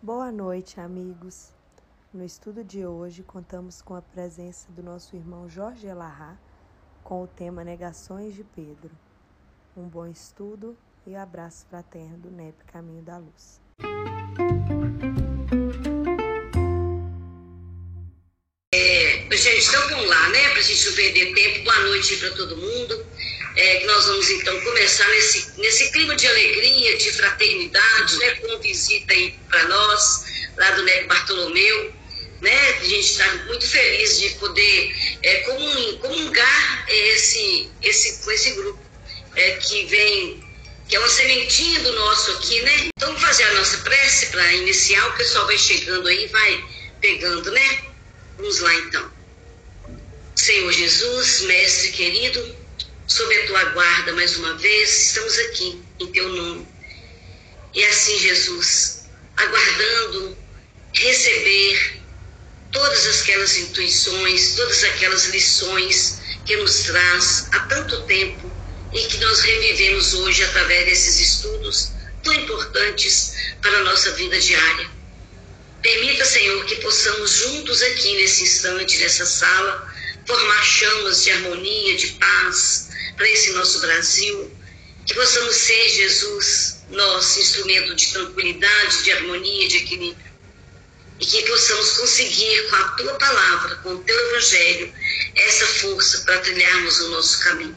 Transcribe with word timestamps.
Boa 0.00 0.30
noite, 0.30 0.78
amigos. 0.78 1.48
No 2.14 2.24
estudo 2.24 2.62
de 2.62 2.86
hoje, 2.86 3.24
contamos 3.24 3.82
com 3.82 3.96
a 3.96 4.00
presença 4.00 4.70
do 4.70 4.80
nosso 4.80 5.16
irmão 5.16 5.48
Jorge 5.48 5.88
Elahá 5.88 6.38
com 7.02 7.24
o 7.24 7.26
tema 7.26 7.64
Negações 7.64 8.32
de 8.32 8.44
Pedro. 8.44 8.92
Um 9.76 9.88
bom 9.88 10.06
estudo 10.06 10.78
e 11.04 11.16
abraço 11.16 11.66
fraterno 11.66 12.16
do 12.16 12.30
NEP 12.30 12.54
Caminho 12.66 13.02
da 13.02 13.18
Luz. 13.18 13.60
É, 18.72 19.28
gente, 19.36 19.68
então 19.68 19.88
vamos 19.88 20.08
lá, 20.08 20.28
né? 20.28 20.48
Para 20.50 20.60
a 20.60 20.62
gente 20.62 20.86
não 20.86 20.94
perder 20.94 21.34
tempo. 21.34 21.64
Boa 21.64 21.80
noite 21.80 22.16
para 22.18 22.30
todo 22.36 22.56
mundo. 22.56 23.07
É, 23.58 23.80
que 23.80 23.86
nós 23.86 24.06
vamos 24.06 24.30
então 24.30 24.60
começar 24.60 25.08
nesse, 25.08 25.50
nesse 25.58 25.90
clima 25.90 26.14
de 26.14 26.28
alegria, 26.28 26.96
de 26.96 27.10
fraternidade, 27.10 28.16
né? 28.18 28.30
Com 28.36 28.56
visita 28.60 29.12
aí 29.12 29.34
para 29.48 29.64
nós, 29.64 30.24
lá 30.56 30.70
do 30.70 30.84
NEP 30.84 31.08
Bartolomeu. 31.08 31.92
Né? 32.40 32.70
A 32.70 32.84
gente 32.84 33.00
está 33.00 33.34
muito 33.46 33.66
feliz 33.66 34.20
de 34.20 34.30
poder 34.36 34.94
é, 35.24 35.34
comungar 36.00 36.86
esse, 36.88 37.68
esse, 37.82 38.22
com 38.22 38.30
esse 38.30 38.52
grupo 38.52 38.80
é, 39.34 39.50
que 39.56 39.86
vem, 39.86 40.40
que 40.88 40.94
é 40.94 41.00
uma 41.00 41.08
sementinha 41.08 41.80
do 41.80 41.92
nosso 41.94 42.30
aqui, 42.30 42.62
né? 42.62 42.90
Então 42.96 43.08
vamos 43.08 43.22
fazer 43.22 43.42
a 43.42 43.54
nossa 43.54 43.78
prece 43.78 44.26
para 44.26 44.52
iniciar, 44.52 45.04
o 45.08 45.16
pessoal 45.16 45.46
vai 45.46 45.58
chegando 45.58 46.06
aí, 46.06 46.28
vai 46.28 46.64
pegando, 47.00 47.50
né? 47.50 47.80
Vamos 48.36 48.60
lá 48.60 48.72
então. 48.76 49.10
Senhor 50.36 50.72
Jesus, 50.72 51.40
Mestre 51.40 51.90
querido, 51.90 52.57
sob 53.08 53.34
a 53.34 53.46
tua 53.46 53.64
guarda 53.70 54.12
mais 54.12 54.36
uma 54.36 54.54
vez, 54.58 55.08
estamos 55.08 55.38
aqui 55.38 55.82
em 55.98 56.06
teu 56.12 56.28
nome. 56.28 56.68
E 57.74 57.84
assim, 57.84 58.18
Jesus, 58.18 59.08
aguardando 59.36 60.36
receber 60.92 62.02
todas 62.70 63.20
aquelas 63.20 63.56
intuições, 63.56 64.56
todas 64.56 64.84
aquelas 64.84 65.26
lições 65.28 66.20
que 66.44 66.56
nos 66.56 66.80
traz 66.80 67.48
há 67.52 67.60
tanto 67.60 68.02
tempo 68.02 68.52
e 68.92 69.00
que 69.06 69.16
nós 69.18 69.40
revivemos 69.40 70.12
hoje 70.12 70.44
através 70.44 70.86
desses 70.86 71.18
estudos 71.18 71.92
tão 72.22 72.34
importantes 72.34 73.32
para 73.62 73.78
a 73.78 73.84
nossa 73.84 74.12
vida 74.12 74.38
diária. 74.38 74.90
Permita, 75.80 76.26
Senhor, 76.26 76.62
que 76.66 76.76
possamos 76.76 77.30
juntos 77.30 77.80
aqui 77.82 78.16
nesse 78.16 78.42
instante, 78.42 78.98
nessa 78.98 79.24
sala, 79.24 79.94
formar 80.26 80.62
chamas 80.62 81.22
de 81.22 81.30
harmonia, 81.30 81.96
de 81.96 82.08
paz 82.08 82.87
para 83.18 83.28
esse 83.28 83.52
nosso 83.52 83.80
Brasil. 83.80 84.50
Que 85.04 85.14
possamos 85.14 85.54
ser, 85.54 85.88
Jesus, 85.90 86.84
nosso 86.88 87.40
instrumento 87.40 87.94
de 87.94 88.12
tranquilidade, 88.12 89.02
de 89.04 89.12
harmonia, 89.12 89.68
de 89.68 89.76
equilíbrio. 89.76 90.28
E 91.20 91.26
que 91.26 91.42
possamos 91.42 91.98
conseguir, 91.98 92.70
com 92.70 92.76
a 92.76 92.88
tua 92.92 93.14
palavra, 93.14 93.76
com 93.76 93.90
o 93.90 93.98
teu 94.04 94.18
evangelho, 94.30 94.94
essa 95.34 95.66
força 95.66 96.20
para 96.20 96.38
trilharmos 96.38 96.98
o 97.00 97.10
nosso 97.10 97.40
caminho. 97.40 97.76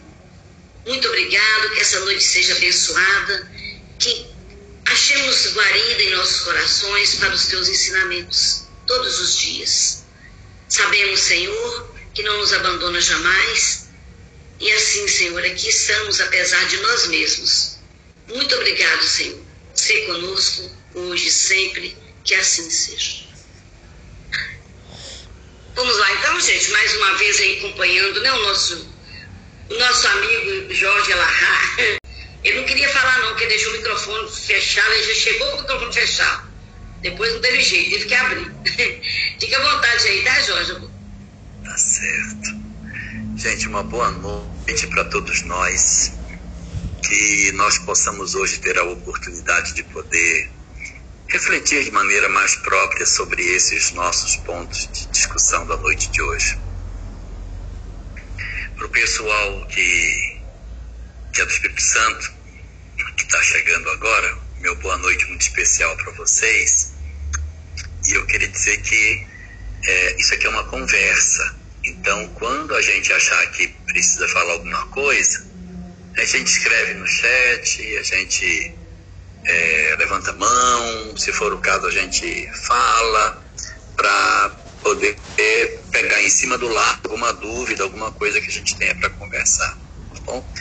Muito 0.85 1.07
obrigado, 1.09 1.71
que 1.71 1.81
essa 1.81 1.99
noite 1.99 2.23
seja 2.23 2.55
abençoada, 2.55 3.51
que 3.99 4.31
Achemos 4.91 5.53
guarida 5.53 6.03
em 6.03 6.15
nossos 6.15 6.41
corações 6.41 7.15
para 7.15 7.33
os 7.33 7.45
teus 7.45 7.69
ensinamentos 7.69 8.63
todos 8.85 9.19
os 9.21 9.37
dias. 9.37 10.03
Sabemos, 10.67 11.21
Senhor, 11.21 11.95
que 12.13 12.21
não 12.23 12.37
nos 12.39 12.51
abandona 12.51 12.99
jamais. 12.99 13.80
E 14.61 14.71
assim, 14.73 15.07
Senhor, 15.07 15.43
aqui 15.43 15.69
estamos 15.69 16.21
apesar 16.21 16.63
de 16.67 16.77
nós 16.77 17.07
mesmos. 17.07 17.79
Muito 18.27 18.53
obrigado, 18.53 19.01
Senhor. 19.01 19.39
Ser 19.73 20.05
conosco 20.05 20.69
hoje 20.93 21.29
e 21.29 21.31
sempre, 21.31 21.97
que 22.23 22.35
assim 22.35 22.69
seja. 22.69 23.23
Vamos 25.73 25.97
lá, 25.97 26.13
então, 26.13 26.39
gente, 26.39 26.69
mais 26.69 26.95
uma 26.95 27.15
vez 27.15 27.39
aí 27.39 27.57
acompanhando 27.57 28.21
né, 28.21 28.31
o, 28.31 28.43
nosso, 28.43 28.87
o 29.67 29.79
nosso 29.79 30.07
amigo 30.07 30.71
Jorge 30.75 31.11
Alahá. 31.11 31.77
Ele 32.43 32.59
não 32.59 32.65
queria 32.67 32.89
falar, 32.89 33.17
não, 33.19 33.29
porque 33.29 33.47
deixou 33.47 33.73
o 33.73 33.77
microfone 33.77 34.31
fechado, 34.31 34.91
ele 34.93 35.13
já 35.13 35.19
chegou 35.21 35.47
com 35.51 35.57
o 35.57 35.61
microfone 35.61 35.93
fechado. 35.93 36.51
Depois 37.01 37.33
não 37.33 37.41
teve 37.41 37.63
jeito, 37.63 37.89
teve 37.89 38.05
que 38.05 38.13
abrir. 38.13 38.51
Fica 39.39 39.57
à 39.57 39.75
vontade 39.75 40.07
aí, 40.07 40.23
tá, 40.23 40.39
Jorge? 40.41 40.77
Tá 41.63 41.77
certo. 41.77 42.61
Gente, 43.37 43.67
uma 43.67 43.81
boa 43.81 44.11
noite 44.11 44.50
para 44.89 45.05
todos 45.05 45.41
nós. 45.43 46.13
Que 47.03 47.51
nós 47.53 47.77
possamos 47.79 48.35
hoje 48.35 48.59
ter 48.59 48.77
a 48.77 48.83
oportunidade 48.83 49.73
de 49.73 49.83
poder 49.83 50.49
refletir 51.27 51.83
de 51.83 51.91
maneira 51.91 52.29
mais 52.29 52.55
própria 52.55 53.05
sobre 53.05 53.43
esses 53.43 53.91
nossos 53.91 54.35
pontos 54.37 54.87
de 54.91 55.07
discussão 55.07 55.65
da 55.65 55.77
noite 55.77 56.09
de 56.09 56.21
hoje. 56.21 56.57
Para 58.75 58.85
o 58.85 58.89
pessoal 58.89 59.65
que 59.67 60.41
que 61.33 61.41
é 61.41 61.45
do 61.45 61.51
Espírito 61.51 61.81
Santo, 61.81 62.33
que 63.15 63.23
está 63.23 63.41
chegando 63.41 63.89
agora. 63.89 64.37
Meu 64.59 64.75
boa 64.75 64.97
noite 64.97 65.25
muito 65.27 65.41
especial 65.41 65.95
para 65.95 66.11
vocês. 66.11 66.93
E 68.05 68.13
eu 68.13 68.25
queria 68.25 68.47
dizer 68.47 68.81
que 68.81 69.27
é, 69.85 70.15
isso 70.19 70.33
aqui 70.33 70.45
é 70.45 70.49
uma 70.49 70.65
conversa. 70.65 71.55
Então, 71.83 72.27
quando 72.29 72.75
a 72.75 72.81
gente 72.81 73.11
achar 73.11 73.45
que 73.51 73.67
precisa 73.87 74.27
falar 74.29 74.53
alguma 74.53 74.85
coisa, 74.87 75.39
a 76.17 76.25
gente 76.25 76.47
escreve 76.47 76.93
no 76.95 77.07
chat, 77.07 77.97
a 77.97 78.03
gente 78.03 78.77
é, 79.45 79.95
levanta 79.97 80.31
a 80.31 80.35
mão, 80.35 81.17
se 81.17 81.31
for 81.33 81.53
o 81.53 81.59
caso, 81.59 81.87
a 81.87 81.91
gente 81.91 82.49
fala 82.67 83.43
para 83.95 84.49
poder 84.83 85.17
pegar 85.91 86.21
em 86.21 86.29
cima 86.29 86.57
do 86.57 86.67
lado 86.67 86.99
alguma 87.05 87.33
dúvida, 87.33 87.83
alguma 87.83 88.11
coisa 88.11 88.39
que 88.39 88.47
a 88.47 88.53
gente 88.53 88.77
tenha 88.77 88.95
para 88.95 89.09
conversar. 89.11 89.77
Tá 90.13 90.21
bom? 90.25 90.51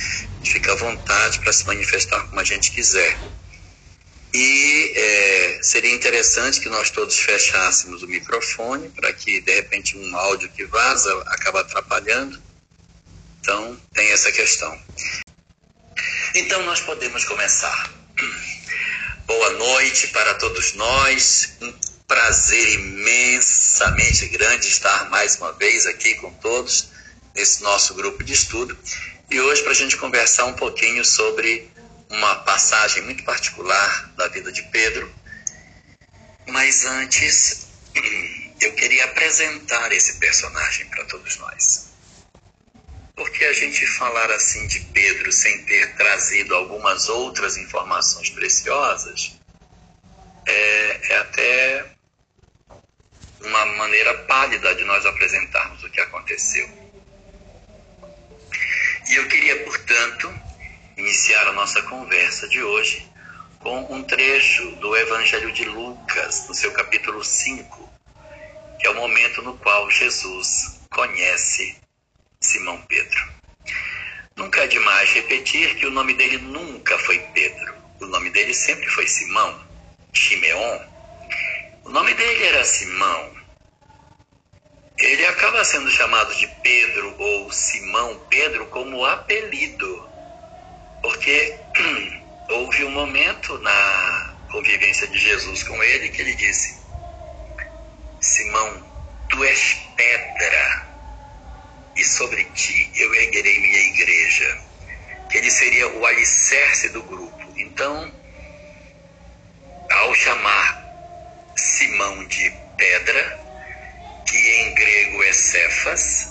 fica 0.44 0.72
à 0.72 0.76
vontade 0.76 1.38
para 1.40 1.52
se 1.52 1.66
manifestar 1.66 2.20
como 2.28 2.40
a 2.40 2.44
gente 2.44 2.72
quiser. 2.72 3.18
E 4.32 4.92
é, 4.94 5.58
seria 5.62 5.92
interessante 5.92 6.60
que 6.60 6.68
nós 6.68 6.90
todos 6.90 7.18
fechássemos 7.18 8.02
o 8.02 8.06
microfone 8.06 8.88
para 8.90 9.12
que, 9.12 9.40
de 9.40 9.54
repente, 9.54 9.98
um 9.98 10.16
áudio 10.16 10.48
que 10.50 10.64
vaza 10.64 11.12
acaba 11.26 11.60
atrapalhando. 11.60 12.40
Então, 13.40 13.76
tem 13.92 14.10
essa 14.10 14.30
questão. 14.30 14.80
Então, 16.34 16.62
nós 16.64 16.80
podemos 16.80 17.24
começar. 17.24 17.92
Boa 19.26 19.50
noite 19.50 20.08
para 20.08 20.34
todos 20.34 20.74
nós. 20.74 21.52
Um 21.60 21.72
prazer 22.06 22.74
imensamente 22.74 24.26
grande 24.28 24.68
estar 24.68 25.10
mais 25.10 25.36
uma 25.36 25.52
vez 25.52 25.86
aqui 25.86 26.14
com 26.16 26.32
todos 26.34 26.88
nesse 27.34 27.62
nosso 27.62 27.94
grupo 27.94 28.22
de 28.22 28.32
estudo. 28.32 28.76
E 29.30 29.40
hoje, 29.40 29.62
para 29.62 29.72
a 29.72 29.74
gente 29.74 29.96
conversar 29.96 30.46
um 30.46 30.54
pouquinho 30.54 31.04
sobre 31.04 31.68
uma 32.10 32.34
passagem 32.36 33.04
muito 33.04 33.22
particular 33.22 34.12
da 34.16 34.28
vida 34.28 34.50
de 34.50 34.62
Pedro. 34.64 35.10
Mas 36.48 36.84
antes, 36.84 37.68
eu 38.60 38.74
queria 38.74 39.04
apresentar 39.04 39.92
esse 39.92 40.18
personagem 40.18 40.86
para 40.86 41.04
todos 41.04 41.36
nós. 41.36 41.90
Porque 43.14 43.44
a 43.44 43.52
gente 43.52 43.86
falar 43.86 44.30
assim 44.30 44.66
de 44.66 44.80
Pedro 44.80 45.30
sem 45.30 45.64
ter 45.64 45.94
trazido 45.94 46.54
algumas 46.54 47.08
outras 47.08 47.56
informações 47.56 48.30
preciosas 48.30 49.38
é, 50.46 51.12
é 51.12 51.16
até 51.18 51.86
uma 53.42 53.66
maneira 53.66 54.14
pálida 54.24 54.74
de 54.74 54.84
nós 54.84 55.06
apresentarmos 55.06 55.82
o 55.84 55.90
que 55.90 56.00
aconteceu. 56.00 56.68
E 59.08 59.14
eu 59.14 59.28
queria, 59.28 59.64
portanto, 59.64 60.49
iniciar 61.00 61.48
a 61.48 61.52
nossa 61.52 61.82
conversa 61.82 62.46
de 62.46 62.62
hoje 62.62 63.10
com 63.58 63.80
um 63.92 64.02
trecho 64.02 64.70
do 64.76 64.94
Evangelho 64.94 65.50
de 65.50 65.64
Lucas, 65.64 66.46
no 66.46 66.54
seu 66.54 66.70
capítulo 66.72 67.24
5, 67.24 67.88
que 68.78 68.86
é 68.86 68.90
o 68.90 68.94
momento 68.94 69.40
no 69.42 69.56
qual 69.56 69.90
Jesus 69.90 70.80
conhece 70.90 71.76
Simão 72.38 72.80
Pedro. 72.82 73.30
Nunca 74.36 74.64
é 74.64 74.66
demais 74.66 75.10
repetir 75.12 75.74
que 75.76 75.86
o 75.86 75.90
nome 75.90 76.12
dele 76.14 76.36
nunca 76.38 76.98
foi 76.98 77.18
Pedro. 77.34 77.74
O 78.00 78.06
nome 78.06 78.30
dele 78.30 78.52
sempre 78.52 78.86
foi 78.88 79.06
Simão, 79.06 79.58
Shimeon. 80.12 80.80
O 81.84 81.90
nome 81.90 82.12
dele 82.14 82.44
era 82.44 82.64
Simão, 82.64 83.40
ele 85.00 85.24
acaba 85.24 85.64
sendo 85.64 85.90
chamado 85.90 86.34
de 86.34 86.46
Pedro 86.62 87.14
ou 87.18 87.50
Simão 87.50 88.18
Pedro 88.28 88.66
como 88.66 89.06
apelido, 89.06 90.09
porque 91.02 91.58
houve 92.48 92.84
um 92.84 92.90
momento 92.90 93.58
na 93.58 94.36
convivência 94.50 95.06
de 95.06 95.18
Jesus 95.18 95.62
com 95.62 95.82
ele 95.82 96.08
que 96.08 96.20
ele 96.20 96.34
disse: 96.34 96.78
Simão, 98.20 98.86
tu 99.28 99.44
és 99.44 99.78
pedra, 99.96 100.86
e 101.96 102.04
sobre 102.04 102.44
ti 102.44 102.90
eu 102.96 103.14
erguerei 103.14 103.60
minha 103.60 103.80
igreja, 103.80 104.58
que 105.30 105.38
ele 105.38 105.50
seria 105.50 105.88
o 105.88 106.04
alicerce 106.06 106.88
do 106.90 107.02
grupo. 107.02 107.52
Então, 107.56 108.12
ao 109.90 110.14
chamar 110.14 110.84
Simão 111.56 112.24
de 112.26 112.50
Pedra, 112.76 113.40
que 114.26 114.36
em 114.36 114.74
grego 114.74 115.22
é 115.24 115.32
Cefas, 115.32 116.29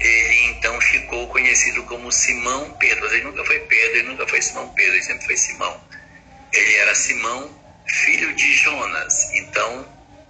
ele 0.00 0.44
então 0.50 0.80
ficou 0.80 1.28
conhecido 1.28 1.82
como 1.84 2.12
Simão 2.12 2.70
Pedro. 2.78 3.06
Ele 3.06 3.24
nunca 3.24 3.44
foi 3.44 3.58
Pedro, 3.60 3.98
ele 3.98 4.08
nunca 4.08 4.26
foi 4.26 4.40
Simão 4.40 4.68
Pedro, 4.74 4.94
ele 4.94 5.02
sempre 5.02 5.26
foi 5.26 5.36
Simão. 5.36 5.80
Ele 6.52 6.74
era 6.76 6.94
Simão, 6.94 7.50
filho 7.86 8.34
de 8.34 8.52
Jonas. 8.54 9.32
Então, 9.34 9.86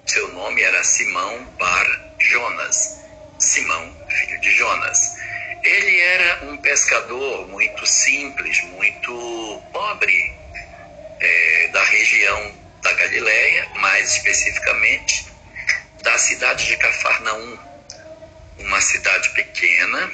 seu 0.06 0.28
nome 0.32 0.62
era 0.62 0.82
Simão 0.82 1.44
Bar 1.58 2.14
Jonas. 2.18 3.00
Simão, 3.38 3.96
filho 4.08 4.40
de 4.40 4.50
Jonas. 4.52 5.16
Ele 5.62 6.00
era 6.00 6.44
um 6.46 6.56
pescador 6.56 7.46
muito 7.48 7.86
simples, 7.86 8.62
muito 8.64 9.62
pobre, 9.72 10.34
é, 11.20 11.68
da 11.72 11.84
região 11.84 12.54
da 12.82 12.92
Galileia, 12.92 13.68
mais 13.76 14.16
especificamente 14.16 15.26
da 16.02 16.16
cidade 16.16 16.66
de 16.66 16.76
Cafarnaum, 16.76 17.58
uma 18.58 18.80
cidade 18.80 19.30
pequena 19.30 20.10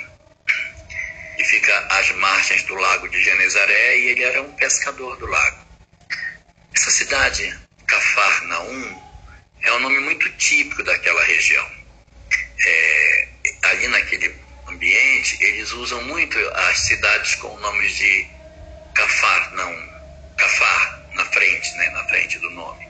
que 1.36 1.44
fica 1.44 1.78
às 1.90 2.10
margens 2.12 2.62
do 2.64 2.74
lago 2.74 3.08
de 3.08 3.22
Genezaré 3.22 3.98
e 3.98 4.08
ele 4.08 4.24
era 4.24 4.42
um 4.42 4.52
pescador 4.52 5.16
do 5.16 5.26
lago. 5.26 5.64
Essa 6.74 6.90
cidade, 6.90 7.58
Cafarnaum, 7.86 9.02
é 9.62 9.72
um 9.72 9.80
nome 9.80 10.00
muito 10.00 10.28
típico 10.36 10.82
daquela 10.82 11.22
região. 11.24 11.66
É, 12.66 13.28
ali 13.64 13.88
naquele 13.88 14.34
ambiente, 14.68 15.42
eles 15.42 15.72
usam 15.72 16.02
muito 16.04 16.38
as 16.54 16.78
cidades 16.80 17.34
com 17.36 17.56
nomes 17.58 17.96
de 17.96 18.26
Cafarnaum, 18.94 19.88
Cafar, 20.36 21.04
na 21.14 21.24
frente, 21.26 21.74
né, 21.76 21.90
na 21.90 22.04
frente 22.04 22.38
do 22.38 22.50
nome. 22.50 22.86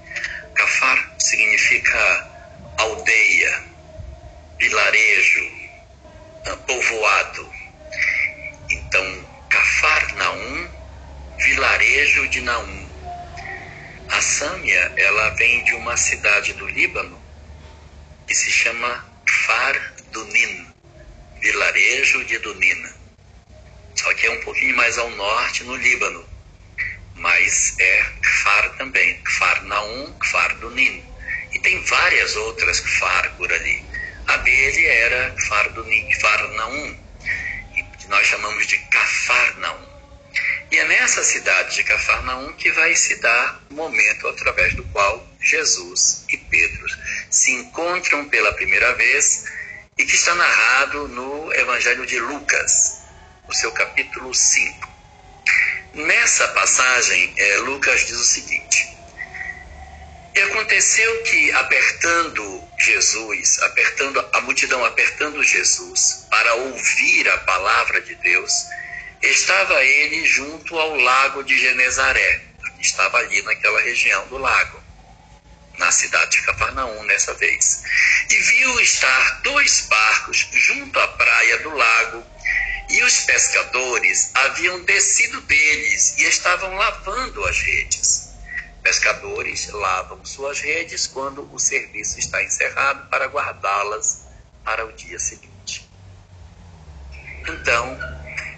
Cafar 0.55 1.15
significa 1.19 2.31
aldeia, 2.79 3.63
vilarejo, 4.59 5.51
ah, 6.47 6.57
povoado. 6.67 7.53
Então, 8.71 9.29
Cafarnaum, 9.49 10.69
vilarejo 11.39 12.29
de 12.29 12.41
Naum. 12.41 12.89
A 14.11 14.21
Sâmia, 14.21 14.93
ela 14.97 15.31
vem 15.31 15.65
de 15.65 15.75
uma 15.75 15.97
cidade 15.97 16.53
do 16.55 16.67
Líbano 16.67 17.23
que 18.27 18.35
se 18.35 18.51
chama 18.51 19.05
Kfar 19.25 19.95
Dunin, 20.11 20.67
vilarejo 21.41 22.25
de 22.25 22.39
Dunina. 22.39 22.95
Só 23.95 24.13
que 24.15 24.27
é 24.27 24.31
um 24.31 24.41
pouquinho 24.41 24.77
mais 24.77 24.99
ao 24.99 25.11
norte, 25.11 25.65
no 25.65 25.77
Líbano. 25.77 26.25
Mas 27.15 27.79
é 27.79 28.05
Kfar 28.23 28.77
também, 28.77 29.23
Kfar 29.23 29.63
Naum, 29.65 30.13
Kfar 30.19 30.57
Dunin. 30.57 31.05
E 31.53 31.59
tem 31.61 31.83
várias 31.85 32.35
outras 32.37 32.81
Kfar 32.81 33.37
por 33.37 33.53
ali. 33.53 33.85
A 34.27 34.37
dele 34.39 34.87
era 34.87 35.31
Kfarnaum, 35.33 36.99
que 37.99 38.09
nós 38.09 38.27
chamamos 38.27 38.67
de 38.67 38.79
Cafarnaum. 38.79 39.95
E 40.71 40.79
é 40.79 40.85
nessa 40.87 41.23
cidade 41.23 41.77
de 41.77 41.85
Cafarnaum 41.85 42.53
que 42.55 42.71
vai 42.73 42.95
se 42.97 43.17
dar 43.21 43.65
o 43.71 43.75
momento 43.75 44.27
através 44.29 44.75
do 44.75 44.85
qual 44.85 45.27
Jesus 45.41 46.25
e 46.29 46.37
Pedro 46.37 46.87
se 47.31 47.53
encontram 47.53 48.29
pela 48.29 48.53
primeira 48.53 48.95
vez 48.95 49.45
e 49.97 50.05
que 50.05 50.15
está 50.15 50.35
narrado 50.35 51.07
no 51.09 51.53
Evangelho 51.53 52.07
de 52.07 52.19
Lucas, 52.19 53.03
no 53.47 53.55
seu 53.55 53.71
capítulo 53.73 54.35
5. 54.35 54.89
Nessa 55.95 56.49
passagem, 56.49 57.33
é, 57.37 57.57
Lucas 57.59 58.07
diz 58.07 58.17
o 58.17 58.25
seguinte: 58.25 58.94
e 60.35 60.41
aconteceu 60.41 61.23
que, 61.23 61.53
apertando 61.53 62.69
Jesus, 62.77 63.63
apertando 63.63 64.29
a 64.33 64.41
multidão, 64.41 64.85
apertando 64.85 65.41
Jesus 65.45 66.27
para 66.29 66.55
ouvir 66.55 67.29
a 67.29 67.39
palavra 67.39 68.01
de 68.01 68.17
Deus, 68.17 68.53
estava 69.23 69.85
ele 69.85 70.27
junto 70.27 70.77
ao 70.77 70.97
lago 70.97 71.45
de 71.45 71.57
Genezaré. 71.57 72.43
Estava 72.81 73.19
ali 73.19 73.41
naquela 73.43 73.81
região 73.81 74.27
do 74.27 74.37
lago, 74.37 74.83
na 75.79 75.91
cidade 75.93 76.33
de 76.33 76.43
Cafarnaum 76.43 77.05
nessa 77.05 77.33
vez. 77.35 77.85
E 78.29 78.35
viu 78.35 78.81
estar 78.81 79.41
dois 79.43 79.87
barcos 79.89 80.49
junto 80.53 80.99
à 80.99 81.09
praia 81.09 81.59
do 81.61 81.71
lago, 81.71 82.27
e 82.91 83.03
os 83.05 83.21
pescadores 83.21 84.31
haviam 84.35 84.83
descido 84.83 85.41
deles 85.43 86.19
e 86.19 86.25
estavam 86.25 86.75
lavando 86.75 87.45
as 87.47 87.59
redes. 87.59 88.24
Pescadores 88.85 89.71
lavam 89.71 90.23
suas 90.27 90.61
redes 90.61 91.07
quando 91.07 91.51
o 91.55 91.59
serviço 91.59 92.19
está 92.19 92.45
encerrado 92.45 93.09
para 93.09 93.25
guardá-las 93.29 94.27
para 94.63 94.85
o 94.85 94.93
dia 94.93 95.19
seguinte. 95.19 95.89
Então, 97.49 97.99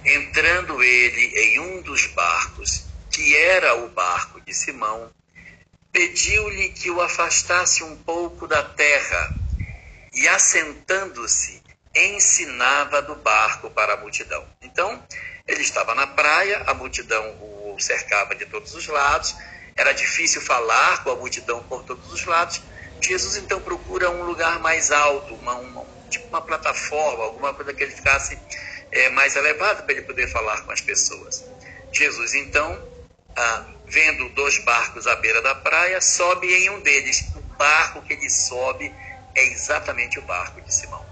entrando 0.05 0.83
ele 0.83 1.27
em 1.39 1.61
um 1.61 1.81
dos 1.81 2.07
barcos, 2.07 2.87
que 3.09 3.37
era 3.37 3.77
o 3.77 3.89
barco 3.91 4.41
de 4.41 4.53
Simão, 4.53 5.13
pediu-lhe 5.93 6.71
que 6.71 6.91
o 6.91 7.01
afastasse 7.01 7.85
um 7.85 7.97
pouco 7.97 8.49
da 8.49 8.65
terra 8.65 9.33
e, 10.13 10.27
assentando-se, 10.27 11.63
ensinava 11.95 13.01
do 13.01 13.15
barco 13.15 13.71
para 13.71 13.95
a 13.95 13.97
multidão. 13.97 14.45
Então, 14.61 15.07
ele 15.47 15.63
estava 15.63 15.95
na 15.95 16.09
praia, 16.09 16.65
a 16.67 16.75
multidão 16.75 17.25
o 17.41 17.77
cercava 17.79 18.35
de 18.35 18.45
todos 18.47 18.75
os 18.75 18.89
lados 18.89 19.37
era 19.77 19.93
difícil 19.93 20.41
falar 20.41 21.05
com 21.05 21.11
a 21.11 21.17
multidão 21.17 21.63
por 21.65 21.85
todos 21.85 22.11
os 22.13 22.25
lados. 22.25 22.63
Jesus 23.01 23.37
então 23.37 23.61
procura 23.61 24.11
um 24.11 24.25
lugar 24.25 24.59
mais 24.61 24.91
alto, 24.91 25.35
uma, 25.35 25.55
uma 25.55 25.87
tipo 26.09 26.27
uma 26.29 26.41
plataforma, 26.41 27.25
alguma 27.25 27.53
coisa 27.53 27.75
que 27.75 27.83
ele 27.83 27.93
ficasse 27.93 28.39
é, 28.91 29.11
mais 29.11 29.37
elevado 29.37 29.83
para 29.83 29.93
ele 29.93 30.03
poder 30.03 30.29
falar 30.29 30.63
com 30.63 30.73
as 30.73 30.81
pessoas. 30.81 31.45
Jesus 31.93 32.35
então, 32.35 32.83
ah, 33.37 33.67
vendo 33.87 34.29
dois 34.31 34.59
barcos 34.65 35.07
à 35.07 35.17
beira 35.17 35.43
da 35.43 35.55
praia, 35.55 36.01
sobe 36.01 36.53
em 36.53 36.71
um 36.71 36.81
deles. 36.81 37.33
O 37.35 37.41
barco 37.57 38.03
que 38.03 38.15
ele 38.15 38.31
sobe 38.31 38.93
é 39.35 39.45
exatamente 39.47 40.19
o 40.19 40.23
barco 40.23 40.61
de 40.63 40.73
Simão. 40.73 41.06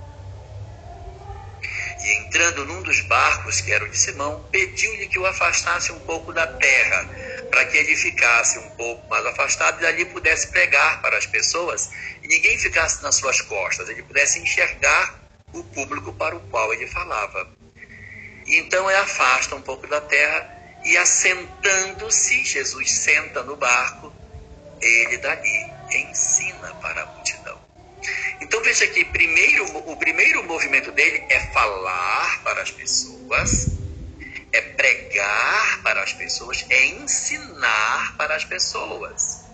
E 2.05 2.19
entrando 2.19 2.67
num 2.67 2.83
dos 2.83 3.01
barcos, 3.01 3.63
que 3.63 3.73
era 3.73 3.83
o 3.83 3.89
de 3.89 3.99
Simão, 3.99 4.47
pediu-lhe 4.53 5.09
que 5.09 5.19
o 5.19 5.25
afastasse 5.25 5.91
um 5.91 5.99
pouco 6.01 6.35
da 6.35 6.47
terra 6.47 7.09
para 7.51 7.65
que 7.65 7.79
ele 7.79 7.97
ficasse 7.97 8.59
um 8.59 8.69
pouco 8.71 9.09
mais 9.09 9.25
afastado 9.25 9.79
e 9.79 9.83
dali 9.83 10.05
pudesse 10.05 10.49
pregar 10.49 11.01
para 11.01 11.17
as 11.17 11.25
pessoas 11.25 11.91
e 12.23 12.29
ninguém 12.29 12.59
ficasse 12.59 13.03
nas 13.03 13.15
suas 13.15 13.41
costas, 13.41 13.89
ele 13.89 14.03
pudesse 14.03 14.39
enxergar 14.39 15.19
o 15.55 15.65
público 15.65 16.13
para 16.13 16.37
o 16.37 16.41
qual 16.51 16.75
ele 16.75 16.87
falava. 16.87 17.49
Então 18.47 18.91
ele 18.91 18.99
afasta 18.99 19.55
um 19.55 19.63
pouco 19.63 19.87
da 19.87 20.01
terra 20.03 20.47
e 20.85 20.99
assentando-se, 20.99 22.45
Jesus 22.45 22.91
senta 22.93 23.43
no 23.43 23.57
barco, 23.57 24.13
ele 24.81 25.17
dali 25.17 25.73
ensina 25.91 26.75
para 26.83 27.03
a 27.03 27.07
multidão. 27.07 27.34
Então 28.45 28.63
veja 28.63 28.87
que 28.87 29.05
primeiro, 29.07 29.65
o 29.91 29.97
primeiro 29.97 30.45
movimento 30.45 30.93
dele 30.93 31.25
é 31.29 31.41
falar 31.53 32.43
para 32.45 32.63
as 32.63 32.71
pessoas 32.71 33.75
é 34.55 34.61
pregar 34.61 35.83
para 35.83 36.01
as 36.01 36.13
pessoas, 36.13 36.65
é 36.71 36.87
ensinar 36.87 38.17
para 38.17 38.37
as 38.37 38.45
pessoas. 38.45 39.45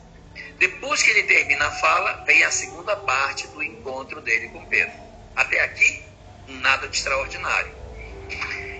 Depois 0.59 1.03
que 1.03 1.11
ele 1.11 1.23
termina 1.23 1.69
a 1.69 1.71
fala, 1.71 2.23
vem 2.27 2.45
a 2.45 2.51
segunda 2.51 2.95
parte 2.95 3.47
do 3.49 3.63
encontro 3.63 4.21
dele 4.21 4.49
com 4.49 4.63
Pedro. 4.67 4.93
Até 5.35 5.59
aqui, 5.63 6.05
nada 6.47 6.87
de 6.87 6.95
extraordinário. 6.99 7.73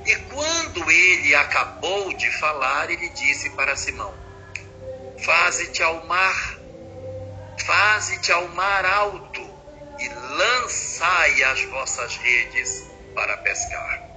E 0.05 0.17
quando 0.31 0.91
ele 0.91 1.35
acabou 1.35 2.13
de 2.13 2.31
falar, 2.33 2.91
ele 2.91 3.09
disse 3.09 3.49
para 3.51 3.75
Simão: 3.75 4.15
Faze-te 5.25 5.83
ao 5.83 6.05
mar, 6.07 6.59
faze-te 7.65 8.31
ao 8.31 8.47
mar 8.49 8.85
alto 8.85 9.50
e 10.01 10.09
lançai 10.09 11.43
as 11.45 11.63
vossas 11.65 12.17
redes 12.17 12.91
para 13.15 13.37
pescar. 13.39 14.09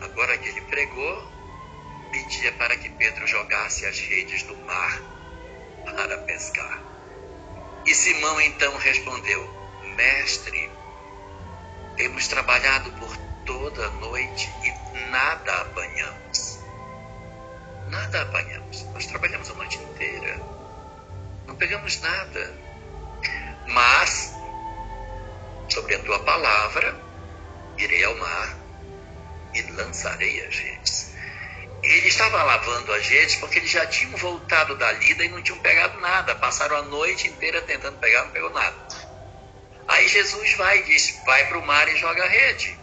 Agora 0.00 0.36
que 0.38 0.48
ele 0.48 0.60
pregou, 0.62 1.30
pedia 2.10 2.52
para 2.52 2.76
que 2.76 2.88
Pedro 2.90 3.26
jogasse 3.26 3.86
as 3.86 3.98
redes 4.00 4.42
do 4.42 4.56
mar 4.58 5.00
para 5.84 6.18
pescar. 6.18 6.82
E 7.86 7.94
Simão 7.94 8.40
então 8.40 8.76
respondeu: 8.78 9.48
Mestre, 9.96 10.70
temos 11.96 12.28
trabalhado 12.28 12.90
por 12.92 13.16
toda 13.46 13.86
a 13.86 13.90
noite 13.90 14.50
e 14.64 15.10
nada 15.10 15.62
apanhamos. 15.62 16.58
Nada 17.88 18.22
apanhamos. 18.22 18.82
Nós 18.92 19.06
trabalhamos 19.06 19.50
a 19.50 19.54
noite 19.54 19.78
inteira. 19.78 20.40
Não 21.46 21.56
pegamos 21.56 22.00
nada. 22.00 22.69
Mas, 23.70 24.32
sobre 25.68 25.94
a 25.94 25.98
tua 26.00 26.18
palavra, 26.20 27.00
irei 27.78 28.04
ao 28.04 28.16
mar 28.16 28.58
e 29.54 29.62
lançarei 29.72 30.46
as 30.46 30.56
redes. 30.56 31.10
ele 31.82 32.08
estava 32.08 32.42
lavando 32.42 32.92
as 32.92 33.06
redes 33.06 33.36
porque 33.36 33.58
eles 33.58 33.70
já 33.70 33.86
tinham 33.86 34.16
voltado 34.16 34.76
da 34.76 34.92
lida 34.92 35.24
e 35.24 35.28
não 35.28 35.42
tinham 35.42 35.58
pegado 35.60 35.98
nada. 36.00 36.34
Passaram 36.34 36.76
a 36.76 36.82
noite 36.82 37.28
inteira 37.28 37.62
tentando 37.62 37.98
pegar, 37.98 38.24
não 38.24 38.32
pegou 38.32 38.50
nada. 38.50 38.76
Aí 39.88 40.06
Jesus 40.08 40.52
vai 40.54 40.80
e 40.80 40.84
diz: 40.84 41.18
vai 41.24 41.46
para 41.48 41.58
o 41.58 41.66
mar 41.66 41.88
e 41.88 41.96
joga 41.96 42.24
a 42.24 42.28
rede. 42.28 42.78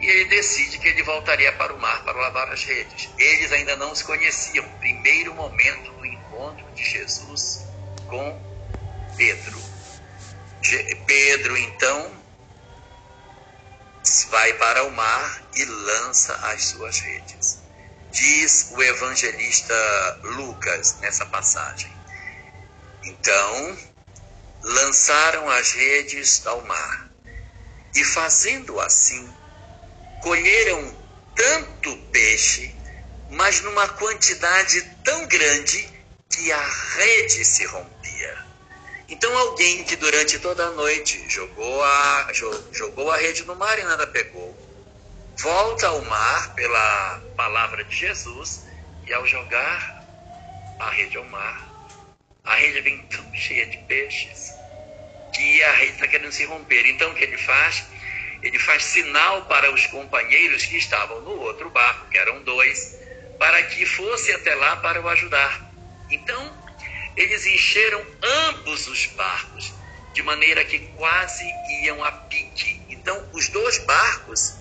E 0.00 0.06
ele 0.06 0.24
decide 0.24 0.78
que 0.78 0.88
ele 0.88 1.02
voltaria 1.04 1.52
para 1.52 1.72
o 1.72 1.78
mar 1.78 2.02
para 2.02 2.18
lavar 2.18 2.50
as 2.50 2.64
redes. 2.64 3.08
Eles 3.16 3.52
ainda 3.52 3.76
não 3.76 3.94
se 3.94 4.04
conheciam. 4.04 4.68
Primeiro 4.80 5.32
momento 5.32 5.92
do 5.92 6.04
encontro 6.04 6.66
de 6.72 6.82
Jesus 6.82 7.64
com 8.08 8.51
Pedro. 9.16 9.62
Pedro 11.06 11.56
então 11.56 12.22
vai 14.30 14.52
para 14.54 14.84
o 14.84 14.90
mar 14.90 15.42
e 15.54 15.64
lança 15.64 16.34
as 16.34 16.64
suas 16.64 16.98
redes. 17.00 17.58
Diz 18.10 18.68
o 18.72 18.82
evangelista 18.82 20.20
Lucas 20.22 20.96
nessa 21.00 21.24
passagem. 21.26 21.90
Então, 23.04 23.78
lançaram 24.62 25.48
as 25.50 25.72
redes 25.72 26.46
ao 26.46 26.60
mar 26.62 27.10
e, 27.94 28.04
fazendo 28.04 28.80
assim, 28.80 29.32
colheram 30.20 30.96
tanto 31.34 31.96
peixe, 32.12 32.74
mas 33.30 33.60
numa 33.62 33.88
quantidade 33.88 34.80
tão 35.04 35.26
grande 35.26 35.88
que 36.30 36.52
a 36.52 36.68
rede 36.96 37.44
se 37.44 37.64
rompia. 37.66 37.91
Então 39.12 39.36
alguém 39.36 39.84
que 39.84 39.94
durante 39.94 40.38
toda 40.38 40.68
a 40.68 40.70
noite 40.70 41.28
jogou 41.28 41.84
a, 41.84 42.28
jogou 42.72 43.10
a 43.10 43.16
rede 43.18 43.44
no 43.44 43.54
mar 43.54 43.78
e 43.78 43.82
nada 43.82 44.06
pegou, 44.06 44.56
volta 45.38 45.88
ao 45.88 46.00
mar 46.06 46.54
pela 46.54 47.22
palavra 47.36 47.84
de 47.84 47.94
Jesus 47.94 48.64
e 49.06 49.12
ao 49.12 49.26
jogar 49.26 50.02
a 50.78 50.88
rede 50.88 51.18
ao 51.18 51.26
mar, 51.26 51.74
a 52.42 52.54
rede 52.54 52.80
vem 52.80 53.02
tão 53.08 53.34
cheia 53.34 53.66
de 53.66 53.76
peixes 53.80 54.56
que 55.30 55.62
a 55.62 55.72
rede 55.72 55.92
está 55.92 56.08
querendo 56.08 56.32
se 56.32 56.46
romper. 56.46 56.86
Então 56.86 57.10
o 57.12 57.14
que 57.14 57.24
ele 57.24 57.36
faz? 57.36 57.84
Ele 58.42 58.58
faz 58.58 58.82
sinal 58.82 59.44
para 59.44 59.70
os 59.74 59.86
companheiros 59.88 60.64
que 60.64 60.78
estavam 60.78 61.20
no 61.20 61.32
outro 61.32 61.68
barco, 61.68 62.08
que 62.08 62.16
eram 62.16 62.42
dois, 62.44 62.98
para 63.38 63.62
que 63.64 63.84
fosse 63.84 64.32
até 64.32 64.54
lá 64.54 64.76
para 64.76 65.02
o 65.02 65.08
ajudar. 65.10 65.70
Então 66.08 66.61
eles 67.16 67.46
encheram 67.46 68.04
ambos 68.22 68.86
os 68.88 69.06
barcos, 69.06 69.72
de 70.12 70.22
maneira 70.22 70.64
que 70.64 70.78
quase 70.96 71.44
iam 71.82 72.02
a 72.04 72.12
pique. 72.12 72.82
Então, 72.88 73.28
os 73.32 73.48
dois 73.48 73.78
barcos 73.78 74.54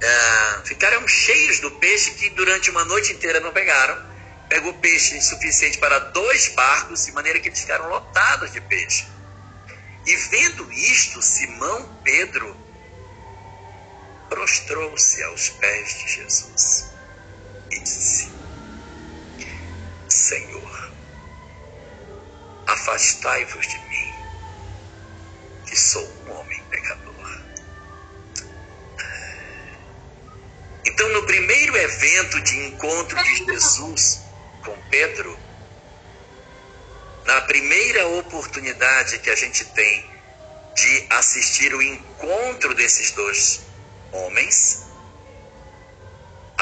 é, 0.00 0.60
ficaram 0.64 1.06
cheios 1.08 1.60
do 1.60 1.70
peixe 1.72 2.12
que 2.12 2.30
durante 2.30 2.70
uma 2.70 2.84
noite 2.84 3.12
inteira 3.12 3.40
não 3.40 3.52
pegaram. 3.52 4.14
Pegou 4.48 4.74
peixe 4.74 5.20
suficiente 5.22 5.78
para 5.78 5.98
dois 5.98 6.48
barcos, 6.48 7.06
de 7.06 7.12
maneira 7.12 7.40
que 7.40 7.48
eles 7.48 7.60
ficaram 7.60 7.88
lotados 7.88 8.52
de 8.52 8.60
peixe. 8.60 9.06
E 10.06 10.16
vendo 10.16 10.70
isto, 10.72 11.22
Simão 11.22 11.98
Pedro 12.04 12.54
prostrou-se 14.28 15.22
aos 15.22 15.48
pés 15.50 15.98
de 15.98 16.08
Jesus 16.08 16.90
e 17.70 17.80
disse: 17.80 18.30
Senhor, 20.08 20.63
afastai-vos 22.66 23.66
de 23.66 23.78
mim, 23.78 24.14
que 25.66 25.76
sou 25.76 26.06
um 26.26 26.32
homem 26.32 26.62
pecador. 26.70 27.14
Então, 30.86 31.08
no 31.10 31.26
primeiro 31.26 31.76
evento 31.76 32.40
de 32.42 32.56
encontro 32.66 33.22
de 33.22 33.36
Jesus 33.46 34.20
com 34.64 34.76
Pedro, 34.90 35.38
na 37.26 37.40
primeira 37.42 38.06
oportunidade 38.08 39.18
que 39.18 39.30
a 39.30 39.36
gente 39.36 39.64
tem 39.66 40.14
de 40.74 41.06
assistir 41.10 41.74
o 41.74 41.82
encontro 41.82 42.74
desses 42.74 43.12
dois 43.12 43.62
homens, 44.12 44.93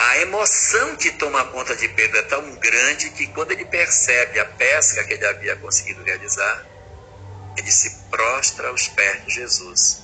a 0.02 0.18
emoção 0.18 0.97
que 0.97 1.12
toma 1.12 1.44
conta 1.44 1.76
de 1.76 1.88
Pedro 1.88 2.18
é 2.18 2.23
tão 2.23 2.56
grande 2.56 3.11
que 3.11 3.28
quando 3.28 3.52
ele 3.52 3.64
percebe 3.64 4.40
a 4.40 4.44
pesca 4.44 5.04
que 5.04 5.14
ele 5.14 5.25
havia 5.25 5.54
conseguido 5.56 6.02
realizar, 6.02 6.66
ele 7.56 7.71
se 7.71 7.90
prostra 8.11 8.68
aos 8.68 8.88
pés 8.88 9.25
de 9.25 9.35
Jesus. 9.35 10.02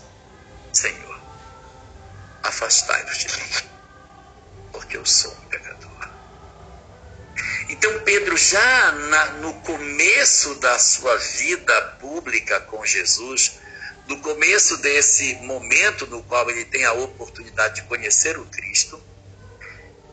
Senhor, 0.73 1.21
afastai-vos 2.45 3.19
de 3.19 3.27
mim, 3.27 3.71
porque 4.71 4.97
eu 4.97 5.05
sou 5.05 5.33
um 5.33 5.49
pecador. 5.49 6.09
Então 7.69 7.99
Pedro 8.05 8.37
já 8.37 8.93
na, 8.93 9.25
no 9.33 9.53
começo 9.63 10.55
da 10.57 10.79
sua 10.79 11.17
vida 11.17 11.83
pública 11.99 12.61
com 12.61 12.87
Jesus, 12.87 13.59
no 14.07 14.21
começo 14.21 14.77
desse 14.77 15.35
momento 15.43 16.07
no 16.07 16.23
qual 16.23 16.49
ele 16.49 16.65
tem 16.65 16.85
a 16.85 16.93
oportunidade 16.93 17.77
de 17.77 17.89
conhecer 17.89 18.39
o 18.39 18.47
Cristo, 18.47 19.08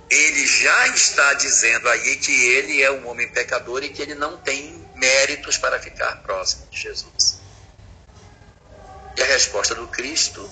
ele 0.10 0.46
já 0.46 0.88
está 0.90 1.34
dizendo 1.34 1.90
aí 1.90 2.18
que 2.18 2.32
ele 2.32 2.82
é 2.82 2.92
um 2.92 3.08
homem 3.08 3.28
pecador 3.30 3.84
e 3.84 3.90
que 3.90 4.02
ele 4.02 4.16
não 4.16 4.38
tem 4.38 4.90
méritos 4.94 5.58
para 5.58 5.80
ficar 5.80 6.16
próximo 6.24 6.68
de 6.70 6.80
Jesus. 6.80 7.40
E 9.18 9.22
a 9.22 9.26
resposta 9.26 9.74
do 9.74 9.88
Cristo 9.88 10.50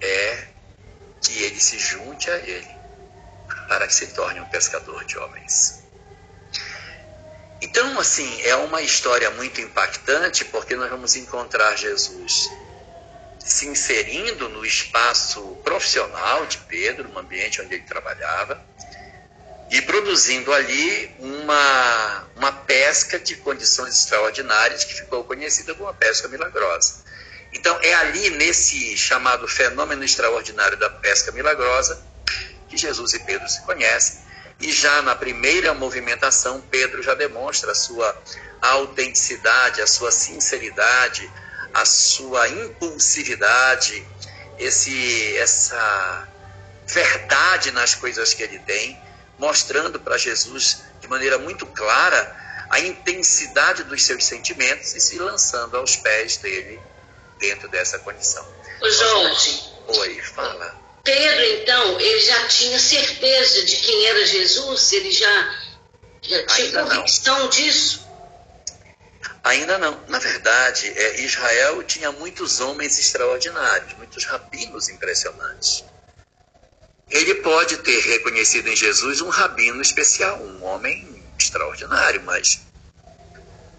é 0.00 0.48
que 1.20 1.42
ele 1.42 1.60
se 1.60 1.78
junte 1.78 2.30
a 2.30 2.36
ele 2.38 2.78
para 3.68 3.86
que 3.86 3.94
se 3.94 4.08
torne 4.08 4.40
um 4.40 4.46
pescador 4.46 5.04
de 5.04 5.18
homens. 5.18 5.82
Então, 7.60 7.98
assim, 7.98 8.40
é 8.42 8.54
uma 8.56 8.82
história 8.82 9.30
muito 9.32 9.60
impactante 9.60 10.44
porque 10.44 10.76
nós 10.76 10.90
vamos 10.90 11.16
encontrar 11.16 11.76
Jesus 11.76 12.48
se 13.48 13.66
inserindo 13.66 14.48
no 14.50 14.64
espaço 14.64 15.58
profissional 15.64 16.44
de 16.44 16.58
Pedro, 16.58 17.08
no 17.08 17.18
ambiente 17.18 17.62
onde 17.62 17.74
ele 17.74 17.84
trabalhava, 17.84 18.62
e 19.70 19.80
produzindo 19.82 20.52
ali 20.52 21.14
uma, 21.18 22.24
uma 22.36 22.52
pesca 22.52 23.18
de 23.18 23.36
condições 23.36 23.94
extraordinárias 23.94 24.84
que 24.84 24.94
ficou 24.94 25.24
conhecida 25.24 25.74
como 25.74 25.88
a 25.88 25.94
pesca 25.94 26.28
milagrosa. 26.28 27.04
Então, 27.50 27.78
é 27.82 27.94
ali, 27.94 28.30
nesse 28.30 28.96
chamado 28.96 29.48
fenômeno 29.48 30.04
extraordinário 30.04 30.76
da 30.76 30.90
pesca 30.90 31.32
milagrosa, 31.32 32.02
que 32.68 32.76
Jesus 32.76 33.14
e 33.14 33.18
Pedro 33.20 33.48
se 33.48 33.62
conhecem. 33.62 34.18
E 34.60 34.70
já 34.70 35.00
na 35.00 35.14
primeira 35.14 35.72
movimentação, 35.72 36.60
Pedro 36.70 37.02
já 37.02 37.14
demonstra 37.14 37.72
a 37.72 37.74
sua 37.74 38.14
autenticidade, 38.60 39.80
a 39.80 39.86
sua 39.86 40.10
sinceridade, 40.10 41.30
a 41.72 41.84
sua 41.84 42.48
impulsividade, 42.48 44.06
esse, 44.58 45.36
essa 45.36 46.28
verdade 46.86 47.70
nas 47.70 47.94
coisas 47.94 48.34
que 48.34 48.42
ele 48.42 48.58
tem, 48.60 48.98
mostrando 49.38 50.00
para 50.00 50.18
Jesus 50.18 50.82
de 51.00 51.08
maneira 51.08 51.38
muito 51.38 51.66
clara 51.66 52.36
a 52.70 52.80
intensidade 52.80 53.84
dos 53.84 54.02
seus 54.02 54.24
sentimentos 54.24 54.94
e 54.94 55.00
se 55.00 55.18
lançando 55.18 55.76
aos 55.76 55.96
pés 55.96 56.36
dele 56.38 56.80
dentro 57.38 57.68
dessa 57.68 57.98
condição. 57.98 58.46
Ô 58.80 58.90
Jorge. 58.90 59.62
Oi, 59.88 60.20
fala. 60.20 60.76
Pedro, 61.02 61.44
então, 61.44 62.00
ele 62.00 62.20
já 62.20 62.46
tinha 62.48 62.78
certeza 62.78 63.64
de 63.64 63.76
quem 63.76 64.06
era 64.06 64.26
Jesus? 64.26 64.92
Ele 64.92 65.10
já, 65.10 65.54
já 66.20 66.46
tinha 66.46 66.66
Ainda 66.66 66.82
convicção 66.84 67.38
não. 67.38 67.48
disso? 67.48 68.06
Ainda 69.48 69.78
não. 69.78 69.98
Na 70.08 70.18
verdade, 70.18 70.92
é, 70.94 71.22
Israel 71.22 71.82
tinha 71.82 72.12
muitos 72.12 72.60
homens 72.60 72.98
extraordinários, 72.98 73.94
muitos 73.94 74.26
rabinos 74.26 74.90
impressionantes. 74.90 75.86
Ele 77.08 77.36
pode 77.36 77.78
ter 77.78 77.98
reconhecido 78.00 78.68
em 78.68 78.76
Jesus 78.76 79.22
um 79.22 79.30
rabino 79.30 79.80
especial, 79.80 80.38
um 80.42 80.62
homem 80.64 81.24
extraordinário, 81.38 82.22
mas 82.24 82.60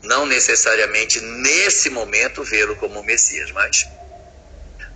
não 0.02 0.26
necessariamente 0.26 1.22
nesse 1.22 1.92
momento 1.92 2.44
vê-lo 2.44 2.76
como 2.78 3.04
Messias, 3.04 3.52
mas 3.52 3.88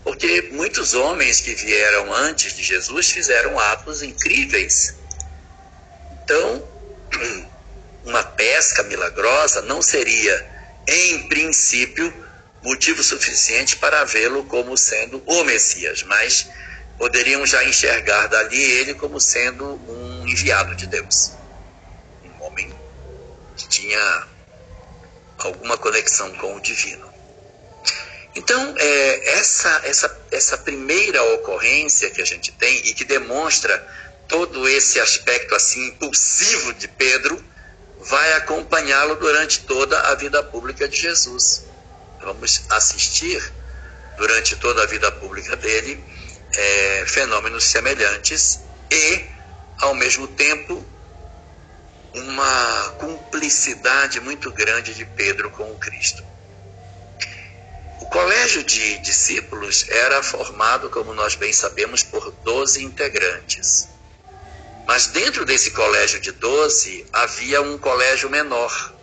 porque 0.03 0.49
muitos 0.53 0.95
homens 0.95 1.39
que 1.39 1.53
vieram 1.53 2.11
antes 2.11 2.55
de 2.55 2.63
Jesus 2.63 3.11
fizeram 3.11 3.59
atos 3.59 4.01
incríveis. 4.01 4.95
Então, 6.23 6.67
uma 8.03 8.23
pesca 8.23 8.81
milagrosa 8.81 9.61
não 9.61 9.79
seria 9.79 10.52
em 10.87 11.27
princípio, 11.27 12.13
motivo 12.61 13.03
suficiente 13.03 13.77
para 13.77 14.03
vê-lo 14.03 14.43
como 14.45 14.77
sendo 14.77 15.21
o 15.25 15.43
Messias, 15.43 16.03
mas 16.03 16.47
poderiam 16.97 17.45
já 17.45 17.63
enxergar 17.63 18.27
dali 18.27 18.61
ele 18.61 18.93
como 18.93 19.19
sendo 19.19 19.65
um 19.87 20.27
enviado 20.27 20.75
de 20.75 20.87
Deus. 20.87 21.33
Um 22.23 22.43
homem 22.43 22.73
que 23.57 23.67
tinha 23.67 24.27
alguma 25.37 25.77
conexão 25.77 26.31
com 26.33 26.55
o 26.55 26.61
divino. 26.61 27.11
Então, 28.35 28.75
é, 28.77 29.29
essa, 29.37 29.81
essa, 29.83 30.21
essa 30.31 30.57
primeira 30.57 31.21
ocorrência 31.35 32.09
que 32.09 32.21
a 32.21 32.25
gente 32.25 32.51
tem 32.53 32.77
e 32.87 32.93
que 32.93 33.03
demonstra 33.03 33.85
todo 34.27 34.67
esse 34.67 34.99
aspecto 34.99 35.53
assim 35.53 35.87
impulsivo 35.87 36.73
de 36.73 36.87
Pedro, 36.87 37.43
vai 38.05 38.33
acompanhá-lo 38.33 39.15
durante 39.15 39.61
toda 39.61 39.99
a 39.99 40.15
vida 40.15 40.43
pública 40.43 40.87
de 40.87 40.97
Jesus. 40.97 41.65
Vamos 42.21 42.63
assistir 42.69 43.41
durante 44.17 44.55
toda 44.55 44.83
a 44.83 44.85
vida 44.85 45.11
pública 45.11 45.55
dele 45.55 46.03
é, 46.55 47.05
fenômenos 47.07 47.63
semelhantes 47.65 48.59
e, 48.91 49.25
ao 49.79 49.93
mesmo 49.95 50.27
tempo, 50.27 50.85
uma 52.13 52.89
cumplicidade 52.99 54.19
muito 54.19 54.51
grande 54.51 54.93
de 54.93 55.05
Pedro 55.05 55.49
com 55.49 55.71
o 55.71 55.77
Cristo. 55.79 56.23
O 58.01 58.05
colégio 58.05 58.63
de 58.63 58.99
discípulos 58.99 59.85
era 59.89 60.21
formado, 60.21 60.89
como 60.89 61.13
nós 61.13 61.35
bem 61.35 61.51
sabemos, 61.51 62.03
por 62.03 62.31
12 62.43 62.83
integrantes. 62.83 63.87
Mas 64.85 65.07
dentro 65.07 65.45
desse 65.45 65.71
colégio 65.71 66.19
de 66.19 66.31
12 66.31 67.05
havia 67.13 67.61
um 67.61 67.77
colégio 67.77 68.29
menor. 68.29 68.93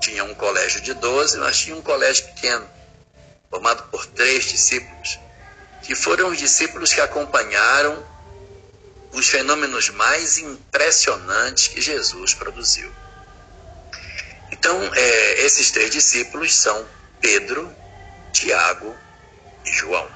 Tinha 0.00 0.24
um 0.24 0.34
colégio 0.34 0.80
de 0.80 0.94
12, 0.94 1.38
mas 1.38 1.58
tinha 1.58 1.76
um 1.76 1.82
colégio 1.82 2.24
pequeno, 2.26 2.68
formado 3.50 3.84
por 3.84 4.04
três 4.06 4.44
discípulos, 4.44 5.18
que 5.82 5.94
foram 5.94 6.30
os 6.30 6.38
discípulos 6.38 6.92
que 6.92 7.00
acompanharam 7.00 8.04
os 9.12 9.28
fenômenos 9.28 9.90
mais 9.90 10.38
impressionantes 10.38 11.68
que 11.68 11.80
Jesus 11.80 12.34
produziu. 12.34 12.90
Então, 14.50 14.90
é, 14.94 15.44
esses 15.44 15.70
três 15.70 15.90
discípulos 15.90 16.54
são 16.54 16.86
Pedro, 17.20 17.74
Tiago 18.32 18.96
e 19.64 19.72
João. 19.72 20.08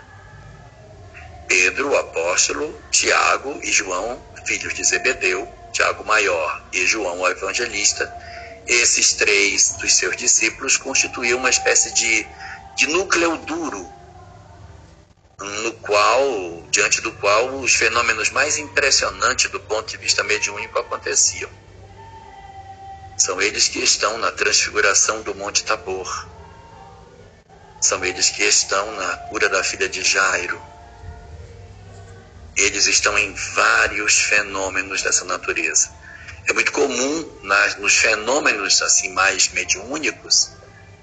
Pedro, 1.47 1.91
o 1.91 1.97
apóstolo, 1.97 2.81
Tiago 2.91 3.61
e 3.63 3.71
João, 3.71 4.21
filhos 4.47 4.73
de 4.75 4.85
Zebedeu, 4.85 5.49
Tiago 5.73 6.05
maior 6.05 6.63
e 6.73 6.87
João 6.87 7.21
o 7.21 7.29
evangelista, 7.29 8.11
esses 8.67 9.13
três 9.15 9.77
dos 9.79 9.95
seus 9.95 10.17
discípulos 10.17 10.77
constituíam 10.77 11.39
uma 11.39 11.51
espécie 11.51 11.93
de, 11.93 12.27
de 12.77 12.87
núcleo 12.87 13.37
duro, 13.39 13.93
no 15.39 15.73
qual, 15.75 16.65
diante 16.71 17.01
do 17.01 17.13
qual 17.13 17.59
os 17.59 17.75
fenômenos 17.75 18.31
mais 18.31 18.57
impressionantes 18.57 19.51
do 19.51 19.61
ponto 19.61 19.91
de 19.91 19.97
vista 19.99 20.25
mediúnico 20.25 20.79
aconteciam. 20.79 21.51
São 23.19 23.41
eles 23.41 23.69
que 23.69 23.81
estão 23.81 24.19
na 24.19 24.31
transfiguração 24.31 25.23
do 25.23 25.35
Monte 25.35 25.65
Tabor. 25.65 26.29
São 27.81 28.05
eles 28.05 28.31
que 28.31 28.43
estão 28.45 28.91
na 28.93 29.17
cura 29.29 29.49
da 29.49 29.63
filha 29.63 29.89
de 29.89 30.03
Jairo 30.03 30.61
eles 32.57 32.87
estão 32.87 33.19
em 33.19 33.35
vários 33.35 34.19
fenômenos 34.23 35.03
dessa 35.03 35.25
natureza. 35.25 35.91
É 36.49 36.53
muito 36.53 36.73
comum 36.73 37.39
nas, 37.43 37.77
nos 37.77 37.97
fenômenos 37.97 38.81
assim 38.81 39.13
mais 39.13 39.49
mediúnicos, 39.49 40.51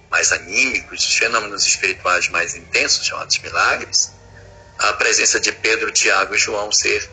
mais 0.10 0.32
anímicos, 0.32 1.06
os 1.06 1.16
fenômenos 1.16 1.66
espirituais 1.66 2.28
mais 2.30 2.56
intensos, 2.56 3.06
chamados 3.06 3.38
milagres, 3.40 4.12
a 4.80 4.94
presença 4.94 5.40
de 5.40 5.52
Pedro, 5.52 5.92
Tiago 5.92 6.34
e 6.34 6.38
João 6.38 6.72
ser 6.72 7.08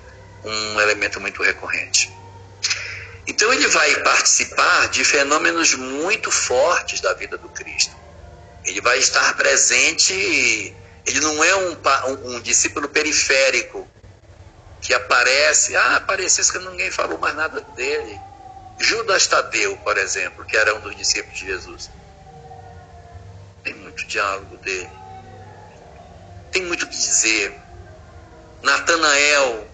um 0.44 0.80
elemento 0.80 1.20
muito 1.20 1.42
recorrente. 1.42 2.10
Então 3.26 3.52
ele 3.52 3.66
vai 3.68 3.94
participar 4.02 4.88
de 4.88 5.04
fenômenos 5.04 5.74
muito 5.74 6.30
fortes 6.30 7.00
da 7.00 7.12
vida 7.12 7.36
do 7.36 7.48
Cristo. 7.50 7.94
Ele 8.64 8.80
vai 8.80 8.98
estar 8.98 9.36
presente, 9.36 10.14
ele 11.06 11.20
não 11.20 11.44
é 11.44 11.56
um, 11.56 11.72
um, 11.72 12.36
um 12.36 12.40
discípulo 12.40 12.88
periférico 12.88 13.89
que 14.80 14.94
aparece, 14.94 15.76
ah, 15.76 15.96
aparecesse 15.96 16.50
que 16.50 16.58
ninguém 16.58 16.90
falou 16.90 17.18
mais 17.18 17.34
nada 17.34 17.60
dele. 17.60 18.20
Judas 18.78 19.26
Tadeu, 19.26 19.76
por 19.78 19.98
exemplo, 19.98 20.44
que 20.44 20.56
era 20.56 20.74
um 20.74 20.80
dos 20.80 20.96
discípulos 20.96 21.38
de 21.38 21.46
Jesus. 21.46 21.90
Tem 23.62 23.74
muito 23.74 24.06
diálogo 24.06 24.56
dele. 24.58 24.90
Tem 26.50 26.62
muito 26.62 26.86
que 26.86 26.96
dizer. 26.96 27.60
Natanael, 28.62 29.70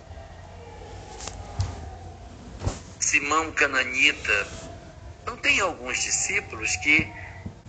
Simão 3.01 3.53
Cananita. 3.53 4.57
Não 5.25 5.37
tem 5.37 5.61
alguns 5.61 6.03
discípulos 6.03 6.77
que 6.77 7.15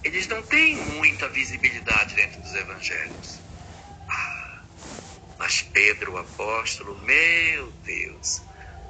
eles 0.03 0.27
não 0.27 0.41
têm 0.43 0.75
muita 0.75 1.29
visibilidade 1.29 2.15
dentro 2.15 2.41
dos 2.41 2.53
evangelhos. 2.55 3.46
Mas 5.37 5.61
Pedro, 5.61 6.13
o 6.13 6.17
apóstolo, 6.17 6.97
meu 6.97 7.71
Deus, 7.83 8.41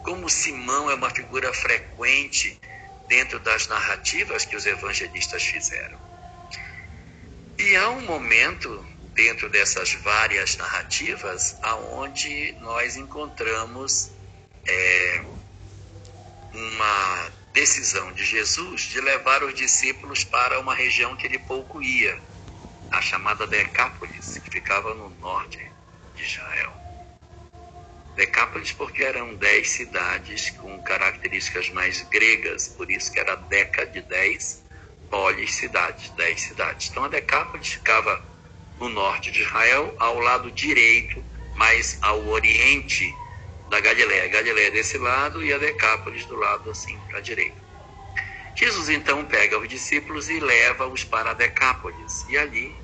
como 0.01 0.29
Simão 0.29 0.89
é 0.89 0.95
uma 0.95 1.10
figura 1.10 1.53
frequente 1.53 2.60
dentro 3.07 3.39
das 3.39 3.67
narrativas 3.67 4.45
que 4.45 4.55
os 4.55 4.65
evangelistas 4.65 5.43
fizeram. 5.43 5.99
E 7.60 7.75
há 7.75 7.89
um 7.89 8.01
momento 8.01 8.86
dentro 9.13 9.49
dessas 9.49 9.93
várias 9.93 10.55
narrativas 10.57 11.57
aonde 11.62 12.55
nós 12.60 12.95
encontramos 12.95 14.12
é, 14.65 15.25
uma 16.53 17.31
decisão 17.51 18.13
de 18.13 18.23
Jesus 18.23 18.81
de 18.81 19.01
levar 19.01 19.43
os 19.43 19.53
discípulos 19.55 20.23
para 20.23 20.60
uma 20.60 20.75
região 20.75 21.15
que 21.15 21.25
ele 21.25 21.39
pouco 21.39 21.81
ia, 21.81 22.21
a 22.91 23.01
chamada 23.01 23.47
Decápolis, 23.47 24.38
que 24.38 24.49
ficava 24.49 24.93
no 24.93 25.10
norte 25.10 25.76
de 26.17 26.23
Israel. 26.23 26.73
Decápolis 28.15 28.71
porque 28.71 29.03
eram 29.03 29.36
dez 29.36 29.69
cidades 29.69 30.49
com 30.49 30.82
características 30.82 31.69
mais 31.69 32.01
gregas, 32.10 32.67
por 32.69 32.89
isso 32.89 33.12
que 33.12 33.19
era 33.19 33.36
Deca 33.36 33.86
de 33.86 34.01
dez, 34.01 34.63
polis 35.10 35.53
cidades, 35.53 36.10
dez 36.12 36.41
cidades. 36.41 36.89
Então 36.89 37.03
a 37.03 37.08
Decápolis 37.08 37.73
ficava 37.73 38.25
no 38.80 38.89
norte 38.89 39.32
de 39.32 39.43
Israel, 39.43 39.95
ao 39.99 40.19
lado 40.19 40.51
direito, 40.51 41.23
mais 41.56 41.99
ao 42.01 42.27
oriente 42.27 43.13
da 43.69 43.80
Galiléia. 43.80 44.25
A 44.25 44.27
Galiléia 44.30 44.71
desse 44.71 44.97
lado 44.97 45.43
e 45.43 45.53
a 45.53 45.58
Decápolis 45.60 46.25
do 46.25 46.36
lado 46.36 46.71
assim 46.71 46.97
para 47.08 47.19
a 47.19 47.21
direita. 47.21 47.67
Jesus 48.56 48.89
então 48.89 49.23
pega 49.25 49.60
os 49.60 49.69
discípulos 49.69 50.27
e 50.30 50.39
leva-os 50.39 51.03
para 51.03 51.34
Decápolis. 51.34 52.25
E 52.30 52.38
ali 52.38 52.75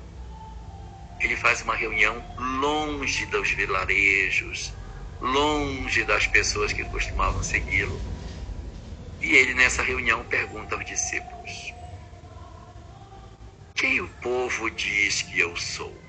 ele 1.20 1.36
faz 1.36 1.62
uma 1.62 1.74
reunião 1.74 2.24
longe 2.36 3.26
dos 3.26 3.50
vilarejos, 3.50 4.74
longe 5.20 6.04
das 6.04 6.26
pessoas 6.26 6.72
que 6.72 6.84
costumavam 6.84 7.42
segui-lo. 7.42 8.02
E 9.20 9.34
ele, 9.36 9.54
nessa 9.54 9.82
reunião, 9.82 10.24
pergunta 10.24 10.74
aos 10.74 10.84
discípulos: 10.84 11.74
Quem 13.74 14.00
o 14.00 14.08
povo 14.08 14.70
diz 14.70 15.22
que 15.22 15.38
eu 15.38 15.56
sou? 15.56 16.04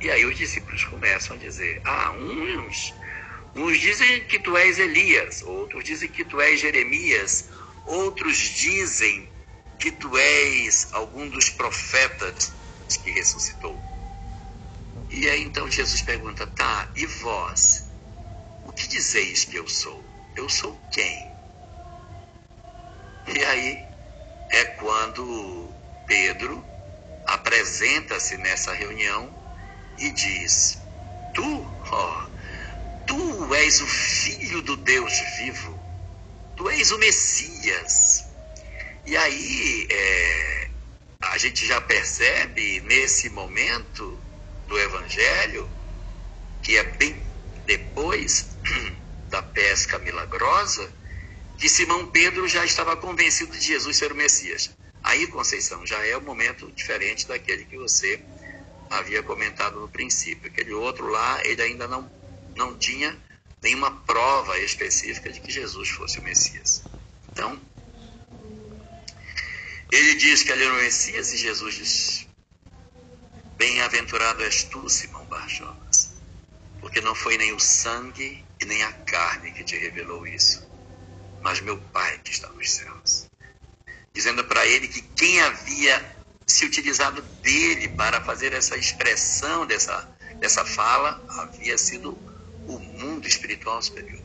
E 0.00 0.10
aí 0.10 0.24
os 0.26 0.36
discípulos 0.36 0.84
começam 0.84 1.36
a 1.36 1.38
dizer: 1.38 1.80
Ah, 1.84 2.12
uns, 2.12 2.94
uns 3.54 3.78
dizem 3.80 4.24
que 4.26 4.38
tu 4.38 4.56
és 4.56 4.78
Elias, 4.78 5.42
outros 5.42 5.84
dizem 5.84 6.08
que 6.08 6.24
tu 6.24 6.40
és 6.40 6.60
Jeremias, 6.60 7.48
outros 7.84 8.36
dizem 8.36 9.32
que 9.78 9.92
tu 9.92 10.16
és 10.16 10.88
algum 10.92 11.28
dos 11.28 11.50
profetas 11.50 12.54
que 13.02 13.10
ressuscitou. 13.10 13.85
E 15.10 15.28
aí 15.28 15.42
então 15.42 15.70
Jesus 15.70 16.02
pergunta: 16.02 16.46
tá, 16.46 16.90
e 16.96 17.06
vós? 17.06 17.86
O 18.64 18.72
que 18.72 18.88
dizeis 18.88 19.44
que 19.44 19.56
eu 19.56 19.68
sou? 19.68 20.04
Eu 20.34 20.48
sou 20.48 20.78
quem? 20.90 21.34
E 23.26 23.44
aí 23.44 23.88
é 24.50 24.64
quando 24.64 25.74
Pedro 26.06 26.64
apresenta-se 27.24 28.36
nessa 28.36 28.72
reunião 28.72 29.34
e 29.98 30.10
diz: 30.10 30.78
Tu, 31.32 31.76
ó, 31.92 32.28
tu 33.06 33.54
és 33.54 33.80
o 33.80 33.86
filho 33.86 34.62
do 34.62 34.76
Deus 34.76 35.18
vivo, 35.36 35.78
tu 36.56 36.68
és 36.68 36.90
o 36.90 36.98
Messias. 36.98 38.26
E 39.04 39.16
aí 39.16 39.86
é, 39.90 40.70
a 41.20 41.38
gente 41.38 41.64
já 41.66 41.80
percebe 41.80 42.80
nesse 42.80 43.30
momento 43.30 44.25
do 44.66 44.78
Evangelho, 44.78 45.70
que 46.62 46.76
é 46.76 46.82
bem 46.82 47.22
depois 47.64 48.56
da 49.30 49.42
pesca 49.42 49.98
milagrosa, 49.98 50.92
que 51.58 51.68
Simão 51.68 52.06
Pedro 52.10 52.46
já 52.48 52.64
estava 52.64 52.96
convencido 52.96 53.52
de 53.52 53.64
Jesus 53.64 53.96
ser 53.96 54.12
o 54.12 54.16
Messias. 54.16 54.70
Aí, 55.02 55.26
Conceição, 55.28 55.86
já 55.86 56.04
é 56.04 56.16
um 56.16 56.22
momento 56.22 56.70
diferente 56.72 57.26
daquele 57.26 57.64
que 57.64 57.76
você 57.76 58.22
havia 58.90 59.22
comentado 59.22 59.80
no 59.80 59.88
princípio. 59.88 60.48
Aquele 60.48 60.72
outro 60.72 61.06
lá, 61.08 61.40
ele 61.44 61.62
ainda 61.62 61.86
não, 61.86 62.10
não 62.54 62.76
tinha 62.76 63.16
nenhuma 63.62 63.90
prova 64.04 64.58
específica 64.58 65.32
de 65.32 65.40
que 65.40 65.50
Jesus 65.50 65.88
fosse 65.90 66.18
o 66.18 66.22
Messias. 66.22 66.82
Então, 67.32 67.60
ele 69.90 70.14
diz 70.14 70.42
que 70.42 70.52
ele 70.52 70.64
era 70.64 70.74
o 70.74 70.76
Messias 70.76 71.32
e 71.32 71.36
Jesus 71.36 71.74
diz: 71.74 72.25
Bem-aventurado 73.56 74.42
és 74.42 74.64
tu, 74.64 74.86
Simão 74.88 75.24
Barjonas, 75.24 76.12
porque 76.78 77.00
não 77.00 77.14
foi 77.14 77.38
nem 77.38 77.52
o 77.54 77.60
sangue 77.60 78.44
e 78.60 78.64
nem 78.66 78.82
a 78.82 78.92
carne 78.92 79.50
que 79.50 79.64
te 79.64 79.76
revelou 79.78 80.26
isso, 80.26 80.62
mas 81.42 81.60
meu 81.60 81.78
Pai 81.78 82.18
que 82.22 82.32
está 82.32 82.48
nos 82.50 82.70
céus. 82.70 83.26
Dizendo 84.12 84.44
para 84.44 84.66
ele 84.66 84.88
que 84.88 85.00
quem 85.00 85.40
havia 85.40 86.16
se 86.46 86.66
utilizado 86.66 87.22
dele 87.42 87.88
para 87.88 88.20
fazer 88.20 88.52
essa 88.52 88.76
expressão 88.76 89.66
dessa, 89.66 90.06
dessa 90.38 90.64
fala 90.64 91.24
havia 91.40 91.78
sido 91.78 92.12
o 92.66 92.78
mundo 92.78 93.26
espiritual 93.26 93.80
superior. 93.80 94.22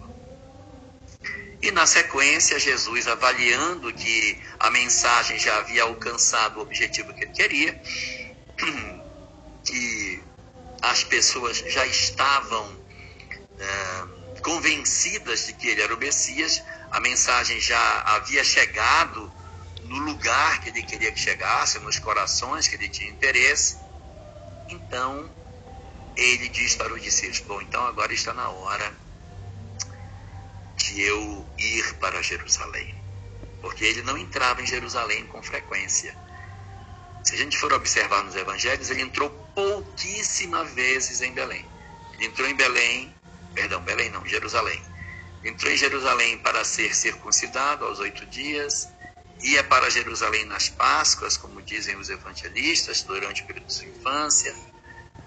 E 1.61 1.71
na 1.71 1.85
sequência, 1.85 2.59
Jesus, 2.59 3.07
avaliando 3.07 3.93
que 3.93 4.41
a 4.59 4.69
mensagem 4.71 5.37
já 5.39 5.57
havia 5.57 5.83
alcançado 5.83 6.57
o 6.57 6.61
objetivo 6.63 7.13
que 7.13 7.23
ele 7.23 7.31
queria, 7.31 7.81
que 9.71 10.23
as 10.81 11.03
pessoas 11.05 11.57
já 11.57 11.85
estavam 11.85 12.77
é, 13.57 14.39
convencidas 14.41 15.45
de 15.45 15.53
que 15.53 15.69
ele 15.69 15.81
era 15.81 15.95
o 15.95 15.97
Messias, 15.97 16.61
a 16.91 16.99
mensagem 16.99 17.57
já 17.61 18.01
havia 18.01 18.43
chegado 18.43 19.31
no 19.83 19.99
lugar 19.99 20.59
que 20.59 20.69
ele 20.69 20.83
queria 20.83 21.11
que 21.11 21.19
chegasse, 21.19 21.79
nos 21.79 21.97
corações 21.99 22.67
que 22.67 22.75
ele 22.75 22.89
tinha 22.89 23.09
interesse. 23.09 23.77
Então, 24.67 25.29
ele 26.17 26.49
diz 26.49 26.75
para 26.75 26.93
os 26.93 27.01
discípulos: 27.01 27.39
Bom, 27.41 27.61
então 27.61 27.85
agora 27.85 28.13
está 28.13 28.33
na 28.33 28.49
hora 28.49 28.93
de 30.75 31.01
eu 31.01 31.47
ir 31.57 31.93
para 31.95 32.21
Jerusalém. 32.21 32.93
Porque 33.61 33.85
ele 33.85 34.01
não 34.01 34.17
entrava 34.17 34.61
em 34.61 34.65
Jerusalém 34.65 35.25
com 35.27 35.41
frequência. 35.41 36.15
Se 37.23 37.35
a 37.35 37.37
gente 37.37 37.57
for 37.57 37.71
observar 37.73 38.23
nos 38.23 38.35
evangelhos, 38.35 38.89
ele 38.89 39.01
entrou 39.01 39.29
pouquíssimas 39.53 40.71
vezes 40.73 41.21
em 41.21 41.31
Belém. 41.33 41.65
Ele 42.13 42.25
entrou 42.25 42.47
em 42.47 42.55
Belém, 42.55 43.15
perdão, 43.53 43.81
Belém 43.81 44.09
não, 44.09 44.25
Jerusalém. 44.25 44.81
Entrou 45.43 45.71
em 45.71 45.77
Jerusalém 45.77 46.37
para 46.39 46.63
ser 46.63 46.95
circuncidado 46.95 47.85
aos 47.85 47.99
oito 47.99 48.25
dias, 48.25 48.89
ia 49.43 49.63
para 49.63 49.89
Jerusalém 49.89 50.45
nas 50.45 50.69
Páscoas, 50.69 51.37
como 51.37 51.61
dizem 51.61 51.95
os 51.97 52.09
evangelistas, 52.09 53.01
durante 53.03 53.41
o 53.41 53.45
período 53.45 53.67
de 53.67 53.73
sua 53.73 53.87
infância, 53.87 54.55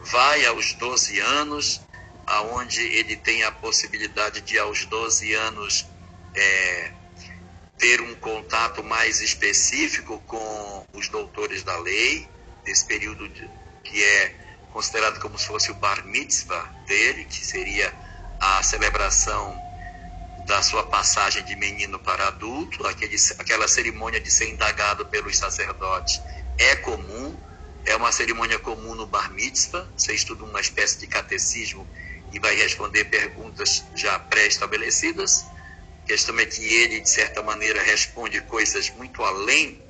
vai 0.00 0.44
aos 0.46 0.72
12 0.74 1.18
anos, 1.18 1.80
aonde 2.26 2.80
ele 2.80 3.16
tem 3.16 3.42
a 3.42 3.52
possibilidade 3.52 4.40
de, 4.40 4.58
aos 4.58 4.84
12 4.86 5.32
anos, 5.34 5.86
é, 6.34 6.92
ter 7.78 8.00
um 8.00 8.14
contato 8.16 8.82
mais 8.82 9.20
específico 9.20 10.20
com 10.26 10.86
os 10.94 11.08
doutores 11.08 11.62
da 11.62 11.76
lei, 11.78 12.28
nesse 12.64 12.84
período 12.84 13.28
de, 13.28 13.50
que 13.82 14.02
é 14.02 14.34
considerado 14.72 15.20
como 15.20 15.38
se 15.38 15.46
fosse 15.46 15.70
o 15.70 15.74
bar 15.74 16.04
mitzvah 16.06 16.64
dele, 16.86 17.24
que 17.24 17.44
seria 17.44 17.92
a 18.40 18.62
celebração 18.62 19.56
da 20.46 20.62
sua 20.62 20.84
passagem 20.84 21.42
de 21.44 21.56
menino 21.56 21.98
para 21.98 22.28
adulto, 22.28 22.86
aquele, 22.86 23.16
aquela 23.38 23.66
cerimônia 23.66 24.20
de 24.20 24.30
ser 24.30 24.50
indagado 24.50 25.06
pelos 25.06 25.36
sacerdotes 25.38 26.20
é 26.58 26.76
comum, 26.76 27.36
é 27.86 27.96
uma 27.96 28.12
cerimônia 28.12 28.58
comum 28.58 28.94
no 28.94 29.06
Bar 29.06 29.32
Mitzvah, 29.32 29.86
você 29.96 30.14
estuda 30.14 30.44
uma 30.44 30.60
espécie 30.60 30.98
de 30.98 31.06
catecismo 31.06 31.86
e 32.32 32.38
vai 32.38 32.54
responder 32.56 33.04
perguntas 33.04 33.84
já 33.94 34.18
pré-estabelecidas. 34.18 35.44
A 36.04 36.06
questão 36.06 36.38
é 36.38 36.46
que 36.46 36.62
ele, 36.62 37.00
de 37.00 37.08
certa 37.08 37.42
maneira, 37.42 37.82
responde 37.82 38.40
coisas 38.42 38.90
muito 38.90 39.22
além 39.22 39.82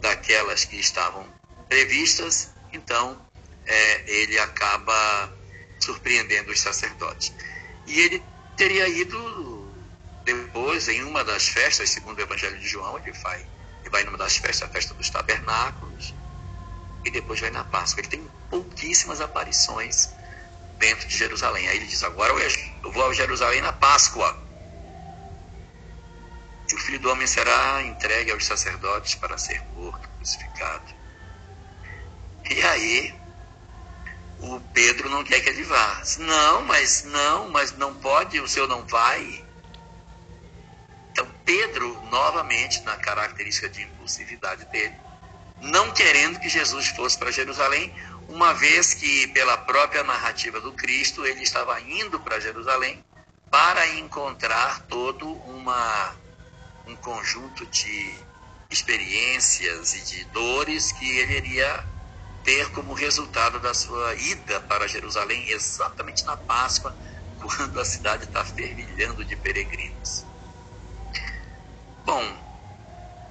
daquelas 0.00 0.64
que 0.64 0.76
estavam 0.76 1.28
previstas, 1.68 2.50
então 2.72 3.20
é, 3.66 4.10
ele 4.10 4.38
acaba 4.38 5.32
surpreendendo 5.80 6.52
os 6.52 6.60
sacerdotes. 6.60 7.32
E 7.86 8.00
ele 8.00 8.24
teria 8.56 8.88
ido 8.88 9.74
depois, 10.24 10.88
em 10.88 11.02
uma 11.02 11.24
das 11.24 11.48
festas, 11.48 11.90
segundo 11.90 12.18
o 12.18 12.22
Evangelho 12.22 12.58
de 12.58 12.68
João, 12.68 12.98
ele 12.98 13.12
vai, 13.12 13.40
ele 13.80 13.90
vai 13.90 14.04
numa 14.04 14.18
das 14.18 14.36
festas, 14.36 14.68
a 14.68 14.72
festa 14.72 14.94
dos 14.94 15.10
tabernáculos, 15.10 16.14
e 17.04 17.10
depois 17.10 17.40
vai 17.40 17.50
na 17.50 17.64
Páscoa. 17.64 18.00
Ele 18.00 18.08
tem 18.08 18.30
pouquíssimas 18.50 19.20
aparições 19.20 20.14
dentro 20.78 21.08
de 21.08 21.16
Jerusalém. 21.16 21.68
Aí 21.68 21.78
ele 21.78 21.86
diz: 21.86 22.02
Agora 22.02 22.32
eu 22.84 22.92
vou 22.92 23.08
a 23.08 23.14
Jerusalém 23.14 23.60
na 23.60 23.72
Páscoa. 23.72 24.47
O 26.72 26.78
filho 26.78 27.00
do 27.00 27.10
homem 27.10 27.26
será 27.26 27.82
entregue 27.82 28.30
aos 28.30 28.44
sacerdotes 28.44 29.14
para 29.14 29.38
ser 29.38 29.62
morto, 29.74 30.08
crucificado. 30.16 30.94
E 32.50 32.62
aí, 32.62 33.14
o 34.40 34.60
Pedro 34.72 35.08
não 35.08 35.24
quer 35.24 35.40
que 35.40 35.48
ele 35.48 35.64
vá. 35.64 36.02
Não, 36.18 36.62
mas 36.62 37.04
não, 37.04 37.48
mas 37.50 37.72
não 37.72 37.94
pode, 37.94 38.40
o 38.40 38.48
senhor 38.48 38.68
não 38.68 38.86
vai. 38.86 39.44
Então, 41.10 41.26
Pedro, 41.44 42.00
novamente, 42.10 42.82
na 42.82 42.96
característica 42.96 43.68
de 43.68 43.82
impulsividade 43.82 44.64
dele, 44.66 44.94
não 45.60 45.90
querendo 45.90 46.38
que 46.38 46.48
Jesus 46.48 46.88
fosse 46.88 47.18
para 47.18 47.32
Jerusalém, 47.32 47.92
uma 48.28 48.52
vez 48.54 48.94
que, 48.94 49.26
pela 49.28 49.56
própria 49.56 50.04
narrativa 50.04 50.60
do 50.60 50.72
Cristo, 50.72 51.26
ele 51.26 51.42
estava 51.42 51.80
indo 51.80 52.20
para 52.20 52.38
Jerusalém 52.38 53.04
para 53.50 53.86
encontrar 53.94 54.80
todo 54.82 55.26
uma, 55.26 56.14
um 56.88 56.96
conjunto 56.96 57.66
de 57.66 58.14
experiências 58.70 59.94
e 59.94 60.00
de 60.04 60.24
dores 60.26 60.90
que 60.92 61.18
ele 61.18 61.36
iria 61.36 61.84
ter 62.42 62.70
como 62.70 62.94
resultado 62.94 63.60
da 63.60 63.74
sua 63.74 64.14
ida 64.14 64.60
para 64.62 64.88
Jerusalém, 64.88 65.50
exatamente 65.50 66.24
na 66.24 66.36
Páscoa, 66.36 66.96
quando 67.40 67.78
a 67.78 67.84
cidade 67.84 68.24
está 68.24 68.44
fervilhando 68.44 69.24
de 69.24 69.36
peregrinos. 69.36 70.24
Bom, 72.04 72.24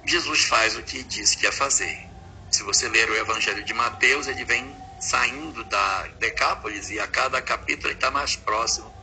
Jesus 0.04 0.44
faz 0.44 0.76
o 0.76 0.82
que 0.82 1.02
disse 1.02 1.36
que 1.36 1.44
ia 1.44 1.52
fazer. 1.52 2.08
Se 2.50 2.62
você 2.62 2.88
ler 2.88 3.10
o 3.10 3.16
Evangelho 3.16 3.64
de 3.64 3.74
Mateus, 3.74 4.28
ele 4.28 4.44
vem 4.44 4.74
saindo 5.00 5.64
da 5.64 6.06
Decápolis 6.20 6.90
e 6.90 6.98
a 7.00 7.06
cada 7.06 7.42
capítulo 7.42 7.88
ele 7.88 7.94
está 7.94 8.10
mais 8.10 8.36
próximo 8.36 8.96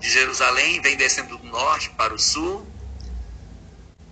de 0.00 0.10
Jerusalém, 0.10 0.80
vem 0.80 0.96
descendo 0.96 1.36
do 1.36 1.44
norte 1.44 1.90
para 1.90 2.12
o 2.14 2.18
sul, 2.18 2.66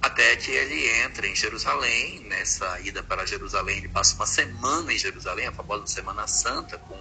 até 0.08 0.36
que 0.36 0.50
ele 0.50 0.88
entra 1.02 1.26
em 1.26 1.34
Jerusalém. 1.34 2.20
Nessa 2.20 2.80
ida 2.80 3.02
para 3.02 3.26
Jerusalém, 3.26 3.78
ele 3.78 3.88
passa 3.88 4.14
uma 4.14 4.26
semana 4.26 4.92
em 4.92 4.98
Jerusalém, 4.98 5.46
a 5.46 5.52
famosa 5.52 5.86
Semana 5.86 6.26
Santa, 6.26 6.78
com 6.78 6.98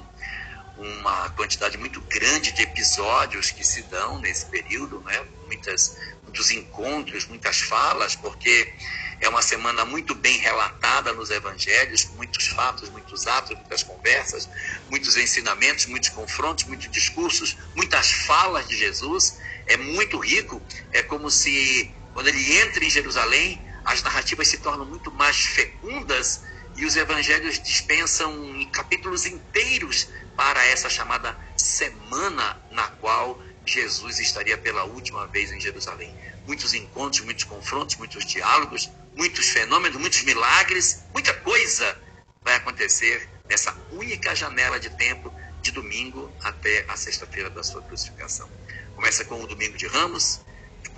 uma 0.78 1.30
quantidade 1.32 1.78
muito 1.78 2.00
grande 2.02 2.52
de 2.52 2.62
episódios 2.62 3.50
que 3.50 3.64
se 3.64 3.82
dão 3.84 4.20
nesse 4.20 4.46
período, 4.46 5.02
né? 5.02 5.26
muitas, 5.48 5.98
muitos 6.22 6.52
encontros, 6.52 7.26
muitas 7.26 7.62
falas, 7.62 8.16
porque 8.16 8.72
é 9.20 9.28
uma 9.28 9.42
semana 9.42 9.84
muito 9.86 10.14
bem 10.14 10.38
relatada 10.38 11.12
nos 11.14 11.32
evangelhos, 11.32 12.04
com 12.04 12.16
muitos 12.18 12.48
fatos, 12.48 12.90
muitos 12.90 13.26
atos, 13.26 13.58
muitas 13.58 13.82
conversas, 13.82 14.48
muitos 14.90 15.18
ensinamentos, 15.18 15.88
muitos 15.88 16.10
confrontos, 16.10 16.66
muitos 16.66 16.92
discursos, 16.92 17.58
muitas 17.74 18.12
falas 18.12 18.68
de 18.68 18.78
Jesus. 18.78 19.40
É 19.66 19.76
muito 19.76 20.20
rico, 20.20 20.62
é 20.92 21.02
como 21.02 21.32
se 21.32 21.92
quando 22.18 22.30
ele 22.30 22.58
entra 22.58 22.84
em 22.84 22.90
Jerusalém, 22.90 23.62
as 23.86 24.02
narrativas 24.02 24.48
se 24.48 24.58
tornam 24.58 24.84
muito 24.88 25.12
mais 25.12 25.38
fecundas 25.38 26.42
e 26.76 26.84
os 26.84 26.96
evangelhos 26.96 27.62
dispensam 27.62 28.68
capítulos 28.72 29.28
inteiros 29.28 30.08
para 30.36 30.66
essa 30.66 30.90
chamada 30.90 31.38
semana 31.56 32.60
na 32.72 32.88
qual 32.88 33.40
Jesus 33.64 34.18
estaria 34.18 34.58
pela 34.58 34.84
última 34.86 35.28
vez 35.28 35.52
em 35.52 35.62
Jerusalém. 35.62 36.12
Muitos 36.48 36.74
encontros, 36.74 37.22
muitos 37.22 37.44
confrontos, 37.44 37.98
muitos 37.98 38.26
diálogos, 38.26 38.90
muitos 39.16 39.50
fenômenos, 39.50 40.02
muitos 40.02 40.24
milagres, 40.24 41.04
muita 41.14 41.36
coisa 41.36 41.96
vai 42.44 42.56
acontecer 42.56 43.30
nessa 43.48 43.78
única 43.92 44.34
janela 44.34 44.80
de 44.80 44.90
tempo 44.90 45.32
de 45.62 45.70
domingo 45.70 46.36
até 46.42 46.84
a 46.88 46.98
sexta-feira 46.98 47.52
da 47.52 47.62
sua 47.62 47.84
crucificação. 47.84 48.50
Começa 48.96 49.24
com 49.24 49.40
o 49.44 49.46
domingo 49.46 49.78
de 49.78 49.86
Ramos, 49.86 50.42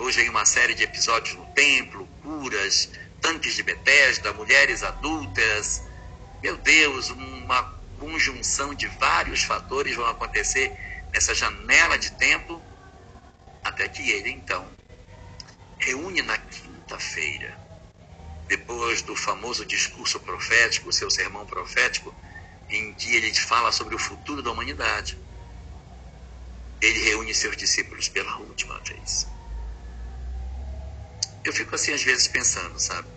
depois 0.00 0.16
vem 0.16 0.30
uma 0.30 0.46
série 0.46 0.72
de 0.72 0.82
episódios 0.82 1.36
no 1.36 1.44
templo, 1.48 2.08
curas, 2.22 2.88
tanques 3.20 3.54
de 3.54 3.62
Betesda, 3.62 4.32
mulheres 4.32 4.82
adultas. 4.82 5.82
Meu 6.42 6.56
Deus, 6.56 7.10
uma 7.10 7.62
conjunção 7.98 8.74
de 8.74 8.86
vários 8.86 9.42
fatores 9.42 9.94
vão 9.94 10.06
acontecer 10.06 10.74
nessa 11.12 11.34
janela 11.34 11.98
de 11.98 12.12
tempo, 12.12 12.62
até 13.62 13.86
que 13.88 14.10
ele 14.10 14.30
então 14.30 14.66
reúne 15.80 16.22
na 16.22 16.38
quinta-feira, 16.38 17.54
depois 18.48 19.02
do 19.02 19.14
famoso 19.14 19.66
discurso 19.66 20.18
profético, 20.20 20.90
seu 20.94 21.10
sermão 21.10 21.44
profético, 21.44 22.14
em 22.70 22.94
que 22.94 23.16
ele 23.16 23.34
fala 23.34 23.70
sobre 23.70 23.94
o 23.94 23.98
futuro 23.98 24.42
da 24.42 24.50
humanidade. 24.50 25.18
Ele 26.80 27.00
reúne 27.00 27.34
seus 27.34 27.54
discípulos 27.54 28.08
pela 28.08 28.34
última 28.38 28.80
vez. 28.80 29.39
Eu 31.44 31.52
fico 31.52 31.74
assim 31.74 31.92
às 31.92 32.02
vezes 32.02 32.28
pensando, 32.28 32.78
sabe? 32.78 33.08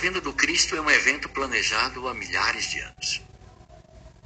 vinda 0.00 0.18
do 0.18 0.32
Cristo 0.32 0.74
é 0.74 0.80
um 0.80 0.90
evento 0.90 1.28
planejado 1.28 2.08
há 2.08 2.14
milhares 2.14 2.70
de 2.70 2.80
anos. 2.80 3.22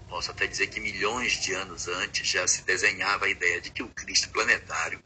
Posso 0.09 0.31
até 0.31 0.46
dizer 0.46 0.68
que 0.68 0.79
milhões 0.79 1.33
de 1.33 1.53
anos 1.53 1.88
antes 1.88 2.29
já 2.29 2.46
se 2.46 2.62
desenhava 2.62 3.27
a 3.27 3.29
ideia 3.29 3.61
de 3.61 3.70
que 3.70 3.83
o 3.83 3.88
Cristo 3.88 4.29
planetário, 4.29 5.03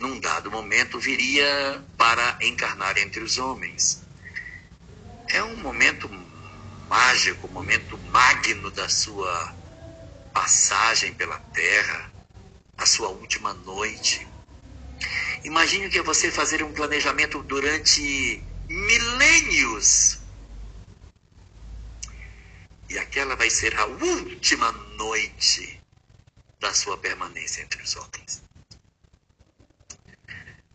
num 0.00 0.18
dado 0.18 0.50
momento, 0.50 0.98
viria 0.98 1.80
para 1.96 2.38
encarnar 2.42 2.98
entre 2.98 3.22
os 3.22 3.38
homens. 3.38 4.02
É 5.28 5.44
um 5.44 5.56
momento 5.58 6.10
mágico, 6.88 7.46
um 7.46 7.52
momento 7.52 7.96
magno 8.10 8.72
da 8.72 8.88
sua 8.88 9.54
passagem 10.32 11.14
pela 11.14 11.38
Terra, 11.52 12.10
a 12.76 12.84
sua 12.84 13.10
última 13.10 13.54
noite. 13.54 14.26
Imagine 15.44 15.88
que 15.88 15.98
é 15.98 16.02
você 16.02 16.30
fazer 16.30 16.62
um 16.62 16.72
planejamento 16.72 17.42
durante 17.42 18.42
milênios. 18.68 20.18
E 22.88 22.98
aquela 22.98 23.36
vai 23.36 23.50
ser 23.50 23.74
a 23.76 23.86
última 23.86 24.72
noite 24.72 25.80
da 26.58 26.72
sua 26.74 26.96
permanência 26.96 27.62
entre 27.62 27.82
os 27.82 27.96
homens. 27.96 28.42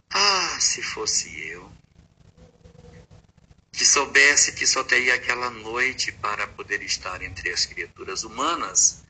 Ah, 0.09 0.59
se 0.59 0.81
fosse 0.81 1.47
eu, 1.47 1.71
que 3.71 3.83
soubesse 3.83 4.51
que 4.53 4.67
só 4.67 4.83
teria 4.83 5.15
aquela 5.15 5.49
noite 5.49 6.11
para 6.11 6.47
poder 6.47 6.83
estar 6.83 7.21
entre 7.23 7.49
as 7.49 7.65
criaturas 7.65 8.23
humanas, 8.23 9.03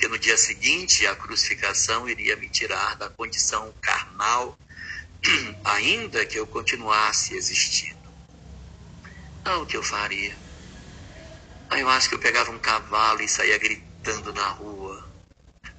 porque 0.00 0.08
no 0.08 0.18
dia 0.18 0.38
seguinte 0.38 1.06
a 1.06 1.14
crucificação 1.14 2.08
iria 2.08 2.34
me 2.34 2.48
tirar 2.48 2.96
da 2.96 3.10
condição 3.10 3.70
carnal, 3.82 4.58
ainda 5.62 6.24
que 6.24 6.38
eu 6.38 6.46
continuasse 6.46 7.34
existindo. 7.34 8.08
Não 9.44 9.60
o 9.60 9.66
que 9.66 9.76
eu 9.76 9.82
faria. 9.82 10.34
Aí 11.68 11.82
eu 11.82 11.88
acho 11.90 12.08
que 12.08 12.14
eu 12.14 12.18
pegava 12.18 12.50
um 12.50 12.58
cavalo 12.58 13.20
e 13.20 13.28
saía 13.28 13.58
gritando 13.58 14.32
na 14.32 14.48
rua. 14.48 15.06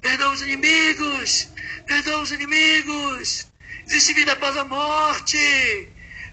Perdoa 0.00 0.34
os 0.34 0.42
inimigos! 0.42 1.48
Perdoa 1.84 2.22
os 2.22 2.30
inimigos! 2.30 3.48
Existe 3.88 4.12
vida 4.12 4.34
após 4.34 4.56
a 4.56 4.64
morte! 4.64 5.88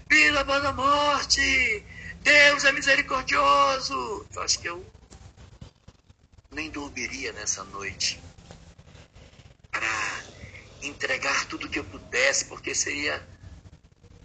Vida 0.08 0.42
após 0.42 0.64
a 0.64 0.72
morte! 0.72 1.84
Deus 2.22 2.62
é 2.62 2.70
misericordioso! 2.70 4.28
Eu 4.32 4.42
acho 4.42 4.60
que 4.60 4.68
eu 4.68 4.86
nem 6.50 6.68
dormiria 6.68 7.32
nessa 7.32 7.62
noite 7.64 8.20
para 9.70 10.24
entregar 10.82 11.46
tudo 11.46 11.68
que 11.68 11.78
eu 11.78 11.84
pudesse, 11.84 12.44
porque 12.46 12.74
seria 12.74 13.24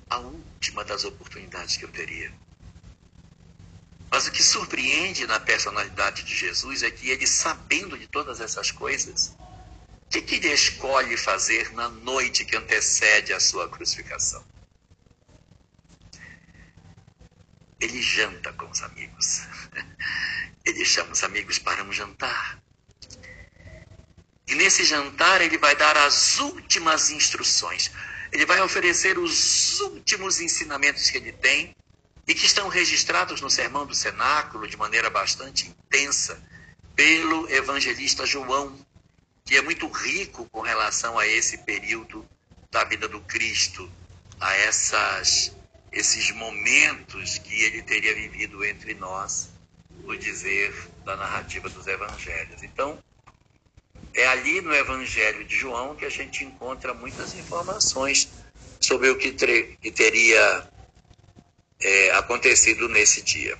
a 0.09 0.17
última 0.17 0.83
das 0.83 1.03
oportunidades 1.03 1.77
que 1.77 1.85
eu 1.85 1.91
teria. 1.91 2.33
Mas 4.09 4.27
o 4.27 4.31
que 4.31 4.41
surpreende 4.41 5.27
na 5.27 5.39
personalidade 5.39 6.23
de 6.23 6.35
Jesus 6.35 6.83
é 6.83 6.89
que 6.89 7.09
ele, 7.09 7.27
sabendo 7.27 7.97
de 7.97 8.07
todas 8.07 8.39
essas 8.39 8.71
coisas, 8.71 9.35
o 10.05 10.09
que, 10.09 10.21
que 10.21 10.35
ele 10.35 10.53
escolhe 10.53 11.17
fazer 11.17 11.73
na 11.73 11.89
noite 11.89 12.45
que 12.45 12.55
antecede 12.55 13.33
a 13.33 13.39
sua 13.39 13.67
crucificação? 13.67 14.43
Ele 17.79 18.01
janta 18.01 18.53
com 18.53 18.69
os 18.69 18.81
amigos. 18.81 19.47
Ele 20.65 20.83
chama 20.83 21.11
os 21.11 21.23
amigos 21.23 21.59
para 21.59 21.83
um 21.83 21.91
jantar. 21.91 22.59
E 24.47 24.53
nesse 24.55 24.83
jantar 24.83 25.41
ele 25.41 25.57
vai 25.57 25.75
dar 25.75 25.97
as 25.97 26.39
últimas 26.39 27.09
instruções. 27.09 27.91
Ele 28.31 28.45
vai 28.45 28.61
oferecer 28.61 29.17
os 29.17 29.79
últimos 29.79 30.39
ensinamentos 30.39 31.09
que 31.09 31.17
ele 31.17 31.31
tem 31.31 31.75
e 32.27 32.33
que 32.33 32.45
estão 32.45 32.67
registrados 32.67 33.41
no 33.41 33.49
Sermão 33.49 33.85
do 33.85 33.95
Cenáculo 33.95 34.67
de 34.67 34.77
maneira 34.77 35.09
bastante 35.09 35.67
intensa 35.67 36.41
pelo 36.95 37.49
evangelista 37.49 38.25
João, 38.25 38.77
que 39.43 39.55
é 39.55 39.61
muito 39.61 39.87
rico 39.87 40.47
com 40.51 40.61
relação 40.61 41.17
a 41.17 41.27
esse 41.27 41.59
período 41.59 42.27
da 42.71 42.83
vida 42.83 43.07
do 43.07 43.21
Cristo, 43.21 43.91
a 44.39 44.53
essas 44.55 45.55
esses 45.95 46.29
momentos 46.31 47.37
que 47.37 47.63
ele 47.63 47.81
teria 47.81 48.13
vivido 48.13 48.63
entre 48.65 48.93
nós, 48.93 49.49
no 50.03 50.15
dizer 50.17 50.75
da 51.05 51.15
narrativa 51.15 51.69
dos 51.69 51.87
evangelhos. 51.87 52.61
Então, 52.61 53.01
é 54.13 54.27
ali 54.27 54.59
no 54.59 54.75
Evangelho 54.75 55.45
de 55.45 55.55
João 55.55 55.95
que 55.95 56.05
a 56.05 56.09
gente 56.09 56.43
encontra 56.43 56.93
muitas 56.93 57.33
informações 57.33 58.29
sobre 58.79 59.09
o 59.09 59.17
que, 59.17 59.31
que 59.31 59.91
teria 59.91 60.69
é, 61.79 62.11
acontecido 62.11 62.89
nesse 62.89 63.21
dia. 63.21 63.57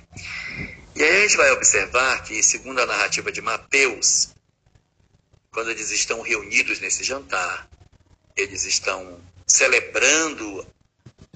E 0.94 1.02
aí 1.02 1.16
a 1.16 1.20
gente 1.22 1.36
vai 1.38 1.50
observar 1.52 2.22
que, 2.22 2.42
segundo 2.42 2.80
a 2.80 2.86
narrativa 2.86 3.32
de 3.32 3.40
Mateus, 3.40 4.34
quando 5.50 5.70
eles 5.70 5.90
estão 5.90 6.20
reunidos 6.20 6.80
nesse 6.80 7.02
jantar, 7.02 7.68
eles 8.36 8.64
estão 8.64 9.20
celebrando 9.46 10.66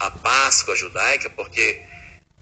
a 0.01 0.11
Páscoa 0.11 0.75
judaica, 0.75 1.29
porque 1.29 1.85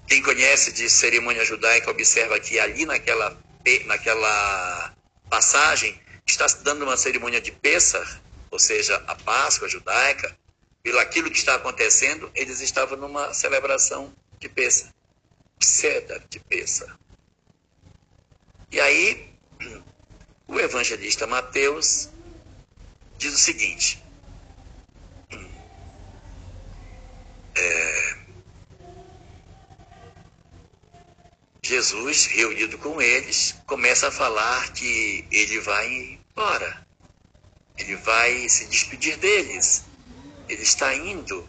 quem 0.07 0.23
conhece 0.23 0.73
de 0.73 0.89
cerimônia 0.89 1.45
judaica 1.45 1.91
observa 1.91 2.39
que 2.39 2.59
ali 2.59 2.87
naquela, 2.87 3.37
naquela 3.85 4.95
passagem 5.29 6.01
está 6.25 6.49
se 6.49 6.63
dando 6.63 6.85
uma 6.85 6.97
cerimônia 6.97 7.41
de 7.41 7.51
Pessah, 7.51 8.21
ou 8.51 8.59
seja, 8.59 8.97
a 9.09 9.15
Páscoa 9.17 9.69
judaica, 9.69 10.35
pelo 10.83 10.99
aquilo 11.01 11.31
que 11.31 11.37
está 11.37 11.57
acontecendo, 11.57 12.31
eles 12.35 12.61
estavam 12.61 12.97
numa 12.97 13.35
celebração 13.35 14.15
de 14.39 14.49
Pessa, 14.49 14.95
Seda 15.61 16.23
de 16.31 16.39
Pessa. 16.39 16.97
E 18.71 18.81
aí, 18.81 19.35
o 20.47 20.61
evangelista 20.61 21.27
Mateus 21.27 22.09
diz 23.19 23.35
o 23.35 23.39
seguinte: 23.39 24.03
é, 27.59 28.19
Jesus, 31.69 32.27
reunido 32.27 32.79
com 32.79 33.01
eles, 33.03 33.55
começa 33.67 34.09
a 34.09 34.11
falar 34.11 34.73
que 34.73 35.27
ele 35.31 35.61
vai 35.61 35.87
embora, 35.87 36.87
ele 37.77 37.95
vai 37.97 38.49
se 38.49 38.67
despedir 38.69 39.19
deles, 39.19 39.85
ele 40.49 40.63
está 40.63 40.95
indo. 40.95 41.47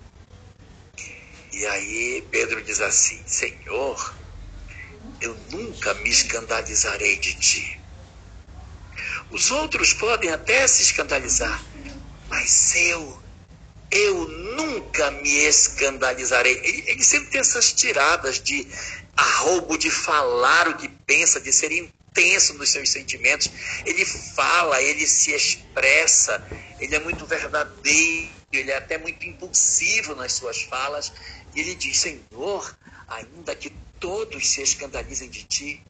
E 1.53 1.65
aí 1.65 2.27
Pedro 2.29 2.61
diz 2.61 2.81
assim: 2.81 3.23
Senhor, 3.25 4.15
eu 5.21 5.35
nunca 5.51 5.93
me 5.93 6.09
escandalizarei 6.09 7.17
de 7.17 7.33
ti. 7.35 7.79
Os 9.31 9.51
outros 9.51 9.93
podem 9.93 10.31
até 10.31 10.67
se 10.67 10.81
escandalizar, 10.81 11.63
mas 12.27 12.75
eu, 12.75 13.18
eu 13.91 14.27
nunca 14.27 15.11
me 15.11 15.29
escandalizarei. 15.45 16.59
Ele, 16.63 16.83
ele 16.87 17.03
sempre 17.03 17.29
tem 17.31 17.41
essas 17.41 17.73
tiradas 17.73 18.39
de 18.39 18.67
arrobo 19.15 19.77
de 19.77 19.89
falar 19.89 20.67
o 20.67 20.77
que 20.77 20.87
pensa, 20.87 21.39
de 21.39 21.51
ser 21.51 21.71
intenso 21.71 22.53
nos 22.53 22.69
seus 22.69 22.89
sentimentos. 22.89 23.49
Ele 23.85 24.05
fala, 24.05 24.81
ele 24.81 25.07
se 25.07 25.31
expressa, 25.31 26.43
ele 26.79 26.95
é 26.95 26.99
muito 26.99 27.25
verdadeiro, 27.25 28.29
ele 28.51 28.71
é 28.71 28.77
até 28.77 28.97
muito 28.97 29.25
impulsivo 29.25 30.15
nas 30.15 30.33
suas 30.33 30.61
falas. 30.63 31.11
E 31.55 31.59
ele 31.59 31.75
diz: 31.75 31.99
Senhor, 31.99 32.77
ainda 33.07 33.55
que 33.55 33.71
todos 33.99 34.47
se 34.47 34.61
escandalizem 34.61 35.29
de 35.29 35.43
ti, 35.43 35.83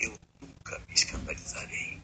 eu 0.00 0.12
nunca 0.40 0.78
me 0.88 0.94
escandalizarei. 0.94 2.03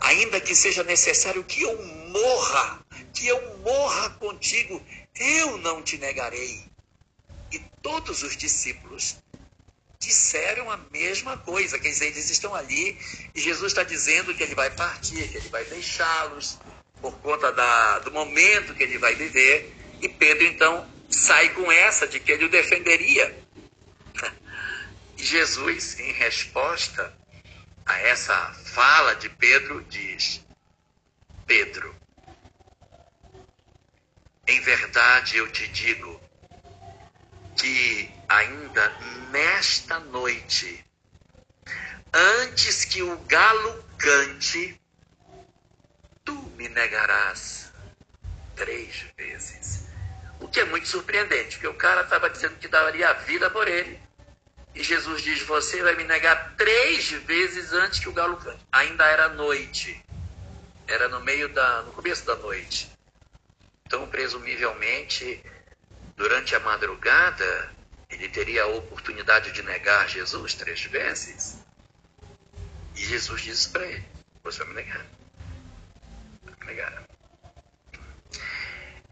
Ainda 0.00 0.40
que 0.40 0.54
seja 0.54 0.82
necessário 0.82 1.44
que 1.44 1.62
eu 1.62 1.82
morra, 2.08 2.84
que 3.12 3.26
eu 3.26 3.58
morra 3.58 4.10
contigo, 4.10 4.82
eu 5.14 5.58
não 5.58 5.82
te 5.82 5.98
negarei. 5.98 6.64
E 7.52 7.58
todos 7.82 8.22
os 8.22 8.36
discípulos 8.36 9.16
disseram 9.98 10.70
a 10.70 10.78
mesma 10.90 11.36
coisa, 11.36 11.78
quer 11.78 11.90
dizer, 11.90 12.06
eles 12.06 12.30
estão 12.30 12.54
ali 12.54 12.98
e 13.34 13.40
Jesus 13.40 13.72
está 13.72 13.82
dizendo 13.82 14.34
que 14.34 14.42
ele 14.42 14.54
vai 14.54 14.70
partir, 14.70 15.28
que 15.28 15.36
ele 15.36 15.48
vai 15.50 15.64
deixá-los 15.66 16.58
por 17.00 17.12
conta 17.18 17.52
da, 17.52 17.98
do 17.98 18.10
momento 18.10 18.74
que 18.74 18.82
ele 18.82 18.98
vai 18.98 19.14
viver. 19.14 19.76
E 20.00 20.08
Pedro 20.08 20.46
então 20.46 20.88
sai 21.10 21.50
com 21.50 21.70
essa 21.70 22.06
de 22.06 22.18
que 22.18 22.32
ele 22.32 22.46
o 22.46 22.48
defenderia. 22.48 23.38
E 25.18 25.22
Jesus, 25.22 26.00
em 26.00 26.12
resposta 26.12 27.14
a 27.90 27.98
essa 28.02 28.52
fala 28.54 29.16
de 29.16 29.28
Pedro, 29.28 29.82
diz: 29.84 30.44
Pedro, 31.46 31.94
em 34.46 34.60
verdade 34.60 35.36
eu 35.36 35.50
te 35.50 35.66
digo 35.68 36.20
que 37.56 38.10
ainda 38.28 38.88
nesta 39.30 39.98
noite, 39.98 40.84
antes 42.14 42.84
que 42.84 43.02
o 43.02 43.18
galo 43.24 43.84
cante, 43.98 44.80
tu 46.24 46.34
me 46.56 46.68
negarás 46.68 47.72
três 48.54 49.04
vezes. 49.16 49.88
O 50.38 50.48
que 50.48 50.60
é 50.60 50.64
muito 50.64 50.86
surpreendente, 50.86 51.56
porque 51.56 51.66
o 51.66 51.74
cara 51.74 52.02
estava 52.02 52.30
dizendo 52.30 52.56
que 52.56 52.68
daria 52.68 53.10
a 53.10 53.14
vida 53.14 53.50
por 53.50 53.66
ele. 53.68 54.00
E 54.74 54.82
Jesus 54.82 55.22
diz: 55.22 55.42
Você 55.42 55.82
vai 55.82 55.94
me 55.96 56.04
negar 56.04 56.54
três 56.56 57.10
vezes 57.10 57.72
antes 57.72 57.98
que 57.98 58.08
o 58.08 58.12
galo 58.12 58.36
cante. 58.36 58.64
Ainda 58.72 59.04
era 59.06 59.28
noite. 59.28 60.02
Era 60.86 61.08
no 61.08 61.20
meio 61.20 61.48
da. 61.48 61.82
no 61.82 61.92
começo 61.92 62.24
da 62.24 62.36
noite. 62.36 62.90
Então, 63.86 64.06
presumivelmente, 64.06 65.44
durante 66.16 66.54
a 66.54 66.60
madrugada, 66.60 67.74
ele 68.08 68.28
teria 68.28 68.62
a 68.62 68.68
oportunidade 68.68 69.50
de 69.52 69.62
negar 69.62 70.08
Jesus 70.08 70.54
três 70.54 70.84
vezes. 70.84 71.58
E 72.94 73.04
Jesus 73.04 73.42
disse 73.42 73.68
para 73.70 73.84
ele: 73.86 74.04
Você 74.44 74.58
vai 74.58 74.68
me 74.68 74.74
negar. 74.74 75.06
Vai 76.44 76.54
me 76.60 76.66
negar. 76.66 77.02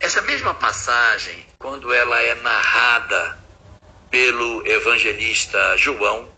Essa 0.01 0.23
mesma 0.23 0.55
passagem, 0.55 1.45
quando 1.59 1.93
ela 1.93 2.23
é 2.23 2.37
narrada 2.37 3.48
pelo 4.11 4.67
evangelista 4.67 5.77
João, 5.77 6.29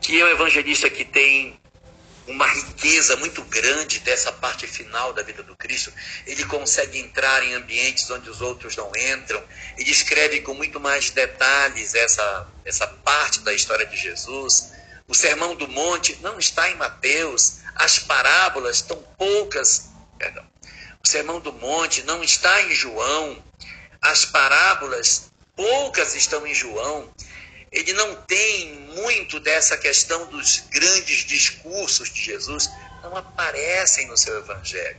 que 0.00 0.20
é 0.20 0.24
um 0.24 0.28
evangelista 0.28 0.88
que 0.90 1.04
tem 1.04 1.58
uma 2.26 2.46
riqueza 2.46 3.16
muito 3.16 3.42
grande 3.44 3.98
dessa 4.00 4.32
parte 4.32 4.66
final 4.66 5.12
da 5.12 5.22
vida 5.22 5.42
do 5.42 5.54
Cristo. 5.54 5.92
Ele 6.26 6.44
consegue 6.46 6.98
entrar 6.98 7.44
em 7.44 7.54
ambientes 7.54 8.10
onde 8.10 8.30
os 8.30 8.40
outros 8.40 8.76
não 8.76 8.90
entram. 8.96 9.42
Ele 9.76 9.90
escreve 9.90 10.40
com 10.40 10.54
muito 10.54 10.80
mais 10.80 11.10
detalhes 11.10 11.94
essa, 11.94 12.48
essa 12.64 12.86
parte 12.86 13.40
da 13.40 13.52
história 13.52 13.84
de 13.86 13.96
Jesus. 13.96 14.72
O 15.06 15.14
Sermão 15.14 15.54
do 15.54 15.68
Monte 15.68 16.18
não 16.22 16.38
está 16.38 16.70
em 16.70 16.76
Mateus. 16.76 17.58
As 17.74 17.98
parábolas 17.98 18.76
estão 18.76 18.96
poucas. 19.18 19.90
Perdão. 20.18 20.44
O 21.02 21.06
Sermão 21.06 21.40
do 21.40 21.52
Monte 21.52 22.02
não 22.04 22.24
está 22.24 22.62
em 22.62 22.74
João. 22.74 23.44
As 24.00 24.24
parábolas 24.24 25.30
poucas 25.56 26.14
estão 26.14 26.46
em 26.46 26.54
João 26.54 27.12
ele 27.74 27.92
não 27.92 28.14
tem 28.22 28.72
muito 28.94 29.40
dessa 29.40 29.76
questão 29.76 30.26
dos 30.26 30.60
grandes 30.70 31.24
discursos 31.24 32.08
de 32.08 32.22
Jesus, 32.22 32.70
não 33.02 33.16
aparecem 33.16 34.06
no 34.06 34.16
seu 34.16 34.38
evangelho. 34.38 34.96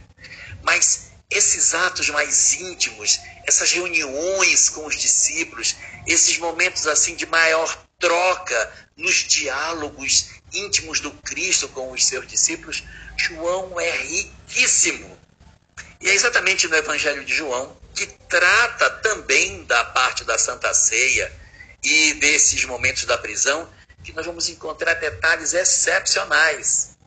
Mas 0.62 1.12
esses 1.30 1.74
atos 1.74 2.10
mais 2.10 2.54
íntimos, 2.54 3.18
essas 3.48 3.72
reuniões 3.72 4.68
com 4.68 4.86
os 4.86 5.00
discípulos, 5.00 5.74
esses 6.06 6.38
momentos 6.38 6.86
assim 6.86 7.16
de 7.16 7.26
maior 7.26 7.82
troca 7.98 8.90
nos 8.98 9.24
diálogos 9.24 10.32
íntimos 10.52 11.00
do 11.00 11.12
Cristo 11.12 11.70
com 11.70 11.94
os 11.94 12.06
seus 12.06 12.28
discípulos, 12.28 12.84
João 13.16 13.80
é 13.80 13.90
riquíssimo. 13.90 15.18
E 16.02 16.10
é 16.10 16.14
exatamente 16.14 16.68
no 16.68 16.76
Evangelho 16.76 17.24
de 17.24 17.34
João 17.34 17.76
que 17.96 18.06
trata 18.06 18.90
também 18.90 19.64
da 19.66 19.84
parte 19.86 20.24
da 20.24 20.38
Santa 20.38 20.74
Ceia, 20.74 21.32
e 21.86 22.16
desses 22.16 22.66
momentos 22.66 23.06
da 23.06 23.18
prisão 23.18 23.70
que 24.04 24.12
nós 24.12 24.26
vamos 24.26 24.50
encontrar 24.50 24.96
detalhes 24.96 25.54
excepcionais. 25.54 26.98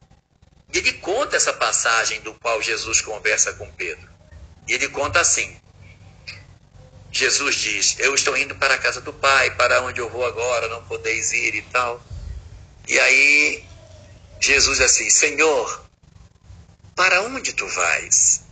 E 0.73 0.79
ele 0.79 0.93
conta 0.95 1.37
essa 1.37 1.53
passagem 1.53 2.21
do 2.21 2.33
qual 2.35 2.63
Jesus 2.63 3.01
conversa 3.01 3.53
com 3.55 3.71
Pedro. 3.73 4.09
E 4.67 4.75
ele 4.75 4.89
conta 4.89 5.21
assim: 5.21 5.59
Jesus 7.11 7.57
diz: 7.57 7.97
Eu 7.99 8.15
estou 8.15 8.37
indo 8.37 8.55
para 8.55 8.75
a 8.75 8.79
casa 8.79 9.01
do 9.01 9.13
Pai, 9.13 9.55
para 9.57 9.83
onde 9.83 10.01
eu 10.01 10.09
vou 10.09 10.25
agora, 10.25 10.69
não 10.69 10.85
podeis 10.85 11.33
ir 11.33 11.55
e 11.55 11.63
tal. 11.63 12.01
E 12.87 12.99
aí 12.99 13.65
Jesus 14.41 14.81
assim: 14.81 15.11
Senhor, 15.11 15.85
para 16.95 17.23
onde 17.23 17.53
tu 17.53 17.67
vais? 17.67 18.43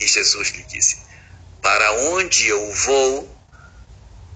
E 0.00 0.06
Jesus 0.06 0.50
lhe 0.50 0.62
disse: 0.64 1.05
Para 1.66 1.90
onde 1.94 2.46
eu 2.46 2.72
vou, 2.72 3.36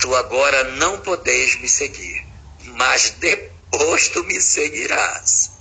tu 0.00 0.16
agora 0.16 0.64
não 0.64 1.00
podeis 1.00 1.54
me 1.60 1.68
seguir, 1.68 2.26
mas 2.74 3.10
depois 3.20 4.08
tu 4.08 4.24
me 4.24 4.40
seguirás. 4.40 5.52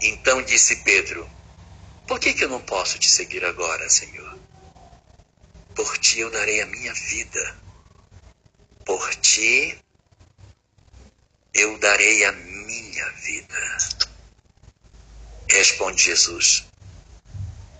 Então 0.00 0.40
disse 0.40 0.76
Pedro: 0.76 1.28
Por 2.06 2.18
que, 2.18 2.32
que 2.32 2.42
eu 2.42 2.48
não 2.48 2.62
posso 2.62 2.98
te 2.98 3.10
seguir 3.10 3.44
agora, 3.44 3.86
Senhor? 3.90 4.38
Por 5.74 5.98
ti 5.98 6.20
eu 6.20 6.30
darei 6.30 6.62
a 6.62 6.66
minha 6.66 6.94
vida. 6.94 7.58
Por 8.82 9.14
ti 9.16 9.78
eu 11.52 11.76
darei 11.76 12.24
a 12.24 12.32
minha 12.32 13.10
vida. 13.10 13.90
Responde 15.50 16.02
Jesus: 16.02 16.64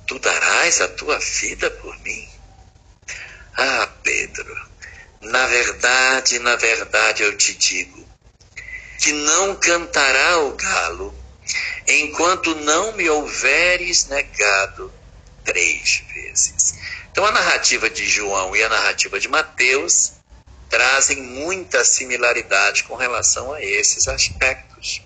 Tu 0.07 0.19
darás 0.19 0.83
a 0.83 0.89
tua 0.89 1.19
vida 1.19 1.71
por 1.71 1.99
mim? 2.01 2.34
Ah, 3.57 3.89
Pedro, 4.03 4.69
na 5.21 5.47
verdade, 5.47 6.39
na 6.41 6.57
verdade 6.57 7.23
eu 7.23 7.37
te 7.37 7.55
digo, 7.55 8.05
que 8.99 9.13
não 9.13 9.55
cantará 9.55 10.39
o 10.41 10.53
galo 10.53 11.15
enquanto 11.87 12.55
não 12.57 12.93
me 12.93 13.09
houveres 13.09 14.07
negado 14.07 14.93
três 15.45 16.03
vezes. 16.13 16.75
Então 17.13 17.25
a 17.25 17.31
narrativa 17.31 17.89
de 17.89 18.05
João 18.05 18.57
e 18.57 18.63
a 18.63 18.69
narrativa 18.69 19.21
de 19.21 19.29
Mateus 19.29 20.15
trazem 20.69 21.23
muita 21.23 21.85
similaridade 21.85 22.83
com 22.85 22.97
relação 22.97 23.53
a 23.53 23.63
esses 23.63 24.09
aspectos. 24.09 25.03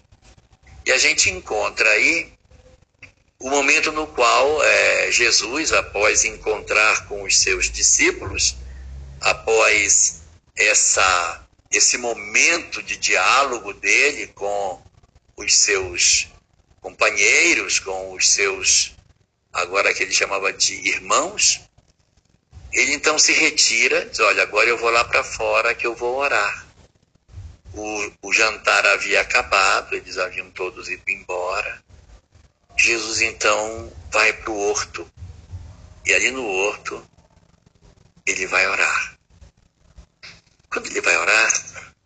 E 0.86 0.92
a 0.92 0.96
gente 0.96 1.28
encontra 1.28 1.90
aí 1.90 2.37
o 3.40 3.50
momento 3.50 3.92
no 3.92 4.06
qual 4.06 4.62
é, 4.64 5.12
Jesus, 5.12 5.72
após 5.72 6.24
encontrar 6.24 7.06
com 7.06 7.22
os 7.22 7.38
seus 7.38 7.70
discípulos, 7.70 8.56
após 9.20 10.22
essa, 10.56 11.46
esse 11.70 11.96
momento 11.96 12.82
de 12.82 12.96
diálogo 12.96 13.72
dele 13.72 14.26
com 14.28 14.82
os 15.36 15.54
seus 15.54 16.28
companheiros, 16.80 17.78
com 17.78 18.12
os 18.12 18.28
seus, 18.28 18.96
agora 19.52 19.94
que 19.94 20.02
ele 20.02 20.12
chamava 20.12 20.52
de 20.52 20.74
irmãos, 20.88 21.60
ele 22.72 22.92
então 22.92 23.18
se 23.18 23.32
retira, 23.32 24.04
diz: 24.06 24.18
Olha, 24.18 24.42
agora 24.42 24.68
eu 24.68 24.76
vou 24.76 24.90
lá 24.90 25.04
para 25.04 25.22
fora 25.22 25.74
que 25.74 25.86
eu 25.86 25.94
vou 25.94 26.16
orar. 26.16 26.66
O, 27.72 28.12
o 28.22 28.32
jantar 28.32 28.84
havia 28.86 29.20
acabado, 29.20 29.94
eles 29.94 30.18
haviam 30.18 30.50
todos 30.50 30.88
ido 30.88 31.04
embora. 31.08 31.87
Jesus 32.78 33.20
então 33.22 33.92
vai 34.10 34.32
para 34.32 34.50
o 34.50 34.58
horto. 34.68 35.10
E 36.06 36.14
ali 36.14 36.30
no 36.30 36.46
horto, 36.46 37.04
ele 38.24 38.46
vai 38.46 38.66
orar. 38.68 39.18
Quando 40.70 40.86
ele 40.86 41.00
vai 41.00 41.16
orar, 41.16 41.52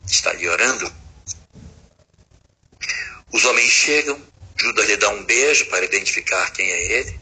está 0.06 0.30
ali 0.30 0.48
orando, 0.48 0.92
os 3.32 3.44
homens 3.44 3.70
chegam, 3.70 4.20
Judas 4.56 4.86
lhe 4.86 4.96
dá 4.96 5.08
um 5.10 5.24
beijo 5.24 5.66
para 5.66 5.84
identificar 5.84 6.50
quem 6.52 6.70
é 6.70 6.92
ele, 6.92 7.20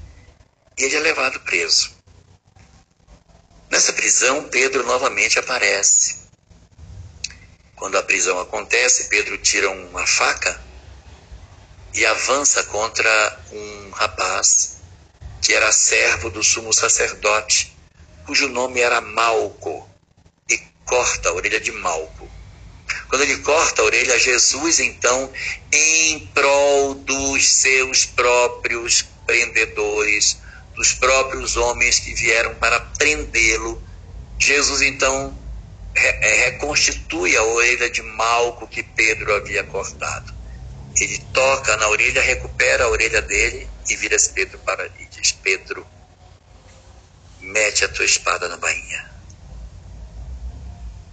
e 0.79 0.85
ele 0.85 0.97
é 0.97 1.01
levado 1.01 1.41
preso. 1.41 1.91
Nessa 3.71 3.93
prisão, 3.93 4.49
Pedro 4.49 4.85
novamente 4.85 5.39
aparece. 5.39 6.21
Quando 7.77 7.97
a 7.97 8.03
prisão 8.03 8.39
acontece, 8.41 9.09
Pedro 9.09 9.39
tira 9.39 9.71
uma 9.71 10.07
faca 10.07 10.70
e 11.95 12.07
avança 12.07 12.63
contra 12.65 13.41
um 13.53 13.91
rapaz 13.91 14.79
que 15.43 15.53
era 15.55 15.73
servo 15.73 16.31
do 16.31 16.43
sumo 16.43 16.73
sacerdote 16.73 17.81
cujo 18.31 18.49
nome 18.49 18.81
era 18.81 19.01
Malco, 19.01 19.91
e 20.49 20.57
corta 20.85 21.31
a 21.31 21.33
orelha 21.33 21.61
de 21.61 21.73
Malco. 21.73 22.31
Quando 23.09 23.23
ele 23.23 23.39
corta 23.39 23.83
a 23.83 23.85
orelha, 23.85 24.17
Jesus, 24.21 24.79
então, 24.79 25.33
em 25.73 26.27
prol 26.29 26.95
dos 26.95 27.49
seus 27.49 28.07
próprios 28.07 29.05
prendedores, 29.27 30.39
dos 30.77 30.93
próprios 30.93 31.57
homens 31.57 31.99
que 31.99 32.15
vieram 32.15 32.55
para 32.55 32.79
prendê-lo, 32.79 33.83
Jesus, 34.39 34.81
então, 34.83 35.37
é, 35.97 36.45
reconstitui 36.51 37.37
a 37.37 37.43
orelha 37.43 37.91
de 37.91 38.01
Malco 38.01 38.69
que 38.69 38.85
Pedro 38.85 39.35
havia 39.35 39.65
cortado. 39.65 40.33
Ele 41.01 41.19
toca 41.33 41.77
na 41.79 41.89
orelha, 41.89 42.21
recupera 42.21 42.85
a 42.85 42.89
orelha 42.89 43.23
dele 43.23 43.67
e 43.89 43.97
vira-se 43.97 44.31
Pedro 44.31 44.59
para 44.59 44.85
ali. 44.85 45.09
Diz: 45.11 45.33
Pedro, 45.33 45.87
mete 47.41 47.85
a 47.85 47.89
tua 47.89 48.05
espada 48.05 48.47
na 48.49 48.59
bainha. 48.59 49.11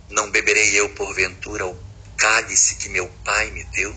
Não 0.09 0.29
beberei 0.29 0.77
eu, 0.79 0.89
porventura, 0.89 1.65
o 1.65 1.79
cálice 2.17 2.75
que 2.75 2.89
meu 2.89 3.07
pai 3.23 3.49
me 3.51 3.63
deu? 3.65 3.95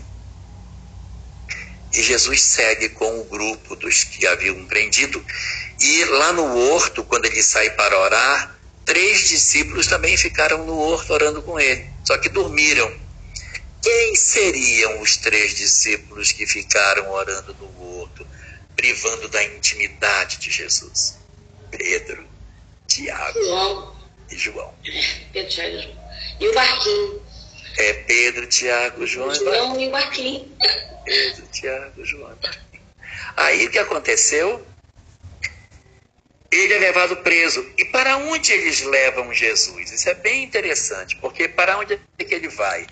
E 1.93 2.01
Jesus 2.01 2.41
segue 2.41 2.89
com 2.89 3.19
o 3.19 3.25
grupo 3.25 3.75
dos 3.75 4.05
que 4.05 4.25
haviam 4.25 4.65
prendido. 4.65 5.23
E 5.79 6.05
lá 6.05 6.31
no 6.31 6.57
horto, 6.57 7.03
quando 7.03 7.25
ele 7.25 7.43
sai 7.43 7.69
para 7.71 7.99
orar, 7.99 8.55
três 8.85 9.27
discípulos 9.27 9.87
também 9.87 10.15
ficaram 10.15 10.65
no 10.65 10.77
horto 10.77 11.11
orando 11.11 11.41
com 11.41 11.59
ele, 11.59 11.89
só 12.05 12.17
que 12.17 12.29
dormiram. 12.29 13.00
Quem 13.81 14.15
seriam 14.15 15.01
os 15.01 15.17
três 15.17 15.55
discípulos 15.55 16.31
que 16.31 16.45
ficaram 16.45 17.09
orando 17.11 17.53
no 17.55 17.99
horto, 17.99 18.25
privando 18.75 19.27
da 19.27 19.43
intimidade 19.43 20.37
de 20.37 20.51
Jesus? 20.51 21.17
Pedro, 21.71 22.27
Tiago 22.87 23.43
João. 23.43 23.95
e 24.29 24.37
João. 24.37 24.73
Pedro, 25.33 25.49
Tiago 25.49 25.75
e 25.75 25.81
João. 25.81 26.01
E 26.39 26.47
o 26.47 26.53
barquinho. 26.53 27.21
É 27.77 27.93
Pedro, 27.93 28.47
Tiago, 28.47 29.07
João, 29.07 29.33
João 29.33 29.79
e 29.79 29.89
Marquinhos. 29.89 30.47
Pedro, 31.05 31.47
Tiago, 31.47 32.05
João 32.05 32.31
e 32.33 32.43
Marquinhos. 32.45 32.85
Aí 33.37 33.65
o 33.65 33.71
que 33.71 33.79
aconteceu? 33.79 34.65
Ele 36.51 36.73
é 36.73 36.79
levado 36.79 37.15
preso. 37.17 37.65
E 37.77 37.85
para 37.85 38.17
onde 38.17 38.51
eles 38.51 38.81
levam 38.81 39.33
Jesus? 39.33 39.91
Isso 39.91 40.09
é 40.09 40.13
bem 40.13 40.43
interessante, 40.43 41.15
porque 41.15 41.47
para 41.47 41.77
onde 41.77 41.97
é 42.19 42.23
que 42.23 42.35
ele 42.35 42.49
vai? 42.49 42.85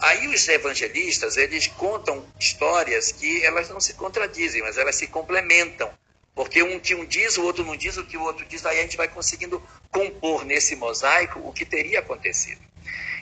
Aí 0.00 0.28
os 0.28 0.48
evangelistas, 0.48 1.36
eles 1.36 1.66
contam 1.66 2.26
histórias 2.38 3.12
que 3.12 3.44
elas 3.44 3.68
não 3.68 3.78
se 3.78 3.92
contradizem, 3.94 4.62
mas 4.62 4.78
elas 4.78 4.96
se 4.96 5.06
complementam. 5.06 5.92
Porque 6.34 6.62
um 6.62 6.80
que 6.80 6.94
um 6.94 7.04
diz, 7.04 7.36
o 7.36 7.44
outro 7.44 7.64
não 7.64 7.76
diz, 7.76 7.98
o 7.98 8.06
que 8.06 8.16
o 8.16 8.22
outro 8.22 8.46
diz, 8.46 8.64
aí 8.64 8.78
a 8.78 8.82
gente 8.82 8.96
vai 8.96 9.08
conseguindo 9.08 9.62
compor 9.90 10.44
nesse 10.44 10.74
mosaico 10.74 11.40
o 11.40 11.52
que 11.52 11.66
teria 11.66 11.98
acontecido. 11.98 12.60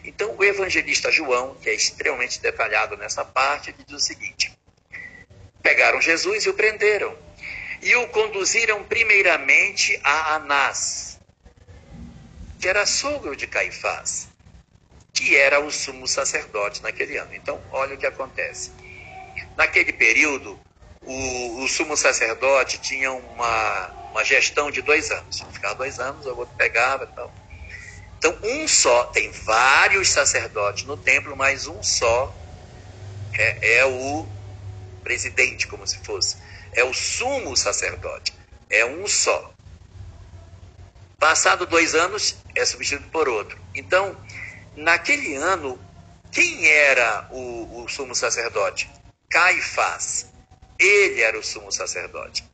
Então, 0.04 0.36
o 0.36 0.44
evangelista 0.44 1.10
João, 1.10 1.56
que 1.56 1.68
é 1.68 1.74
extremamente 1.74 2.40
detalhado 2.40 2.96
nessa 2.96 3.24
parte, 3.24 3.72
diz 3.72 3.92
o 3.92 3.98
seguinte: 3.98 4.56
Pegaram 5.60 6.00
Jesus 6.00 6.44
e 6.44 6.48
o 6.48 6.54
prenderam, 6.54 7.16
e 7.82 7.94
o 7.96 8.06
conduziram 8.08 8.84
primeiramente 8.84 9.98
a 10.04 10.36
Anás, 10.36 11.18
que 12.60 12.68
era 12.68 12.86
sogro 12.86 13.34
de 13.34 13.48
Caifás, 13.48 14.27
que 15.20 15.36
era 15.36 15.60
o 15.60 15.70
sumo 15.70 16.06
sacerdote 16.06 16.82
naquele 16.82 17.16
ano. 17.16 17.34
Então, 17.34 17.60
olha 17.72 17.94
o 17.94 17.98
que 17.98 18.06
acontece. 18.06 18.70
Naquele 19.56 19.92
período, 19.92 20.58
o, 21.02 21.62
o 21.62 21.68
sumo 21.68 21.96
sacerdote 21.96 22.78
tinha 22.78 23.12
uma, 23.12 23.90
uma 24.10 24.24
gestão 24.24 24.70
de 24.70 24.82
dois 24.82 25.10
anos. 25.10 25.40
Ficava 25.52 25.74
dois 25.74 25.98
anos, 25.98 26.26
o 26.26 26.36
outro 26.36 26.54
pegava 26.56 27.04
e 27.04 27.06
tal. 27.08 27.32
Então, 28.18 28.36
um 28.42 28.66
só, 28.66 29.04
tem 29.04 29.30
vários 29.30 30.08
sacerdotes 30.08 30.84
no 30.84 30.96
templo, 30.96 31.36
mas 31.36 31.66
um 31.66 31.82
só 31.82 32.34
é, 33.38 33.78
é 33.78 33.86
o 33.86 34.26
presidente, 35.04 35.66
como 35.68 35.86
se 35.86 35.98
fosse. 35.98 36.36
É 36.72 36.84
o 36.84 36.92
sumo 36.92 37.56
sacerdote. 37.56 38.32
É 38.68 38.84
um 38.84 39.06
só. 39.06 39.52
Passado 41.18 41.66
dois 41.66 41.94
anos, 41.94 42.36
é 42.54 42.64
substituído 42.64 43.10
por 43.10 43.28
outro. 43.28 43.58
Então, 43.74 44.16
naquele 44.78 45.34
ano, 45.34 45.78
quem 46.30 46.66
era 46.66 47.28
o, 47.30 47.82
o 47.82 47.88
sumo 47.88 48.14
sacerdote? 48.14 48.90
Caifás. 49.28 50.26
Ele 50.78 51.20
era 51.20 51.38
o 51.38 51.42
sumo 51.42 51.72
sacerdote. 51.72 52.44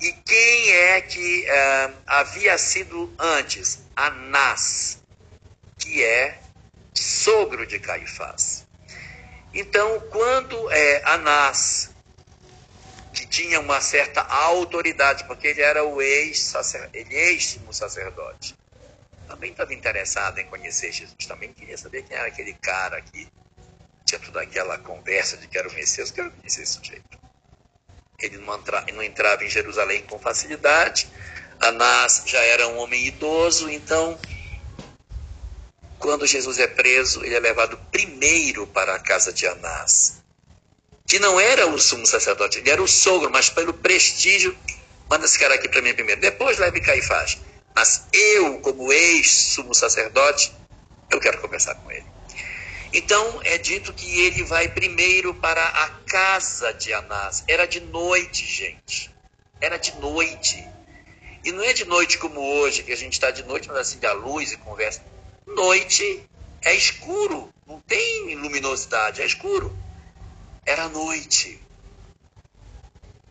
E 0.00 0.12
quem 0.12 0.70
é 0.70 1.00
que 1.00 1.46
uh, 1.46 1.94
havia 2.06 2.56
sido 2.58 3.12
antes? 3.18 3.80
Anás, 3.96 5.02
que 5.78 6.02
é 6.02 6.38
sogro 6.94 7.66
de 7.66 7.78
Caifás. 7.78 8.66
Então, 9.52 10.00
quando 10.10 10.70
é, 10.70 11.02
Anás, 11.04 11.90
que 13.12 13.26
tinha 13.26 13.58
uma 13.58 13.80
certa 13.80 14.20
autoridade, 14.20 15.24
porque 15.24 15.48
ele 15.48 15.62
era 15.62 15.82
o 15.82 16.00
ex-sacerdote, 16.02 17.06
ex 17.10 17.58
sacerdote, 17.72 18.54
também 19.26 19.50
estava 19.50 19.74
interessado 19.74 20.38
em 20.38 20.46
conhecer 20.46 20.92
Jesus, 20.92 21.26
também 21.26 21.52
queria 21.52 21.76
saber 21.76 22.02
quem 22.02 22.16
era 22.16 22.28
aquele 22.28 22.54
cara 22.54 23.00
que 23.02 23.28
toda 24.36 24.42
aquela 24.42 24.78
conversa 24.78 25.36
de 25.36 25.48
quero 25.48 25.72
Messias, 25.72 26.10
quero 26.10 26.30
conhecer 26.30 26.62
esse 26.62 26.74
sujeito. 26.74 27.18
Ele 28.18 28.38
não, 28.38 28.54
entra, 28.54 28.84
não 28.92 29.02
entrava 29.02 29.44
em 29.44 29.50
Jerusalém 29.50 30.02
com 30.04 30.18
facilidade. 30.18 31.08
Anás 31.60 32.22
já 32.26 32.40
era 32.40 32.68
um 32.68 32.78
homem 32.78 33.06
idoso, 33.06 33.68
então, 33.70 34.18
quando 35.98 36.26
Jesus 36.26 36.58
é 36.58 36.66
preso, 36.66 37.24
ele 37.24 37.34
é 37.34 37.40
levado 37.40 37.78
primeiro 37.90 38.66
para 38.66 38.94
a 38.94 38.98
casa 38.98 39.32
de 39.32 39.46
Anás, 39.46 40.22
que 41.06 41.18
não 41.18 41.40
era 41.40 41.66
o 41.66 41.78
sumo 41.78 42.06
sacerdote, 42.06 42.58
ele 42.58 42.70
era 42.70 42.82
o 42.82 42.88
sogro, 42.88 43.30
mas 43.30 43.48
pelo 43.48 43.72
prestígio, 43.72 44.56
manda 45.08 45.24
esse 45.24 45.38
cara 45.38 45.54
aqui 45.54 45.68
para 45.68 45.80
mim 45.80 45.94
primeiro, 45.94 46.20
depois 46.20 46.58
leve 46.58 46.80
Caifás. 46.80 47.38
Mas 47.76 48.06
eu, 48.10 48.58
como 48.60 48.90
ex-sumo 48.90 49.74
sacerdote, 49.74 50.50
eu 51.10 51.20
quero 51.20 51.42
conversar 51.42 51.74
com 51.74 51.92
ele. 51.92 52.06
Então 52.90 53.42
é 53.44 53.58
dito 53.58 53.92
que 53.92 54.20
ele 54.22 54.42
vai 54.44 54.66
primeiro 54.66 55.34
para 55.34 55.62
a 55.62 55.90
casa 56.06 56.72
de 56.72 56.94
Anás. 56.94 57.44
Era 57.46 57.66
de 57.66 57.80
noite, 57.80 58.46
gente. 58.46 59.14
Era 59.60 59.76
de 59.76 59.94
noite. 59.96 60.66
E 61.44 61.52
não 61.52 61.62
é 61.62 61.74
de 61.74 61.84
noite 61.84 62.16
como 62.16 62.40
hoje, 62.40 62.82
que 62.82 62.92
a 62.92 62.96
gente 62.96 63.12
está 63.12 63.30
de 63.30 63.42
noite, 63.42 63.68
mas 63.68 63.76
assim, 63.76 63.98
da 63.98 64.14
luz 64.14 64.52
e 64.52 64.56
conversa. 64.56 65.04
Noite 65.46 66.26
é 66.62 66.74
escuro, 66.74 67.52
não 67.66 67.78
tem 67.82 68.34
luminosidade, 68.36 69.20
é 69.20 69.26
escuro. 69.26 69.76
Era 70.64 70.88
noite. 70.88 71.62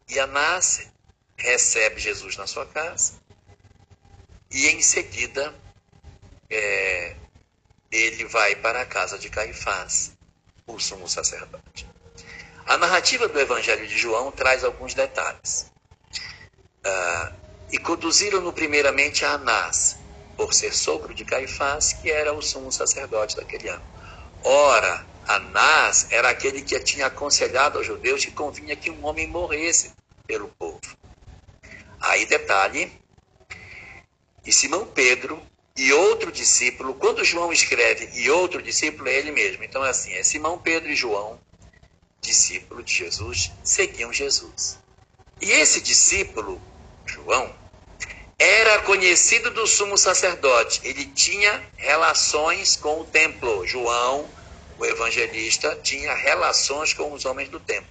E 0.07 0.19
Anás 0.19 0.87
recebe 1.35 1.99
Jesus 1.99 2.37
na 2.37 2.45
sua 2.45 2.67
casa 2.67 3.24
e 4.51 4.67
em 4.67 4.81
seguida 4.81 5.53
é, 6.49 7.15
ele 7.91 8.25
vai 8.25 8.55
para 8.55 8.81
a 8.81 8.85
casa 8.85 9.17
de 9.17 9.29
Caifás, 9.29 10.13
o 10.67 10.79
sumo 10.79 11.07
sacerdote. 11.07 11.87
A 12.65 12.77
narrativa 12.77 13.27
do 13.27 13.39
Evangelho 13.39 13.87
de 13.87 13.97
João 13.97 14.31
traz 14.31 14.63
alguns 14.63 14.93
detalhes. 14.93 15.71
Ah, 16.83 17.31
e 17.71 17.77
conduziram-no 17.77 18.51
primeiramente 18.53 19.25
a 19.25 19.33
Anás, 19.33 19.97
por 20.35 20.53
ser 20.53 20.73
sogro 20.73 21.13
de 21.13 21.23
Caifás, 21.23 21.93
que 21.93 22.11
era 22.11 22.33
o 22.33 22.41
sumo 22.41 22.71
sacerdote 22.71 23.35
daquele 23.35 23.69
ano. 23.69 23.83
Ora, 24.43 25.05
Anás 25.27 26.07
era 26.11 26.29
aquele 26.29 26.61
que 26.61 26.79
tinha 26.79 27.07
aconselhado 27.07 27.77
aos 27.77 27.87
judeus 27.87 28.23
que 28.23 28.31
convinha 28.31 28.75
que 28.75 28.91
um 28.91 29.05
homem 29.05 29.27
morresse 29.27 29.93
pelo 30.27 30.47
povo. 30.49 30.79
Aí 31.99 32.25
detalhe, 32.25 32.91
e 34.45 34.53
Simão 34.53 34.85
Pedro 34.85 35.41
e 35.77 35.91
outro 35.91 36.31
discípulo, 36.31 36.93
quando 36.93 37.25
João 37.25 37.51
escreve 37.51 38.09
e 38.13 38.29
outro 38.29 38.61
discípulo, 38.61 39.09
é 39.09 39.15
ele 39.15 39.31
mesmo. 39.31 39.63
Então 39.63 39.85
é 39.85 39.89
assim: 39.89 40.13
é 40.13 40.23
Simão, 40.23 40.57
Pedro 40.57 40.89
e 40.89 40.95
João, 40.95 41.39
discípulo 42.21 42.81
de 42.81 42.93
Jesus, 42.93 43.51
seguiam 43.63 44.13
Jesus. 44.13 44.79
E 45.41 45.51
esse 45.51 45.81
discípulo, 45.81 46.61
João, 47.05 47.53
era 48.39 48.81
conhecido 48.83 49.51
do 49.51 49.67
sumo 49.67 49.97
sacerdote. 49.97 50.79
Ele 50.83 51.05
tinha 51.07 51.61
relações 51.75 52.75
com 52.77 53.01
o 53.01 53.05
templo. 53.05 53.67
João, 53.67 54.29
o 54.77 54.85
evangelista, 54.85 55.77
tinha 55.83 56.13
relações 56.13 56.93
com 56.93 57.11
os 57.11 57.25
homens 57.25 57.49
do 57.49 57.59
templo. 57.59 57.89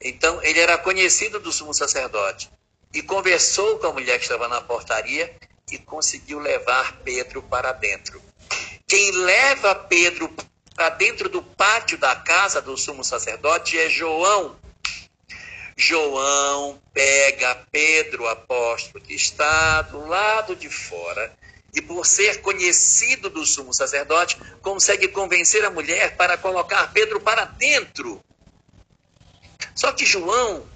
Então, 0.00 0.42
ele 0.42 0.60
era 0.60 0.76
conhecido 0.76 1.40
do 1.40 1.50
sumo 1.50 1.72
sacerdote 1.72 2.50
e 2.92 3.00
conversou 3.00 3.78
com 3.78 3.86
a 3.86 3.92
mulher 3.92 4.18
que 4.18 4.24
estava 4.24 4.46
na 4.46 4.60
portaria 4.60 5.34
e 5.70 5.78
conseguiu 5.78 6.38
levar 6.38 7.00
Pedro 7.04 7.42
para 7.42 7.72
dentro. 7.72 8.22
Quem 8.86 9.10
leva 9.12 9.74
Pedro 9.74 10.32
para 10.74 10.90
dentro 10.90 11.28
do 11.28 11.42
pátio 11.42 11.96
da 11.98 12.14
casa 12.16 12.60
do 12.60 12.76
sumo 12.76 13.04
sacerdote 13.04 13.78
é 13.78 13.88
João. 13.88 14.56
João 15.76 16.80
pega 16.92 17.66
Pedro, 17.70 18.28
apóstolo, 18.28 19.02
que 19.02 19.14
está 19.14 19.82
do 19.82 20.06
lado 20.06 20.54
de 20.54 20.68
fora, 20.68 21.32
e 21.74 21.82
por 21.82 22.06
ser 22.06 22.40
conhecido 22.40 23.28
do 23.28 23.44
sumo 23.44 23.74
sacerdote, 23.74 24.36
consegue 24.62 25.08
convencer 25.08 25.64
a 25.64 25.70
mulher 25.70 26.16
para 26.16 26.38
colocar 26.38 26.92
Pedro 26.92 27.20
para 27.20 27.44
dentro. 27.44 28.22
Só 29.74 29.90
que 29.92 30.06
João 30.06 30.68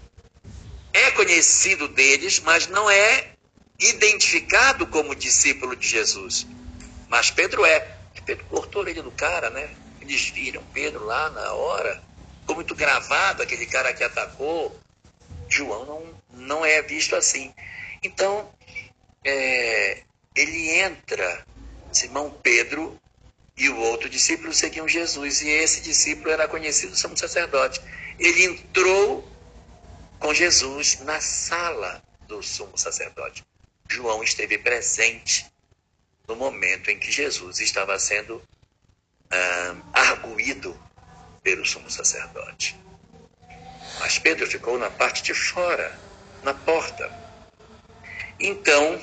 é 0.93 1.11
conhecido 1.13 1.87
deles, 1.87 2.41
mas 2.41 2.67
não 2.67 2.91
é 2.91 3.38
identificado 3.79 4.87
como 4.87 5.15
discípulo 5.15 5.77
de 5.77 5.87
Jesus. 5.87 6.47
Mas 7.09 7.31
Pedro 7.31 7.65
é. 7.65 7.97
Pedro 8.27 8.45
cortou 8.47 8.81
a 8.81 8.85
orelha 8.85 9.03
do 9.03 9.13
cara, 9.13 9.49
né? 9.49 9.71
Eles 10.01 10.29
viram 10.31 10.63
Pedro 10.75 11.05
lá 11.05 11.31
na 11.31 11.53
hora. 11.53 12.03
Ficou 12.41 12.57
muito 12.57 12.75
gravado 12.75 13.43
aquele 13.43 13.67
cara 13.67 13.95
que 13.95 14.03
atacou. 14.03 14.79
João 15.49 15.87
não, 15.87 16.47
não 16.47 16.65
é 16.65 16.83
visto 16.83 17.15
assim. 17.17 17.55
Então, 18.03 18.53
é, 19.25 20.03
ele 20.35 20.71
entra, 20.71 21.47
Simão 21.93 22.31
Pedro 22.31 23.01
e 23.57 23.69
o 23.69 23.79
outro 23.79 24.11
discípulo 24.11 24.53
seguiam 24.53 24.89
Jesus. 24.89 25.41
E 25.41 25.49
esse 25.49 25.81
discípulo 25.81 26.31
era 26.31 26.49
conhecido 26.49 27.01
como 27.01 27.17
sacerdote. 27.17 27.81
Ele 28.19 28.45
entrou 28.45 29.27
com 30.19 30.35
Jesus 30.35 31.01
na 31.01 31.21
sala 31.21 32.03
do 32.27 32.43
sumo 32.43 32.77
sacerdote. 32.77 33.48
João 33.91 34.23
esteve 34.23 34.59
presente 34.59 35.47
no 36.27 36.37
momento 36.37 36.91
em 36.91 36.99
que 36.99 37.11
Jesus 37.11 37.61
estava 37.61 37.99
sendo 37.99 38.43
ah, 39.31 39.77
arguído 39.93 40.79
pelo 41.43 41.65
sumo 41.65 41.91
sacerdote. 41.91 42.77
Mas 44.01 44.19
Pedro 44.19 44.47
ficou 44.47 44.79
na 44.79 44.91
parte 44.91 45.23
de 45.23 45.35
fora, 45.35 45.99
na 46.43 46.55
porta. 46.55 47.11
Então, 48.39 49.01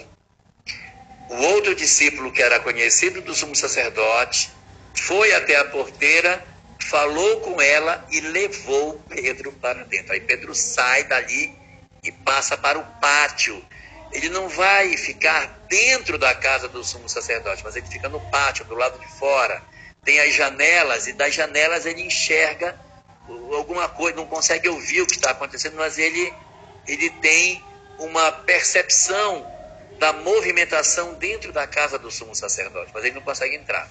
o 1.30 1.36
outro 1.36 1.76
discípulo 1.76 2.32
que 2.32 2.42
era 2.42 2.60
conhecido 2.60 3.22
do 3.22 3.34
sumo 3.34 3.56
sacerdote 3.56 4.50
foi 4.94 5.34
até 5.34 5.58
a 5.58 5.66
porteira, 5.66 6.46
falou 6.80 7.42
com 7.42 7.60
ela 7.60 8.06
e 8.12 8.22
levou 8.22 9.02
Pedro 9.10 9.52
para 9.54 9.84
dentro. 9.86 10.14
Aí 10.14 10.22
Pedro 10.22 10.54
sai 10.54 11.04
dali 11.06 11.54
e 12.04 12.12
passa 12.12 12.56
para 12.56 12.80
o 12.80 12.86
pátio. 13.00 13.64
Ele 14.16 14.30
não 14.30 14.48
vai 14.48 14.96
ficar 14.96 15.46
dentro 15.68 16.18
da 16.18 16.34
casa 16.34 16.70
do 16.70 16.82
sumo 16.86 17.10
sacerdote, 17.10 17.62
mas 17.66 17.76
ele 17.76 17.86
fica 17.86 18.08
no 18.08 18.22
pátio, 18.32 18.64
do 18.64 18.74
lado 18.74 18.98
de 18.98 19.08
fora. 19.20 19.62
Tem 20.06 20.22
as 20.22 20.34
janelas, 20.34 21.06
e 21.06 21.12
das 21.12 21.36
janelas 21.36 21.86
ele 21.86 22.02
enxerga 22.02 22.80
alguma 23.28 23.90
coisa, 23.90 24.16
não 24.16 24.26
consegue 24.26 24.70
ouvir 24.70 25.02
o 25.02 25.06
que 25.06 25.16
está 25.16 25.32
acontecendo, 25.32 25.76
mas 25.76 25.98
ele, 25.98 26.34
ele 26.88 27.10
tem 27.10 27.62
uma 28.00 28.32
percepção 28.32 29.46
da 30.00 30.14
movimentação 30.14 31.16
dentro 31.16 31.52
da 31.52 31.68
casa 31.68 32.00
do 32.00 32.10
sumo 32.10 32.34
sacerdote, 32.34 32.92
mas 32.94 33.04
ele 33.04 33.16
não 33.16 33.22
consegue 33.22 33.58
entrar. 33.58 33.90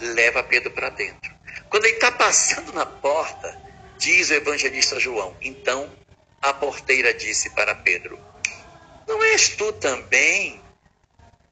Leva 0.00 0.42
Pedro 0.42 0.72
para 0.72 0.88
dentro. 0.88 1.32
Quando 1.70 1.84
ele 1.84 1.94
está 1.94 2.10
passando 2.10 2.72
na 2.72 2.84
porta, 2.84 3.56
diz 3.96 4.30
o 4.30 4.34
evangelista 4.34 4.98
João, 4.98 5.36
então 5.40 5.88
a 6.48 6.54
porteira 6.54 7.12
disse 7.12 7.50
para 7.50 7.74
Pedro: 7.74 8.18
Não 9.06 9.22
és 9.24 9.48
tu 9.50 9.72
também 9.72 10.62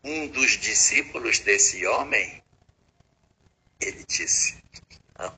um 0.05 0.29
dos 0.29 0.53
discípulos 0.53 1.41
desse 1.41 1.85
homem? 1.87 2.43
Ele 3.81 4.05
disse: 4.05 4.57
Não, 5.19 5.37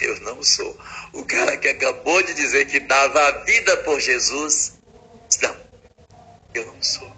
eu 0.00 0.20
não 0.20 0.42
sou. 0.42 0.78
O 1.12 1.24
cara 1.24 1.56
que 1.58 1.68
acabou 1.68 2.22
de 2.22 2.32
dizer 2.32 2.66
que 2.66 2.80
dava 2.80 3.20
a 3.20 3.30
vida 3.44 3.76
por 3.78 4.00
Jesus, 4.00 4.78
não, 5.42 5.56
eu 6.54 6.66
não 6.66 6.82
sou. 6.82 7.14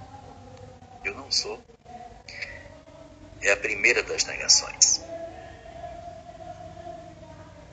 Eu 1.05 1.15
não 1.15 1.31
sou. 1.31 1.65
É 3.41 3.53
a 3.53 3.57
primeira 3.57 4.03
das 4.03 4.25
negações. 4.25 5.06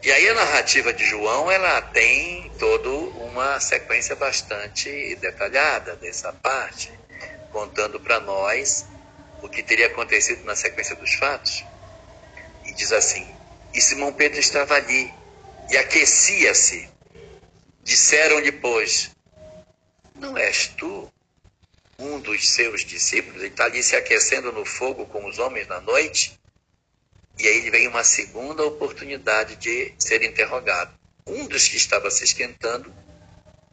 E 0.03 0.11
aí 0.11 0.27
a 0.27 0.33
narrativa 0.33 0.91
de 0.91 1.05
João, 1.05 1.49
ela 1.49 1.81
tem 1.81 2.51
toda 2.59 2.89
uma 2.89 3.57
sequência 3.61 4.13
bastante 4.17 5.15
detalhada 5.15 5.95
dessa 5.95 6.33
parte, 6.33 6.91
contando 7.53 8.01
para 8.01 8.19
nós 8.19 8.85
o 9.41 9.47
que 9.47 9.63
teria 9.63 9.87
acontecido 9.87 10.43
na 10.43 10.57
sequência 10.57 10.93
dos 10.97 11.13
fatos. 11.13 11.63
E 12.65 12.73
diz 12.73 12.91
assim: 12.91 13.25
E 13.73 13.79
Simão 13.79 14.11
Pedro 14.11 14.41
estava 14.41 14.75
ali 14.75 15.09
e 15.71 15.77
aquecia-se. 15.77 16.89
Disseram-lhe, 17.81 18.51
pois, 18.51 19.11
não 20.15 20.37
és 20.37 20.67
tu 20.67 21.09
um 21.97 22.19
dos 22.19 22.49
seus 22.49 22.83
discípulos? 22.83 23.37
Ele 23.37 23.47
está 23.47 23.63
ali 23.63 23.81
se 23.81 23.95
aquecendo 23.95 24.51
no 24.51 24.65
fogo 24.65 25.05
com 25.05 25.25
os 25.25 25.39
homens 25.39 25.65
na 25.69 25.79
noite. 25.79 26.37
E 27.39 27.47
aí 27.47 27.69
vem 27.69 27.87
uma 27.87 28.03
segunda 28.03 28.63
oportunidade 28.65 29.55
de 29.55 29.93
ser 29.97 30.23
interrogado. 30.23 30.93
Um 31.25 31.47
dos 31.47 31.67
que 31.67 31.77
estava 31.77 32.11
se 32.11 32.23
esquentando 32.23 32.93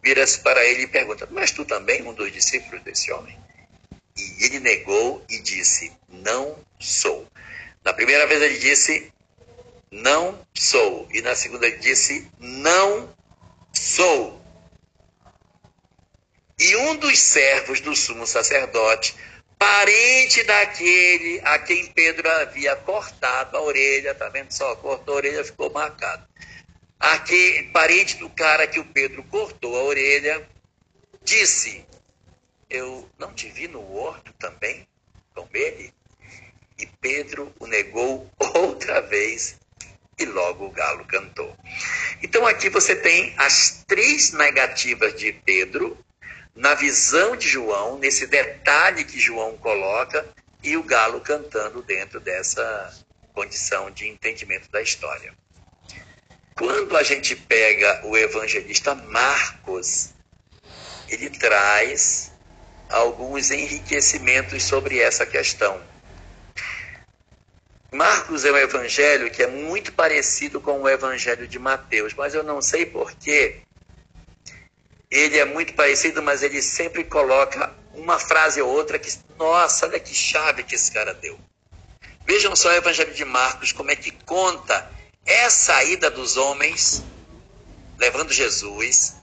vira-se 0.03 0.41
para 0.41 0.65
ele 0.65 0.83
e 0.83 0.87
pergunta: 0.87 1.29
Mas 1.31 1.51
tu 1.51 1.65
também, 1.65 2.03
um 2.03 2.15
dos 2.15 2.33
discípulos 2.33 2.83
desse 2.83 3.13
homem? 3.13 3.39
E 4.17 4.45
ele 4.45 4.61
negou 4.61 5.25
e 5.29 5.39
disse: 5.39 5.93
Não 6.09 6.57
sou. 6.79 7.27
Na 7.85 7.93
primeira 7.93 8.27
vez 8.27 8.41
ele 8.41 8.59
disse: 8.59 9.13
Não 9.91 10.41
sou. 10.55 11.09
E 11.13 11.21
na 11.23 11.35
segunda 11.35 11.67
ele 11.67 11.79
disse: 11.79 12.31
Não 12.39 13.15
sou. 13.73 14.41
E 16.59 16.77
um 16.77 16.97
dos 16.97 17.19
servos 17.19 17.81
do 17.81 17.97
sumo 17.97 18.27
sacerdote 18.27 19.15
parente 19.61 20.43
daquele 20.45 21.39
a 21.45 21.59
quem 21.59 21.87
Pedro 21.89 22.31
havia 22.31 22.75
cortado 22.77 23.59
a 23.59 23.61
orelha, 23.61 24.15
tá 24.15 24.31
vendo 24.31 24.51
só? 24.51 24.75
Cortou 24.77 25.15
a 25.15 25.17
orelha, 25.19 25.45
ficou 25.45 25.71
marcado. 25.71 26.27
Aquele 26.99 27.65
parente 27.65 28.17
do 28.17 28.31
cara 28.31 28.67
que 28.67 28.81
o 28.81 28.85
Pedro 28.87 29.23
cortou 29.25 29.79
a 29.79 29.83
orelha, 29.85 30.49
disse: 31.23 31.85
Eu 32.71 33.09
não 33.19 33.35
te 33.35 33.51
vi 33.51 33.69
no 33.69 33.83
horto 33.97 34.33
também 34.39 34.89
com 35.35 35.47
ele? 35.53 35.93
E 36.79 36.87
Pedro 36.87 37.55
o 37.61 37.67
negou 37.67 38.31
outra 38.55 39.03
vez 39.03 39.59
e 40.19 40.25
logo 40.25 40.67
o 40.67 40.71
galo 40.71 41.05
cantou. 41.05 41.55
Então 42.23 42.47
aqui 42.47 42.71
você 42.71 42.97
tem 42.97 43.35
as 43.37 43.85
três 43.87 44.33
negativas 44.33 45.15
de 45.15 45.33
Pedro 45.33 45.99
na 46.55 46.75
visão 46.75 47.37
de 47.37 47.49
João, 47.49 47.99
nesse 47.99 48.27
detalhe 48.27 49.05
que 49.05 49.19
João 49.19 49.57
coloca, 49.57 50.27
e 50.63 50.77
o 50.77 50.83
galo 50.83 51.21
cantando 51.21 51.83
dentro 51.83 52.21
dessa 52.21 52.93
condição 53.33 53.91
de 53.91 54.09
entendimento 54.09 54.71
da 54.71 54.83
história. 54.83 55.33
Quando 56.55 56.97
a 56.97 57.03
gente 57.03 57.35
pega 57.35 58.03
o 58.05 58.17
evangelista 58.17 58.95
Marcos, 58.95 60.11
ele 61.09 61.31
traz 61.31 62.33
alguns 62.91 63.51
enriquecimentos 63.51 64.63
sobre 64.63 64.99
essa 64.99 65.25
questão. 65.25 65.81
Marcos 67.93 68.45
é 68.45 68.53
um 68.53 68.57
evangelho 68.57 69.31
que 69.31 69.43
é 69.43 69.47
muito 69.47 69.93
parecido 69.93 70.61
com 70.61 70.83
o 70.83 70.89
evangelho 70.89 71.49
de 71.49 71.59
Mateus, 71.59 72.15
mas 72.15 72.35
eu 72.35 72.43
não 72.43 72.61
sei 72.61 72.85
porquê 72.85 73.63
ele 75.11 75.39
é 75.39 75.45
muito 75.45 75.75
parecido, 75.75 76.23
mas 76.23 76.43
ele 76.43 76.63
sempre 76.63 77.03
coloca 77.03 77.75
uma 77.95 78.19
frase 78.19 78.63
ou 78.63 78.71
outra 78.71 78.99
que, 78.99 79.13
nossa, 79.37 79.87
olha 79.87 79.99
que 79.99 80.15
chave 80.15 80.63
que 80.63 80.75
esse 80.75 80.93
cara 80.93 81.13
deu. 81.13 81.39
Vejam 82.25 82.55
só 82.55 82.69
o 82.69 82.73
Evangelho 82.73 83.13
de 83.13 83.25
Marcos, 83.25 83.73
como 83.73 83.91
é 83.91 83.97
que 83.97 84.13
conta 84.25 84.89
essa 85.27 85.83
ida 85.83 86.11
dos 86.11 86.37
homens 86.37 87.03
levando 87.99 88.33
Jesus 88.33 89.17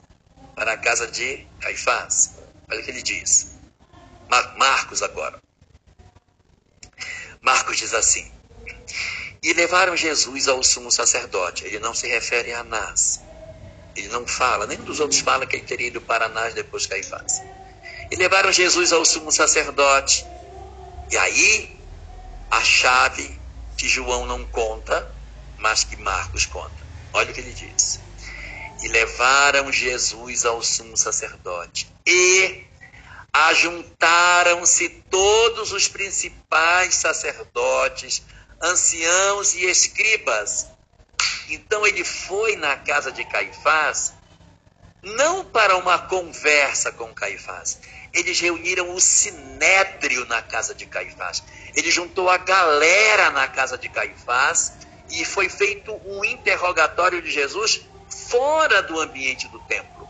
para 0.56 0.74
a 0.74 0.78
casa 0.78 1.08
de 1.08 1.48
Caifás. 1.62 2.36
Olha 2.70 2.82
o 2.82 2.84
que 2.84 2.92
ele 2.92 3.02
diz. 3.02 3.56
Marcos 4.58 5.02
agora. 5.02 5.42
Marcos 7.42 7.78
diz 7.78 7.94
assim: 7.94 8.30
E 9.42 9.54
levaram 9.54 9.96
Jesus 9.96 10.48
ao 10.48 10.62
sumo 10.64 10.92
sacerdote. 10.92 11.64
Ele 11.64 11.80
não 11.80 11.94
se 11.94 12.08
refere 12.08 12.52
a 12.52 12.60
Anás. 12.60 13.22
Ele 13.98 14.10
não 14.10 14.28
fala, 14.28 14.68
nenhum 14.68 14.84
dos 14.84 15.00
outros 15.00 15.20
fala 15.20 15.48
que 15.48 15.56
ele 15.56 15.66
teria 15.66 15.88
ido 15.88 16.00
para 16.00 16.28
Anás 16.28 16.54
depois 16.54 16.84
de 16.84 16.89
Caifás. 16.89 17.41
E 18.12 18.16
levaram 18.16 18.52
Jesus 18.52 18.93
ao 18.93 19.04
sumo 19.04 19.32
sacerdote. 19.32 20.24
E 21.10 21.18
aí, 21.18 21.76
a 22.52 22.62
chave 22.62 23.39
que 23.76 23.89
João 23.89 24.26
não 24.28 24.45
conta, 24.45 25.12
mas 25.58 25.84
que 25.84 25.95
Marcos 25.95 26.45
conta. 26.45 26.78
Olha 27.12 27.32
o 27.32 27.34
que 27.34 27.41
ele 27.41 27.54
diz. 27.54 28.00
E 28.84 28.88
levaram 28.88 29.72
Jesus 29.72 30.45
ao 30.45 30.62
sumo 30.62 30.95
sacerdote. 30.95 31.91
E 32.06 32.66
ajuntaram-se 33.34 34.89
todos 35.10 35.72
os 35.72 35.88
principais 35.88 36.93
sacerdotes, 36.93 38.22
anciãos 38.62 39.56
e 39.56 39.66
escribas 39.66 40.68
então 41.54 41.86
ele 41.88 42.04
foi 42.04 42.56
na 42.56 42.76
casa 42.76 43.12
de 43.12 43.24
Caifás, 43.24 44.14
não 45.02 45.45
para 45.45 45.78
uma 45.78 45.98
conversa 46.00 46.91
com 46.91 47.14
Caifás. 47.14 47.80
Eles 48.14 48.39
reuniram 48.39 48.93
o 48.93 49.00
sinédrio 49.00 50.26
na 50.26 50.41
casa 50.41 50.74
de 50.74 50.86
Caifás. 50.86 51.43
Ele 51.76 51.89
juntou 51.91 52.30
a 52.30 52.38
galera 52.38 53.30
na 53.30 53.48
casa 53.48 53.78
de 53.78 53.88
Caifás 53.88 54.74
e 55.10 55.24
foi 55.24 55.48
feito 55.48 55.93
um 56.06 56.26
interrogatório 56.26 57.22
de 57.22 57.32
Jesus 57.32 57.82
fora 58.10 58.82
do 58.82 59.00
ambiente 59.00 59.48
do 59.48 59.60
templo. 59.60 60.08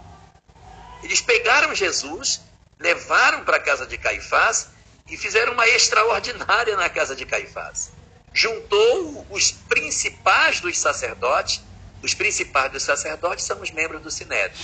Eles 1.03 1.21
pegaram 1.21 1.75
Jesus, 1.75 2.41
levaram 2.79 3.43
para 3.43 3.57
a 3.57 3.61
casa 3.61 3.85
de 3.85 3.97
Caifás 3.97 4.69
e 5.07 5.17
fizeram 5.17 5.53
uma 5.53 5.67
extraordinária 5.67 6.75
na 6.75 6.89
casa 6.89 7.15
de 7.15 7.25
Caifás 7.25 7.96
juntou 8.37 9.25
os 9.31 9.51
principais 9.51 10.61
dos 10.61 10.77
sacerdotes. 10.77 11.59
Os 12.03 12.13
principais 12.13 12.71
dos 12.71 12.83
sacerdotes 12.83 13.43
são 13.43 13.59
os 13.59 13.71
membros 13.71 13.99
do 14.03 14.11
Sinédrio. 14.11 14.63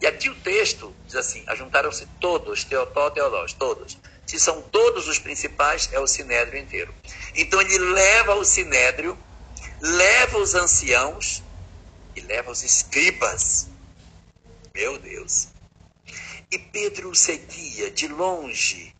E 0.00 0.06
aqui 0.06 0.30
o 0.30 0.34
texto 0.36 0.94
diz 1.06 1.16
assim: 1.16 1.44
ajuntaram-se 1.46 2.06
todos, 2.18 2.64
Teotó, 2.64 3.10
todos. 3.58 3.98
Se 4.26 4.40
são 4.40 4.62
todos 4.62 5.08
os 5.08 5.18
principais, 5.18 5.90
é 5.92 6.00
o 6.00 6.06
Sinédrio 6.06 6.58
inteiro. 6.58 6.94
Então 7.34 7.60
ele 7.60 7.78
leva 7.78 8.34
o 8.34 8.44
Sinédrio, 8.46 9.18
leva 9.82 10.38
os 10.38 10.54
anciãos 10.54 11.42
e 12.16 12.20
leva 12.22 12.50
os 12.50 12.62
escribas. 12.62 13.68
Meu 14.74 14.96
Deus. 14.96 15.48
E 16.50 16.58
Pedro 16.58 17.14
seguia 17.14 17.90
de 17.90 18.08
longe, 18.08 18.94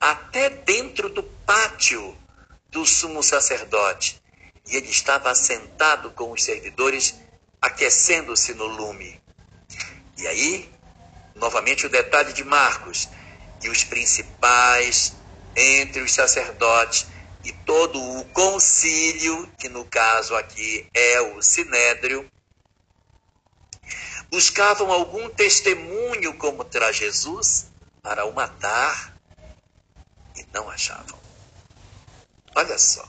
até 0.00 0.48
dentro 0.48 1.10
do 1.10 1.22
pátio 1.22 2.16
do 2.68 2.84
sumo 2.84 3.22
sacerdote, 3.22 4.20
e 4.66 4.76
ele 4.76 4.90
estava 4.90 5.34
sentado 5.34 6.10
com 6.10 6.32
os 6.32 6.44
servidores, 6.44 7.14
aquecendo-se 7.60 8.54
no 8.54 8.66
lume. 8.66 9.20
E 10.16 10.26
aí, 10.26 10.70
novamente 11.34 11.86
o 11.86 11.90
detalhe 11.90 12.32
de 12.32 12.44
Marcos, 12.44 13.08
e 13.62 13.68
os 13.68 13.84
principais 13.84 15.14
entre 15.56 16.02
os 16.02 16.12
sacerdotes 16.12 17.06
e 17.44 17.52
todo 17.52 18.00
o 18.00 18.24
concílio, 18.26 19.50
que 19.58 19.68
no 19.68 19.84
caso 19.84 20.34
aqui 20.36 20.88
é 20.92 21.20
o 21.20 21.42
sinédrio, 21.42 22.30
buscavam 24.30 24.92
algum 24.92 25.28
testemunho 25.30 26.34
contra 26.34 26.92
Jesus 26.92 27.66
para 28.02 28.24
o 28.26 28.34
matar 28.34 29.16
e 30.36 30.46
não 30.52 30.68
achavam. 30.68 31.17
Olha 32.58 32.76
só. 32.76 33.08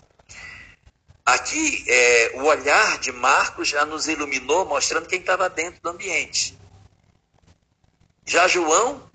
Aqui, 1.26 1.84
é, 1.88 2.34
o 2.36 2.43
olhar 2.43 3.00
de 3.00 3.12
Marcos 3.12 3.68
já 3.68 3.84
nos 3.84 4.08
iluminou, 4.08 4.64
mostrando 4.64 5.08
quem 5.08 5.20
estava 5.20 5.50
dentro 5.50 5.82
do 5.82 5.89
ambiente. 5.89 6.56
Já 8.28 8.47
João, 8.47 9.10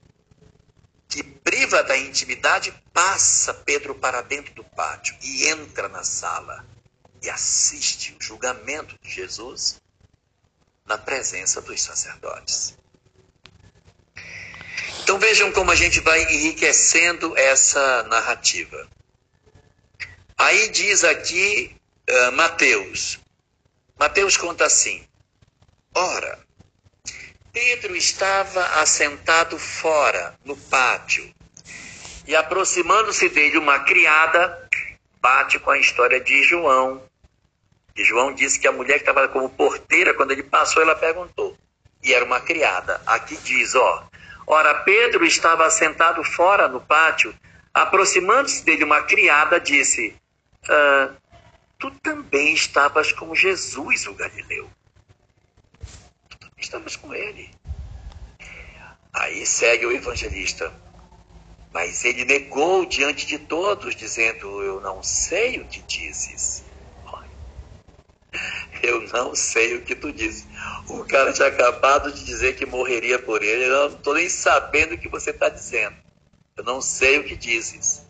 que 1.09 1.23
priva 1.23 1.85
da 1.85 1.97
intimidade, 1.97 2.75
passa 2.93 3.55
Pedro 3.55 3.95
para 3.95 4.23
dentro 4.23 4.53
do 4.55 4.65
pátio 4.65 5.17
e 5.23 5.47
entra 5.47 5.89
na 5.89 6.03
sala 6.03 6.67
e 7.23 7.31
assiste 7.31 8.17
o 8.19 8.21
julgamento 8.21 8.99
de 9.01 9.09
Jesus 9.09 9.81
na 10.85 10.99
presença 10.99 11.61
dos 11.61 11.81
sacerdotes. 11.81 12.77
Então 15.01 15.17
vejam 15.17 15.53
como 15.53 15.71
a 15.71 15.77
gente 15.77 16.01
vai 16.01 16.25
enriquecendo 16.25 17.39
essa 17.39 18.03
narrativa. 18.03 18.89
Aí 20.37 20.69
diz 20.69 21.05
aqui 21.05 21.75
uh, 22.11 22.33
Mateus. 22.33 23.21
Mateus 23.99 24.37
conta 24.37 24.65
assim: 24.65 25.07
Ora, 25.95 26.39
Pedro 27.53 27.95
estava 27.95 28.65
assentado 28.81 29.59
fora, 29.59 30.35
no 30.45 30.57
pátio, 30.57 31.33
e 32.27 32.35
aproximando-se 32.35 33.29
dele 33.29 33.59
uma 33.59 33.79
criada, 33.81 34.69
bate 35.21 35.59
com 35.61 35.71
a 35.71 35.79
história 35.79 36.21
de 36.21 36.43
João. 36.43 37.03
E 37.97 38.05
João 38.05 38.35
disse 38.35 38.59
que 38.59 38.67
a 38.67 38.73
mulher 38.73 38.95
que 38.95 39.09
estava 39.09 39.29
como 39.29 39.49
porteira, 39.49 40.15
quando 40.15 40.33
ele 40.33 40.43
passou, 40.43 40.83
ela 40.83 40.97
perguntou. 40.97 41.57
E 42.03 42.13
era 42.13 42.25
uma 42.25 42.41
criada. 42.41 43.01
Aqui 43.07 43.37
diz, 43.37 43.77
ó. 43.77 44.05
Ora, 44.47 44.75
Pedro 44.81 45.25
estava 45.25 45.65
assentado 45.65 46.23
fora 46.25 46.67
no 46.67 46.81
pátio, 46.81 47.33
aproximando-se 47.73 48.65
dele 48.65 48.83
uma 48.83 49.03
criada, 49.03 49.61
disse: 49.61 50.15
ah, 50.69 51.15
tu 51.79 51.91
também 52.03 52.55
estavas 52.55 53.13
com 53.13 53.35
Jesus, 53.35 54.07
o 54.07 54.15
Galileu. 54.15 54.71
Tu 56.29 56.39
também 56.39 56.61
estavas 56.61 56.97
com 56.97 57.15
ele. 57.15 57.51
Aí 59.13 59.47
segue 59.47 59.87
o 59.87 59.93
evangelista. 59.93 60.73
Mas 61.73 62.05
ele 62.05 62.25
negou 62.25 62.87
diante 62.87 63.27
de 63.27 63.39
todos, 63.39 63.97
dizendo: 63.97 64.63
Eu 64.63 64.81
não 64.81 65.03
sei 65.03 65.61
o 65.61 65.67
que 65.67 65.81
dizes. 65.83 66.65
Eu 68.83 69.01
não 69.09 69.35
sei 69.35 69.77
o 69.77 69.83
que 69.83 69.95
tu 69.95 70.13
dizes. 70.13 70.47
O 70.89 71.05
cara 71.05 71.33
tinha 71.33 71.49
acabado 71.49 72.13
de 72.13 72.25
dizer 72.25 72.57
que 72.57 72.67
morreria 72.67 73.19
por 73.19 73.43
ele. 73.43 73.65
Eu 73.65 73.91
não 73.91 73.97
estou 73.97 74.15
nem 74.15 74.29
sabendo 74.29 74.95
o 74.95 74.99
que 74.99 75.09
você 75.09 75.31
está 75.31 75.49
dizendo. 75.49 75.97
Eu 76.57 76.65
não 76.65 76.81
sei 76.81 77.19
o 77.19 77.25
que 77.25 77.35
dizes. 77.35 78.04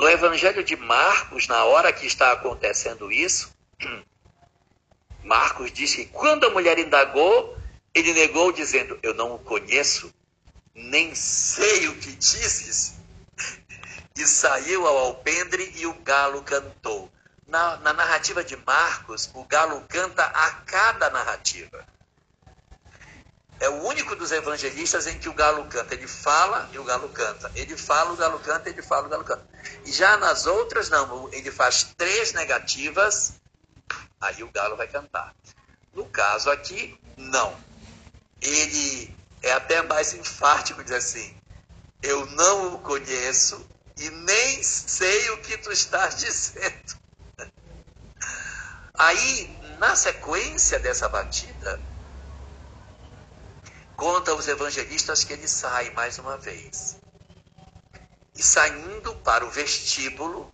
No 0.00 0.08
Evangelho 0.08 0.64
de 0.64 0.76
Marcos, 0.76 1.46
na 1.46 1.62
hora 1.66 1.92
que 1.92 2.06
está 2.06 2.32
acontecendo 2.32 3.12
isso, 3.12 3.52
Marcos 5.22 5.70
diz 5.70 5.94
que 5.94 6.06
quando 6.06 6.46
a 6.46 6.50
mulher 6.50 6.78
indagou, 6.78 7.54
ele 7.92 8.14
negou, 8.14 8.50
dizendo: 8.50 8.98
Eu 9.02 9.12
não 9.12 9.34
o 9.34 9.38
conheço, 9.38 10.10
nem 10.74 11.14
sei 11.14 11.88
o 11.88 11.96
que 11.96 12.12
dizes. 12.12 12.94
E 14.16 14.26
saiu 14.26 14.86
ao 14.86 14.96
alpendre 14.96 15.70
e 15.76 15.86
o 15.86 15.92
galo 15.92 16.42
cantou. 16.44 17.12
Na, 17.46 17.76
na 17.76 17.92
narrativa 17.92 18.42
de 18.42 18.56
Marcos, 18.56 19.30
o 19.34 19.44
galo 19.44 19.84
canta 19.86 20.24
a 20.24 20.50
cada 20.64 21.10
narrativa 21.10 21.86
é 23.60 23.68
o 23.68 23.84
único 23.84 24.16
dos 24.16 24.32
evangelistas 24.32 25.06
em 25.06 25.18
que 25.18 25.28
o 25.28 25.34
galo 25.34 25.66
canta. 25.66 25.94
Ele 25.94 26.08
fala 26.08 26.68
e 26.72 26.78
o 26.78 26.84
galo 26.84 27.10
canta. 27.10 27.52
Ele 27.54 27.76
fala, 27.76 28.12
o 28.12 28.16
galo 28.16 28.38
canta, 28.40 28.70
ele 28.70 28.80
fala, 28.80 29.06
o 29.06 29.10
galo 29.10 29.22
canta. 29.22 29.46
E 29.84 29.92
já 29.92 30.16
nas 30.16 30.46
outras, 30.46 30.88
não. 30.88 31.30
Ele 31.30 31.50
faz 31.50 31.84
três 31.96 32.32
negativas, 32.32 33.34
aí 34.18 34.42
o 34.42 34.50
galo 34.50 34.78
vai 34.78 34.88
cantar. 34.88 35.34
No 35.92 36.06
caso 36.06 36.50
aqui, 36.50 36.98
não. 37.18 37.54
Ele 38.40 39.14
é 39.42 39.52
até 39.52 39.82
mais 39.82 40.14
enfático, 40.14 40.82
diz 40.82 40.92
assim: 40.92 41.36
Eu 42.02 42.24
não 42.26 42.76
o 42.76 42.78
conheço 42.78 43.68
e 43.98 44.08
nem 44.08 44.62
sei 44.62 45.30
o 45.30 45.38
que 45.42 45.58
tu 45.58 45.70
estás 45.70 46.16
dizendo. 46.16 46.98
Aí, 48.94 49.58
na 49.78 49.94
sequência 49.94 50.78
dessa 50.78 51.08
batida, 51.08 51.78
Conta 54.00 54.34
os 54.34 54.48
evangelistas 54.48 55.24
que 55.24 55.34
ele 55.34 55.46
sai 55.46 55.90
mais 55.90 56.18
uma 56.18 56.38
vez. 56.38 56.96
E 58.34 58.42
saindo 58.42 59.14
para 59.16 59.44
o 59.44 59.50
vestíbulo, 59.50 60.50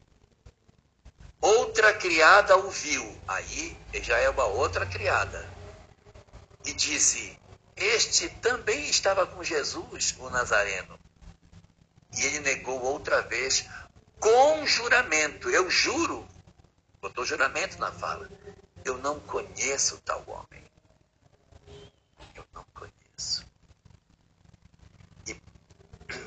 outra 1.41 1.95
criada 1.95 2.57
o 2.57 2.69
viu. 2.69 3.07
Aí 3.29 3.79
já 4.03 4.19
é 4.19 4.29
uma 4.29 4.47
outra 4.47 4.85
criada. 4.85 5.49
E 6.65 6.73
disse: 6.73 7.39
Este 7.77 8.29
também 8.29 8.91
estava 8.91 9.25
com 9.29 9.45
Jesus, 9.45 10.17
o 10.19 10.29
Nazareno. 10.29 10.99
E 12.19 12.25
ele 12.25 12.41
negou 12.41 12.83
outra 12.83 13.23
vez, 13.23 13.65
com 14.19 14.67
juramento. 14.67 15.49
Eu 15.49 15.71
juro, 15.71 16.27
botou 17.01 17.25
juramento 17.25 17.79
na 17.79 17.93
fala. 17.93 18.29
Eu 18.85 18.99
não 18.99 19.21
conheço 19.21 20.03
tal 20.05 20.25
homem. 20.27 20.69
E, 21.69 22.41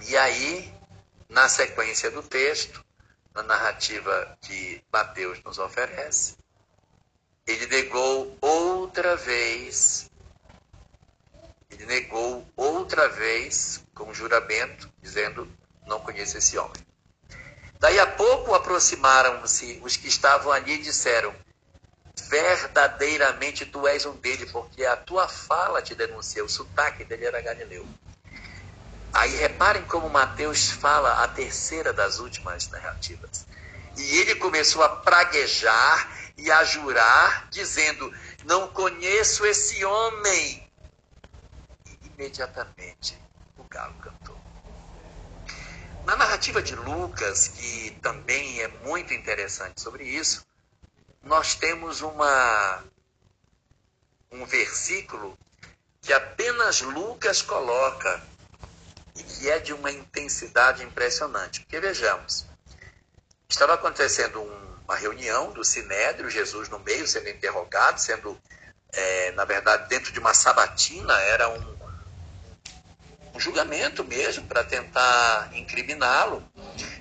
e 0.08 0.18
aí, 0.18 0.74
na 1.28 1.48
sequência 1.48 2.10
do 2.12 2.24
texto, 2.24 2.84
na 3.34 3.44
narrativa 3.44 4.38
que 4.42 4.84
Mateus 4.92 5.42
nos 5.44 5.58
oferece, 5.58 6.36
ele 7.46 7.68
negou 7.68 8.38
outra 8.42 9.16
vez, 9.16 10.10
ele 11.70 11.86
negou 11.86 12.48
outra 12.56 13.08
vez 13.10 13.84
com 13.94 14.14
juramento, 14.14 14.92
dizendo: 15.02 15.52
Não 15.88 16.00
conheço 16.00 16.38
esse 16.38 16.58
homem. 16.58 16.86
Daí 17.80 17.98
a 18.00 18.08
pouco 18.08 18.54
aproximaram-se 18.54 19.80
os 19.84 19.96
que 19.96 20.08
estavam 20.08 20.52
ali 20.52 20.74
e 20.74 20.82
disseram: 20.82 21.34
verdadeiramente 22.28 23.66
tu 23.66 23.88
és 23.88 24.06
um 24.06 24.16
dele, 24.16 24.46
porque 24.48 24.86
a 24.86 24.96
tua 24.98 25.28
fala 25.28 25.82
te 25.82 25.96
denuncia, 25.96 26.44
o 26.44 26.50
sotaque 26.50 27.04
dele 27.04 27.26
era 27.26 27.42
Galileu. 27.42 27.88
Aí 29.14 29.36
reparem 29.38 29.84
como 29.86 30.10
Mateus 30.10 30.70
fala 30.70 31.24
a 31.24 31.28
terceira 31.28 31.91
das 31.91 32.20
últimas 32.20 32.70
narrativas. 32.70 33.47
E 33.97 34.18
ele 34.20 34.36
começou 34.36 34.84
a 34.84 34.89
praguejar 34.89 36.32
e 36.38 36.51
a 36.51 36.64
jurar, 36.64 37.49
dizendo: 37.49 38.14
Não 38.45 38.68
conheço 38.70 39.45
esse 39.45 39.84
homem. 39.84 40.70
E 41.88 42.07
imediatamente 42.07 43.18
o 43.57 43.64
galo 43.64 43.95
cantou. 43.95 44.39
Na 46.05 46.16
narrativa 46.16 46.62
de 46.62 46.76
Lucas, 46.76 47.47
que 47.49 47.91
também 48.01 48.62
é 48.62 48.68
muito 48.84 49.14
interessante 49.14 49.82
sobre 49.82 50.03
isso, 50.03 50.45
nós 51.24 51.55
temos 51.55 52.01
uma, 52.01 52.84
um 54.32 54.45
versículo 54.45 55.38
que 56.01 56.14
apenas 56.14 56.82
Lucas 56.82 57.41
coloca 57.41 58.29
e 59.20 59.24
que 59.24 59.50
é 59.50 59.60
de 59.60 59.74
uma 59.74 59.92
intensidade 59.92 60.84
impressionante. 60.84 61.62
Porque 61.62 61.80
vejamos, 61.80 62.46
estava 63.50 63.74
acontecendo 63.74 64.42
uma 64.84 64.96
reunião 64.96 65.52
do 65.52 65.64
Sinédrio, 65.64 66.30
Jesus 66.30 66.70
no 66.70 66.80
meio 66.80 67.08
sendo 67.08 67.30
interrogado, 67.30 68.00
sendo, 68.00 68.40
é, 68.92 69.32
na 69.32 69.46
verdade, 69.46 69.88
dentro 69.90 70.12
de 70.12 70.20
uma 70.20 70.34
sabatina, 70.34 71.14
era 71.22 71.50
um, 71.50 71.78
um 73.36 73.40
julgamento 73.40 74.04
mesmo 74.04 74.48
para 74.48 74.64
tentar 74.64 75.52
incriminá-lo. 75.54 76.44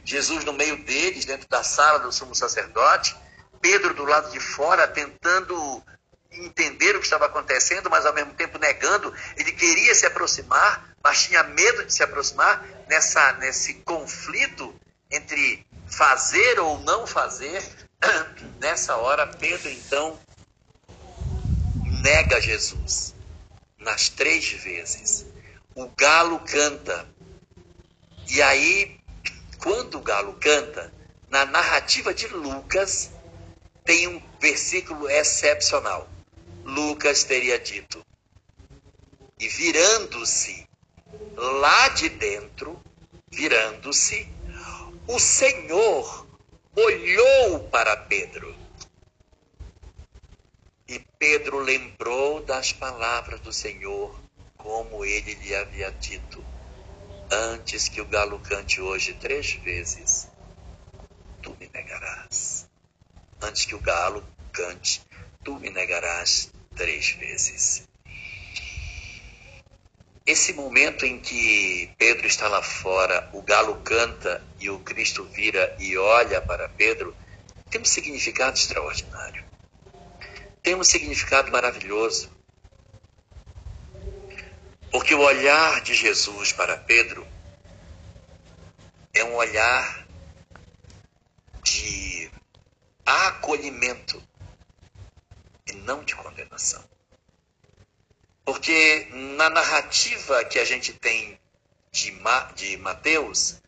Jesus 0.04 0.44
no 0.44 0.52
meio 0.52 0.84
deles, 0.84 1.24
dentro 1.24 1.48
da 1.48 1.62
sala 1.62 2.00
do 2.00 2.12
sumo 2.12 2.34
sacerdote, 2.34 3.16
Pedro 3.60 3.94
do 3.94 4.04
lado 4.04 4.30
de 4.30 4.40
fora 4.40 4.86
tentando 4.86 5.82
entender 6.30 6.94
o 6.94 7.00
que 7.00 7.06
estava 7.06 7.26
acontecendo, 7.26 7.90
mas 7.90 8.06
ao 8.06 8.14
mesmo 8.14 8.34
tempo 8.34 8.58
negando. 8.58 9.12
Ele 9.36 9.52
queria 9.52 9.94
se 9.94 10.06
aproximar, 10.06 10.87
mas 11.02 11.24
tinha 11.24 11.42
medo 11.42 11.84
de 11.84 11.92
se 11.92 12.02
aproximar 12.02 12.66
nessa, 12.88 13.32
nesse 13.34 13.74
conflito 13.74 14.74
entre 15.10 15.66
fazer 15.86 16.58
ou 16.60 16.78
não 16.80 17.06
fazer. 17.06 17.62
Nessa 18.60 18.96
hora, 18.96 19.26
Pedro 19.26 19.68
então 19.70 20.18
nega 22.02 22.40
Jesus 22.40 23.14
nas 23.78 24.08
três 24.08 24.50
vezes. 24.52 25.26
O 25.74 25.88
galo 25.88 26.40
canta. 26.40 27.08
E 28.28 28.42
aí, 28.42 29.00
quando 29.58 29.98
o 29.98 30.02
galo 30.02 30.34
canta, 30.34 30.92
na 31.30 31.44
narrativa 31.46 32.12
de 32.12 32.26
Lucas, 32.28 33.10
tem 33.84 34.06
um 34.08 34.22
versículo 34.40 35.08
excepcional. 35.08 36.08
Lucas 36.64 37.24
teria 37.24 37.58
dito: 37.58 38.04
E 39.38 39.48
virando-se 39.48 40.67
lá 41.36 41.88
de 41.88 42.08
dentro, 42.08 42.80
virando-se, 43.30 44.28
o 45.06 45.18
Senhor 45.18 46.26
olhou 46.76 47.60
para 47.70 47.96
Pedro. 47.96 48.54
E 50.86 50.98
Pedro 51.18 51.58
lembrou 51.58 52.42
das 52.42 52.72
palavras 52.72 53.40
do 53.40 53.52
Senhor, 53.52 54.18
como 54.56 55.04
ele 55.04 55.34
lhe 55.34 55.54
havia 55.54 55.90
dito: 55.92 56.44
Antes 57.30 57.88
que 57.88 58.00
o 58.00 58.06
galo 58.06 58.38
cante 58.40 58.80
hoje 58.80 59.14
três 59.14 59.52
vezes, 59.52 60.28
tu 61.42 61.56
me 61.58 61.70
negarás. 61.72 62.68
Antes 63.40 63.64
que 63.64 63.74
o 63.74 63.80
galo 63.80 64.24
cante, 64.52 65.02
tu 65.44 65.58
me 65.58 65.70
negarás 65.70 66.50
três 66.74 67.10
vezes. 67.10 67.87
Esse 70.28 70.52
momento 70.52 71.06
em 71.06 71.18
que 71.18 71.90
Pedro 71.96 72.26
está 72.26 72.48
lá 72.48 72.60
fora, 72.60 73.30
o 73.32 73.40
galo 73.40 73.76
canta 73.76 74.44
e 74.60 74.68
o 74.68 74.78
Cristo 74.80 75.24
vira 75.24 75.74
e 75.78 75.96
olha 75.96 76.38
para 76.42 76.68
Pedro, 76.68 77.16
tem 77.70 77.80
um 77.80 77.84
significado 77.86 78.54
extraordinário. 78.54 79.42
Tem 80.62 80.74
um 80.74 80.84
significado 80.84 81.50
maravilhoso. 81.50 82.30
Porque 84.90 85.14
o 85.14 85.20
olhar 85.20 85.80
de 85.80 85.94
Jesus 85.94 86.52
para 86.52 86.76
Pedro 86.76 87.26
é 89.14 89.24
um 89.24 89.34
olhar 89.34 90.06
de 91.62 92.30
acolhimento 93.06 94.22
e 95.66 95.72
não 95.72 96.04
de 96.04 96.14
condenação. 96.14 96.84
Porque 98.48 99.06
na 99.12 99.50
narrativa 99.50 100.42
que 100.42 100.58
a 100.58 100.64
gente 100.64 100.94
tem 100.94 101.38
de, 101.92 102.12
Ma, 102.12 102.44
de 102.52 102.78
Mateus, 102.78 103.60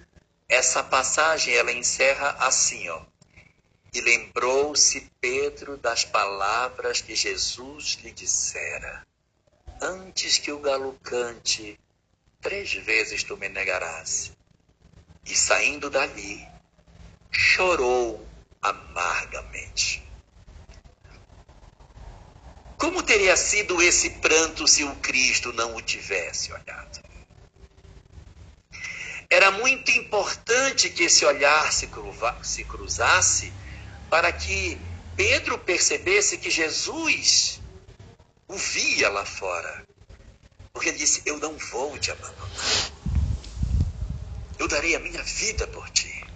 essa 0.48 0.82
passagem 0.82 1.52
ela 1.54 1.70
encerra 1.70 2.30
assim, 2.38 2.88
ó. 2.88 3.02
E 3.92 4.00
lembrou-se 4.00 5.06
Pedro 5.20 5.76
das 5.76 6.06
palavras 6.06 7.02
que 7.02 7.14
Jesus 7.14 7.98
lhe 8.02 8.10
dissera: 8.10 9.06
Antes 9.82 10.38
que 10.38 10.50
o 10.50 10.58
galo 10.58 10.98
cante, 11.02 11.78
três 12.40 12.72
vezes 12.72 13.22
tu 13.22 13.36
me 13.36 13.50
negarás. 13.50 14.32
E 15.26 15.36
saindo 15.36 15.90
dali, 15.90 16.48
chorou 17.30 18.26
amargamente. 18.62 19.49
Como 22.90 23.04
teria 23.04 23.36
sido 23.36 23.80
esse 23.80 24.10
pranto 24.10 24.66
se 24.66 24.82
o 24.82 24.96
Cristo 24.96 25.52
não 25.52 25.76
o 25.76 25.80
tivesse 25.80 26.52
olhado? 26.52 27.00
Era 29.30 29.52
muito 29.52 29.92
importante 29.92 30.90
que 30.90 31.04
esse 31.04 31.24
olhar 31.24 31.72
se, 31.72 31.88
se 32.42 32.64
cruzasse 32.64 33.52
para 34.10 34.32
que 34.32 34.76
Pedro 35.14 35.56
percebesse 35.56 36.36
que 36.38 36.50
Jesus 36.50 37.60
o 38.48 38.56
via 38.56 39.08
lá 39.08 39.24
fora. 39.24 39.86
Porque 40.72 40.88
ele 40.88 40.98
disse: 40.98 41.22
Eu 41.24 41.38
não 41.38 41.56
vou 41.56 41.96
te 41.96 42.10
abandonar. 42.10 42.90
Eu 44.58 44.66
darei 44.66 44.96
a 44.96 44.98
minha 44.98 45.22
vida 45.22 45.64
por 45.68 45.88
ti. 45.90 46.26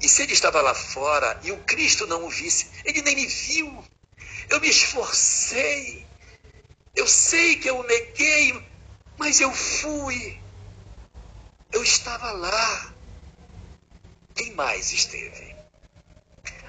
E 0.00 0.08
se 0.08 0.22
ele 0.22 0.32
estava 0.32 0.62
lá 0.62 0.74
fora 0.74 1.38
e 1.44 1.52
o 1.52 1.58
Cristo 1.58 2.06
não 2.06 2.24
o 2.24 2.30
visse, 2.30 2.70
ele 2.86 3.02
nem 3.02 3.14
me 3.16 3.26
viu. 3.26 3.84
Eu 4.50 4.60
me 4.60 4.68
esforcei. 4.68 6.06
Eu 6.94 7.06
sei 7.06 7.56
que 7.56 7.70
eu 7.70 7.82
neguei, 7.84 8.60
mas 9.16 9.40
eu 9.40 9.52
fui. 9.52 10.40
Eu 11.72 11.82
estava 11.82 12.32
lá. 12.32 12.92
Quem 14.34 14.52
mais 14.54 14.92
esteve? 14.92 15.56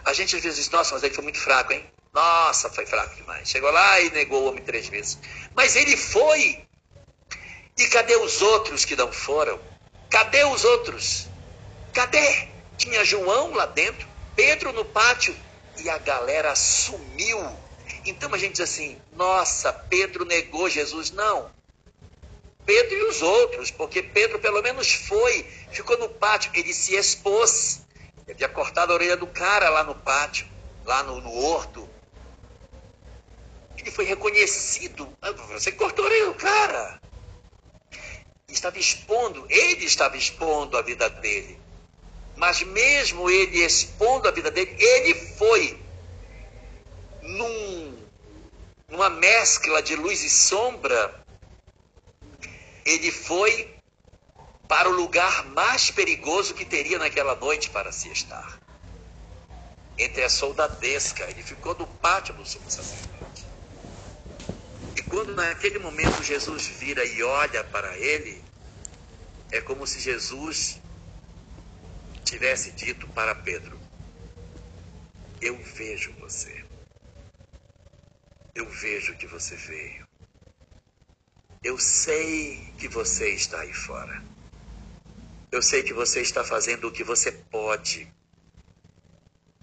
A 0.06 0.14
gente 0.14 0.36
às 0.36 0.44
vezes 0.44 0.60
diz, 0.60 0.70
nossa, 0.70 0.94
mas 0.94 1.04
ele 1.04 1.14
foi 1.14 1.24
muito 1.24 1.40
fraco, 1.40 1.74
hein? 1.74 1.86
Nossa, 2.14 2.70
foi 2.70 2.86
fraco 2.86 3.16
demais. 3.16 3.50
Chegou 3.50 3.72
lá 3.72 4.00
e 4.00 4.12
negou 4.12 4.44
o 4.44 4.50
homem 4.50 4.64
três 4.64 4.88
vezes. 4.88 5.18
Mas 5.56 5.76
ele 5.76 5.98
foi. 5.98 6.64
E 7.78 7.88
cadê 7.88 8.16
os 8.16 8.42
outros 8.42 8.86
que 8.86 8.96
não 8.96 9.12
foram? 9.12 9.60
Cadê 10.10 10.44
os 10.44 10.64
outros? 10.64 11.28
Cadê? 11.94 12.48
Tinha 12.78 13.04
João 13.06 13.54
lá 13.54 13.66
dentro, 13.66 14.08
Pedro 14.36 14.72
no 14.74 14.86
pátio 14.86 15.36
e 15.78 15.90
a 15.90 15.98
galera 15.98 16.56
sumiu. 16.56 17.40
Então 18.06 18.34
a 18.34 18.38
gente 18.38 18.54
diz 18.54 18.62
assim: 18.62 19.00
nossa, 19.14 19.72
Pedro 19.72 20.26
negou 20.26 20.70
Jesus. 20.70 21.12
Não. 21.12 21.52
Pedro 22.66 22.96
e 22.96 23.04
os 23.04 23.22
outros, 23.22 23.72
porque 23.72 24.02
Pedro 24.02 24.40
pelo 24.40 24.62
menos 24.62 24.92
foi, 24.92 25.44
ficou 25.72 25.98
no 25.98 26.10
pátio, 26.10 26.52
ele 26.54 26.74
se 26.74 26.96
expôs. 26.96 27.82
Ele 28.24 28.34
havia 28.34 28.50
cortado 28.50 28.92
a 28.92 28.96
orelha 28.96 29.18
do 29.18 29.28
cara 29.28 29.70
lá 29.70 29.84
no 29.84 29.96
pátio, 29.96 30.48
lá 30.86 31.04
no, 31.04 31.20
no 31.22 31.34
horto. 31.34 31.90
Ele 33.78 33.90
foi 33.90 34.06
reconhecido. 34.06 35.12
Você 35.50 35.72
cortou 35.72 36.06
a 36.06 36.08
orelha 36.08 36.26
do 36.28 36.36
cara. 36.36 37.02
Estava 38.48 38.78
expondo, 38.78 39.46
ele 39.50 39.86
estava 39.86 40.18
expondo 40.18 40.78
a 40.78 40.82
vida 40.82 41.10
dele. 41.10 41.60
Mas 42.36 42.62
mesmo 42.64 43.30
ele 43.30 43.64
expondo 43.64 44.28
a 44.28 44.32
vida 44.32 44.52
dele, 44.52 44.76
ele 44.78 45.16
foi 45.16 45.80
num, 47.22 47.91
numa 48.92 49.10
mescla 49.10 49.82
de 49.82 49.96
luz 49.96 50.22
e 50.22 50.30
sombra, 50.30 51.24
ele 52.86 53.10
foi 53.10 53.74
para 54.68 54.90
o 54.90 54.92
lugar 54.92 55.46
mais 55.48 55.90
perigoso 55.90 56.54
que 56.54 56.66
teria 56.66 57.00
naquela 57.00 57.36
noite 57.36 57.70
para 57.70 57.92
se 57.92 58.10
estar. 58.12 58.60
Entre 59.98 60.24
a 60.24 60.30
soldadesca, 60.30 61.24
ele 61.30 61.42
ficou 61.42 61.74
no 61.76 61.88
pátio 61.88 62.34
do 62.34 62.46
sumo 62.46 62.70
sacerdote. 62.70 63.46
E 64.98 65.02
quando 65.04 65.34
naquele 65.36 65.80
momento 65.80 66.24
Jesus 66.24 66.68
vira 66.68 67.06
e 67.06 67.24
olha 67.24 67.64
para 67.64 67.98
ele, 67.98 68.44
é 69.52 69.62
como 69.62 69.88
se 69.88 70.00
Jesus 70.00 70.82
tivesse 72.26 72.72
dito 72.72 73.08
para 73.10 73.36
Pedro: 73.36 73.80
Eu 75.40 75.58
vejo 75.58 76.14
você. 76.20 76.61
Eu 78.54 78.70
vejo 78.70 79.16
que 79.16 79.28
você 79.28 79.56
veio. 79.56 80.06
Eu 81.64 81.78
sei 81.78 82.74
que 82.78 82.88
você 82.88 83.30
está 83.30 83.62
aí 83.62 83.74
fora. 83.74 84.24
Eu 85.52 85.62
sei 85.62 85.84
que 85.84 85.94
você 85.94 86.22
está 86.22 86.44
fazendo 86.44 86.88
o 86.88 86.92
que 86.92 87.04
você 87.04 87.32
pode 87.32 88.12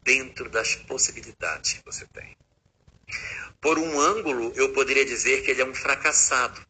dentro 0.03 0.49
das 0.49 0.75
possibilidades 0.75 1.75
que 1.75 1.85
você 1.85 2.07
tem. 2.07 2.37
Por 3.61 3.79
um 3.79 4.01
ângulo, 4.01 4.53
eu 4.55 4.73
poderia 4.73 5.05
dizer 5.05 5.43
que 5.43 5.51
ele 5.51 5.63
é 5.63 5.67
um 5.67 5.75
fracassado, 5.75 6.61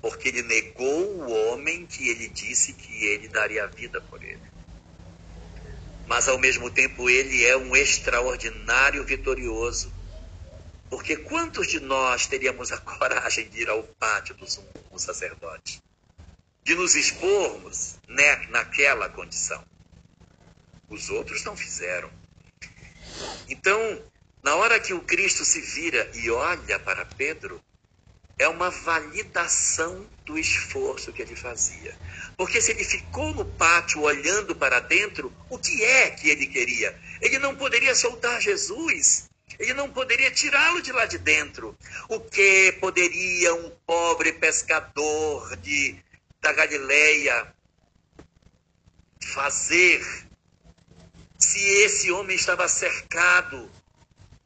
porque 0.00 0.28
ele 0.28 0.42
negou 0.42 1.16
o 1.16 1.30
homem 1.32 1.86
que 1.86 2.08
ele 2.08 2.28
disse 2.28 2.74
que 2.74 3.06
ele 3.06 3.28
daria 3.28 3.64
a 3.64 3.68
vida 3.68 4.00
por 4.00 4.22
ele. 4.22 4.42
Mas 6.06 6.28
ao 6.28 6.38
mesmo 6.38 6.70
tempo, 6.70 7.08
ele 7.08 7.44
é 7.44 7.56
um 7.56 7.74
extraordinário 7.74 9.04
vitorioso 9.04 9.93
porque 10.94 11.16
quantos 11.16 11.66
de 11.66 11.80
nós 11.80 12.28
teríamos 12.28 12.70
a 12.70 12.78
coragem 12.78 13.48
de 13.48 13.62
ir 13.62 13.68
ao 13.68 13.82
pátio 13.82 14.32
do 14.36 14.48
sumo 14.48 14.68
sacerdote? 14.96 15.82
De 16.62 16.76
nos 16.76 16.94
expormos 16.94 17.96
né, 18.06 18.36
naquela 18.48 19.08
condição? 19.08 19.60
Os 20.88 21.10
outros 21.10 21.42
não 21.42 21.56
fizeram. 21.56 22.08
Então, 23.48 24.04
na 24.40 24.54
hora 24.54 24.78
que 24.78 24.94
o 24.94 25.00
Cristo 25.00 25.44
se 25.44 25.60
vira 25.60 26.08
e 26.14 26.30
olha 26.30 26.78
para 26.78 27.04
Pedro, 27.04 27.60
é 28.38 28.46
uma 28.46 28.70
validação 28.70 30.06
do 30.24 30.38
esforço 30.38 31.12
que 31.12 31.22
ele 31.22 31.34
fazia. 31.34 31.98
Porque 32.36 32.60
se 32.60 32.70
ele 32.70 32.84
ficou 32.84 33.34
no 33.34 33.44
pátio 33.44 34.00
olhando 34.00 34.54
para 34.54 34.78
dentro, 34.78 35.32
o 35.50 35.58
que 35.58 35.82
é 35.82 36.10
que 36.12 36.30
ele 36.30 36.46
queria? 36.46 36.96
Ele 37.20 37.40
não 37.40 37.56
poderia 37.56 37.96
soltar 37.96 38.40
Jesus. 38.40 39.28
Ele 39.58 39.74
não 39.74 39.90
poderia 39.90 40.30
tirá-lo 40.30 40.82
de 40.82 40.92
lá 40.92 41.06
de 41.06 41.18
dentro. 41.18 41.76
O 42.08 42.20
que 42.20 42.72
poderia 42.80 43.54
um 43.54 43.70
pobre 43.86 44.32
pescador 44.32 45.56
de, 45.56 45.96
da 46.40 46.52
Galileia 46.52 47.52
fazer 49.22 50.04
se 51.38 51.58
esse 51.58 52.10
homem 52.10 52.36
estava 52.36 52.66
cercado 52.68 53.70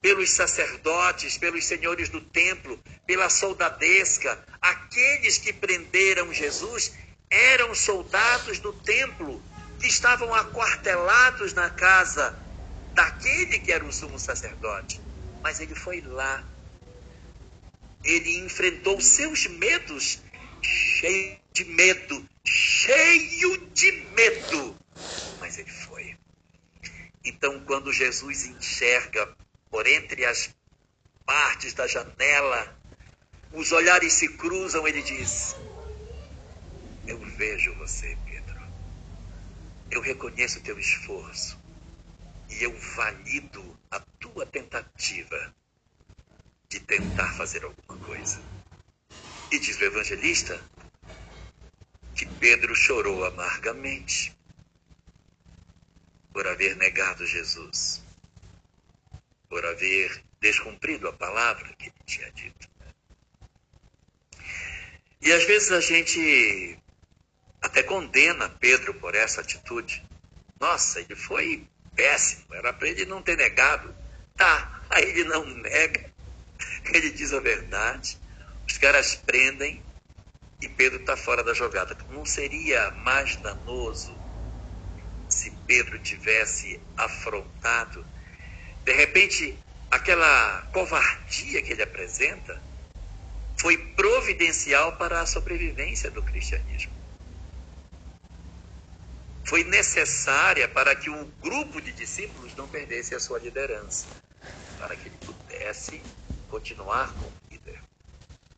pelos 0.01 0.31
sacerdotes, 0.31 1.39
pelos 1.39 1.65
senhores 1.65 2.09
do 2.09 2.21
templo, 2.21 2.79
pela 3.07 3.31
soldadesca? 3.31 4.43
Aqueles 4.61 5.39
que 5.39 5.53
prenderam 5.53 6.33
Jesus 6.33 6.93
eram 7.31 7.75
soldados 7.75 8.59
do 8.59 8.73
templo 8.73 9.43
que 9.81 9.87
estavam 9.87 10.35
aquartelados 10.35 11.53
na 11.53 11.71
casa 11.71 12.37
daquele 12.99 13.61
que 13.61 13.71
era 13.71 13.85
o 13.85 13.93
sumo 13.93 14.19
sacerdote. 14.19 15.01
Mas 15.41 15.61
ele 15.61 15.75
foi 15.75 16.01
lá. 16.01 16.45
Ele 18.03 18.39
enfrentou 18.39 19.01
seus 19.01 19.47
medos, 19.47 20.21
cheio 20.61 21.39
de 21.53 21.65
medo, 21.65 22.29
cheio 22.45 23.69
de 23.69 23.93
medo. 23.93 24.77
Mas 25.39 25.59
ele 25.59 25.71
foi. 25.71 26.17
Então, 27.25 27.65
quando 27.65 27.93
Jesus 27.93 28.47
enxerga 28.47 29.33
por 29.71 29.87
entre 29.87 30.25
as 30.25 30.51
partes 31.25 31.75
da 31.75 31.87
janela, 31.87 32.77
os 33.53 33.71
olhares 33.71 34.13
se 34.13 34.29
cruzam, 34.29 34.89
ele 34.89 35.03
diz: 35.03 35.55
Eu 37.07 37.21
vejo 37.21 37.73
você, 37.77 38.19
Pedro. 38.27 38.59
Eu 39.89 40.01
reconheço 40.01 40.59
o 40.59 40.63
teu 40.63 40.79
esforço 40.79 41.58
e 42.49 42.63
eu 42.63 42.77
valido 42.97 43.79
a 43.91 44.01
tua 44.21 44.47
tentativa 44.47 45.55
de 46.69 46.81
tentar 46.81 47.33
fazer 47.35 47.65
alguma 47.65 47.99
coisa. 48.05 48.41
E 49.51 49.59
diz 49.59 49.79
o 49.79 49.85
evangelista 49.85 50.63
que 52.15 52.27
Pedro 52.27 52.75
chorou 52.75 53.25
amargamente 53.25 54.37
por 56.33 56.47
haver 56.47 56.77
negado 56.77 57.27
Jesus, 57.27 58.03
por 59.49 59.65
haver 59.65 60.23
descumprido 60.41 61.09
a 61.09 61.13
palavra 61.13 61.73
que 61.75 61.87
ele 61.87 62.05
tinha 62.05 62.31
dito. 62.33 62.69
E 65.21 65.33
às 65.33 65.45
vezes 65.45 65.73
a 65.73 65.81
gente 65.81 66.79
até 67.61 67.83
condena 67.83 68.49
Pedro 68.49 68.95
por 68.95 69.15
essa 69.15 69.41
atitude. 69.41 70.05
Nossa, 70.61 71.01
ele 71.01 71.17
foi 71.17 71.69
péssimo, 71.99 72.55
era 72.55 72.73
para 72.73 72.87
ele 72.89 73.05
não 73.07 73.21
ter 73.21 73.37
negado. 73.37 73.93
Tá, 74.37 74.81
aí 74.89 75.03
ele 75.03 75.25
não 75.25 75.45
nega, 75.45 76.09
ele 76.95 77.11
diz 77.11 77.33
a 77.33 77.41
verdade, 77.41 78.17
os 78.65 78.79
caras 78.79 79.17
prendem 79.17 79.83
e 80.63 80.69
Pedro 80.69 81.01
está 81.01 81.17
fora 81.17 81.43
da 81.43 81.53
jogada. 81.53 81.97
Não 82.11 82.25
seria 82.25 82.93
mais 82.93 83.35
danoso 83.37 84.17
se 85.29 85.51
Pedro 85.67 85.99
tivesse 85.99 86.81
afrontado? 86.97 88.07
De 88.85 88.93
repente, 88.93 89.59
aquela 89.91 90.63
covardia 90.73 91.61
que 91.63 91.73
ele 91.73 91.83
apresenta 91.83 92.63
foi 93.57 93.77
providencial 93.77 94.97
para 94.97 95.21
a 95.21 95.27
sobrevivência 95.27 96.11
do 96.13 96.23
cristianismo 96.23 96.98
foi 99.49 99.65
necessária 99.65 100.69
para 100.69 100.95
que 100.95 101.09
o 101.09 101.25
grupo 101.41 101.81
de 101.81 101.91
discípulos 101.93 102.55
não 102.55 102.69
perdesse 102.69 103.15
a 103.15 103.21
sua 103.21 103.39
liderança, 103.39 104.07
para 104.79 104.95
que 104.95 105.09
ele 105.09 105.17
pudesse 105.25 106.03
continuar 106.51 107.15
como 107.15 107.33
líder. 107.51 107.81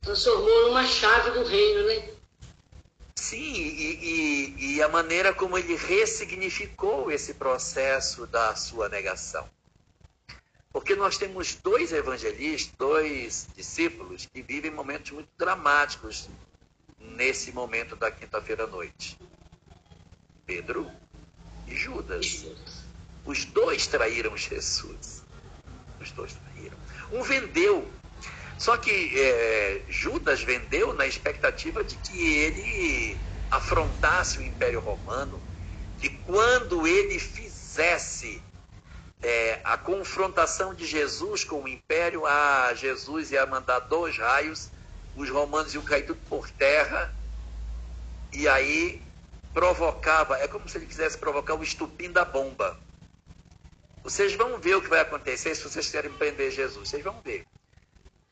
Transformou 0.02 0.66
numa 0.66 0.84
chave 0.84 1.30
do 1.30 1.44
reino, 1.44 1.86
né? 1.86 2.12
Sim, 3.14 3.52
e, 3.54 3.98
e, 4.02 4.74
e 4.74 4.82
a 4.82 4.88
maneira 4.88 5.32
como 5.32 5.56
ele 5.56 5.76
ressignificou 5.76 7.12
esse 7.12 7.34
processo 7.34 8.26
da 8.26 8.56
sua 8.56 8.88
negação. 8.88 9.48
Porque 10.72 10.96
nós 10.96 11.16
temos 11.16 11.54
dois 11.54 11.92
evangelistas, 11.92 12.74
dois 12.76 13.48
discípulos 13.54 14.26
que 14.26 14.42
vivem 14.42 14.72
momentos 14.72 15.12
muito 15.12 15.28
dramáticos 15.38 16.28
nesse 16.98 17.52
momento 17.52 17.94
da 17.94 18.10
quinta-feira 18.10 18.64
à 18.64 18.66
noite. 18.66 19.16
Pedro 20.50 20.90
e 21.68 21.76
Judas. 21.76 22.44
Os 23.24 23.44
dois 23.44 23.86
traíram 23.86 24.36
Jesus. 24.36 25.22
Os 26.00 26.10
dois 26.10 26.34
traíram. 26.34 26.76
Um 27.12 27.22
vendeu. 27.22 27.88
Só 28.58 28.76
que 28.76 29.12
é, 29.16 29.82
Judas 29.88 30.42
vendeu 30.42 30.92
na 30.92 31.06
expectativa 31.06 31.84
de 31.84 31.94
que 31.98 32.34
ele 32.38 33.16
afrontasse 33.48 34.40
o 34.40 34.42
Império 34.42 34.80
Romano, 34.80 35.40
que 36.00 36.08
quando 36.08 36.84
ele 36.84 37.20
fizesse 37.20 38.42
é, 39.22 39.60
a 39.62 39.78
confrontação 39.78 40.74
de 40.74 40.84
Jesus 40.84 41.44
com 41.44 41.62
o 41.62 41.68
Império, 41.68 42.26
a 42.26 42.74
Jesus 42.74 43.30
ia 43.30 43.46
mandar 43.46 43.78
dois 43.78 44.18
raios, 44.18 44.68
os 45.14 45.30
romanos 45.30 45.72
iam 45.74 45.84
cair 45.84 46.06
tudo 46.06 46.20
por 46.28 46.50
terra, 46.50 47.14
e 48.32 48.48
aí 48.48 49.00
provocava, 49.52 50.38
é 50.38 50.46
como 50.46 50.68
se 50.68 50.78
ele 50.78 50.86
quisesse 50.86 51.18
provocar 51.18 51.54
o 51.54 51.62
estupim 51.62 52.10
da 52.10 52.24
bomba. 52.24 52.78
Vocês 54.02 54.34
vão 54.34 54.58
ver 54.58 54.76
o 54.76 54.82
que 54.82 54.88
vai 54.88 55.00
acontecer 55.00 55.54
se 55.54 55.62
vocês 55.62 55.90
querem 55.90 56.10
prender 56.12 56.50
Jesus. 56.50 56.88
Vocês 56.88 57.04
vão 57.04 57.20
ver. 57.20 57.46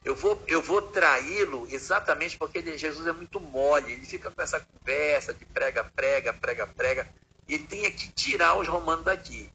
Eu 0.05 0.14
vou, 0.14 0.43
eu 0.47 0.62
vou 0.62 0.81
traí-lo 0.81 1.66
exatamente 1.71 2.39
porque 2.39 2.59
ele, 2.59 2.79
Jesus 2.79 3.07
é 3.07 3.12
muito 3.12 3.39
mole. 3.41 3.93
Ele 3.93 4.07
fica 4.07 4.31
com 4.31 4.41
essa 4.41 4.61
conversa 4.61 5.35
de 5.35 5.45
prega, 5.45 5.85
prega, 5.85 6.33
prega, 6.33 6.66
prega. 6.66 7.09
E 7.47 7.55
ele 7.55 7.64
tem 7.64 7.91
que 7.93 8.09
tirar 8.12 8.57
os 8.57 8.66
romanos 8.66 9.05
daqui. 9.05 9.51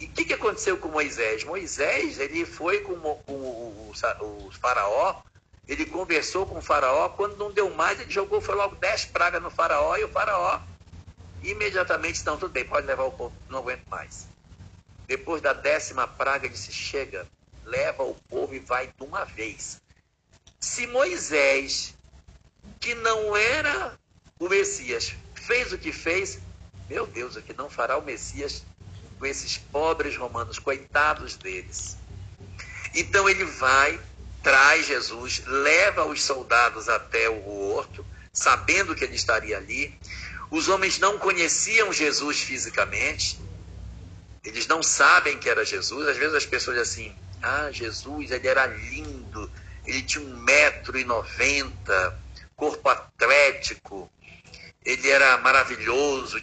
E 0.00 0.06
o 0.06 0.10
que, 0.10 0.24
que 0.24 0.34
aconteceu 0.34 0.76
com 0.78 0.88
Moisés? 0.88 1.44
Moisés, 1.44 2.18
ele 2.18 2.44
foi 2.44 2.80
com, 2.80 2.98
com 2.98 3.32
o, 3.32 3.92
o, 3.94 4.46
o, 4.46 4.50
faraó, 4.52 5.22
ele 5.66 5.86
conversou 5.86 6.44
com 6.44 6.58
o 6.58 6.62
faraó, 6.62 7.08
quando 7.08 7.38
não 7.38 7.50
deu 7.50 7.70
mais, 7.70 7.98
ele 7.98 8.10
jogou, 8.10 8.40
foi 8.40 8.54
logo 8.54 8.76
dez 8.76 9.06
pragas 9.06 9.42
no 9.42 9.50
faraó, 9.50 9.96
e 9.96 10.04
o 10.04 10.08
faraó 10.08 10.60
imediatamente, 11.50 12.24
não, 12.24 12.36
tudo 12.36 12.52
bem, 12.52 12.64
pode 12.64 12.86
levar 12.86 13.04
o 13.04 13.12
povo, 13.12 13.34
não 13.48 13.60
aguento 13.60 13.86
mais. 13.88 14.28
Depois 15.06 15.40
da 15.40 15.52
décima 15.52 16.06
praga, 16.06 16.48
disse: 16.48 16.72
chega, 16.72 17.26
leva 17.64 18.02
o 18.02 18.14
povo 18.28 18.54
e 18.54 18.58
vai 18.58 18.86
de 18.86 19.04
uma 19.04 19.24
vez. 19.24 19.80
Se 20.58 20.86
Moisés, 20.86 21.94
que 22.80 22.94
não 22.94 23.36
era 23.36 23.98
o 24.38 24.48
Messias, 24.48 25.14
fez 25.34 25.72
o 25.72 25.78
que 25.78 25.92
fez, 25.92 26.40
meu 26.88 27.06
Deus, 27.06 27.36
o 27.36 27.42
que 27.42 27.52
não 27.52 27.70
fará 27.70 27.96
o 27.96 28.02
Messias 28.02 28.64
com 29.18 29.26
esses 29.26 29.56
pobres 29.56 30.16
romanos, 30.16 30.58
coitados 30.58 31.36
deles. 31.36 31.96
Então 32.94 33.28
ele 33.28 33.44
vai, 33.44 34.00
traz 34.42 34.86
Jesus, 34.86 35.42
leva 35.46 36.04
os 36.04 36.22
soldados 36.22 36.88
até 36.88 37.28
o 37.28 37.70
horto, 37.70 38.04
sabendo 38.32 38.94
que 38.94 39.04
ele 39.04 39.16
estaria 39.16 39.56
ali, 39.56 39.98
os 40.50 40.68
homens 40.68 40.98
não 40.98 41.18
conheciam 41.18 41.92
Jesus 41.92 42.40
fisicamente, 42.40 43.38
eles 44.44 44.66
não 44.66 44.82
sabem 44.82 45.38
que 45.38 45.48
era 45.48 45.64
Jesus. 45.64 46.06
Às 46.06 46.16
vezes 46.16 46.34
as 46.34 46.46
pessoas 46.46 46.78
assim, 46.78 47.14
ah, 47.42 47.70
Jesus, 47.70 48.30
ele 48.30 48.46
era 48.46 48.66
lindo, 48.66 49.50
ele 49.84 50.02
tinha 50.02 50.24
um 50.24 50.36
metro 50.38 50.98
e 50.98 51.04
noventa, 51.04 52.18
corpo 52.54 52.88
atlético, 52.88 54.10
ele 54.84 55.08
era 55.10 55.36
maravilhoso. 55.38 56.40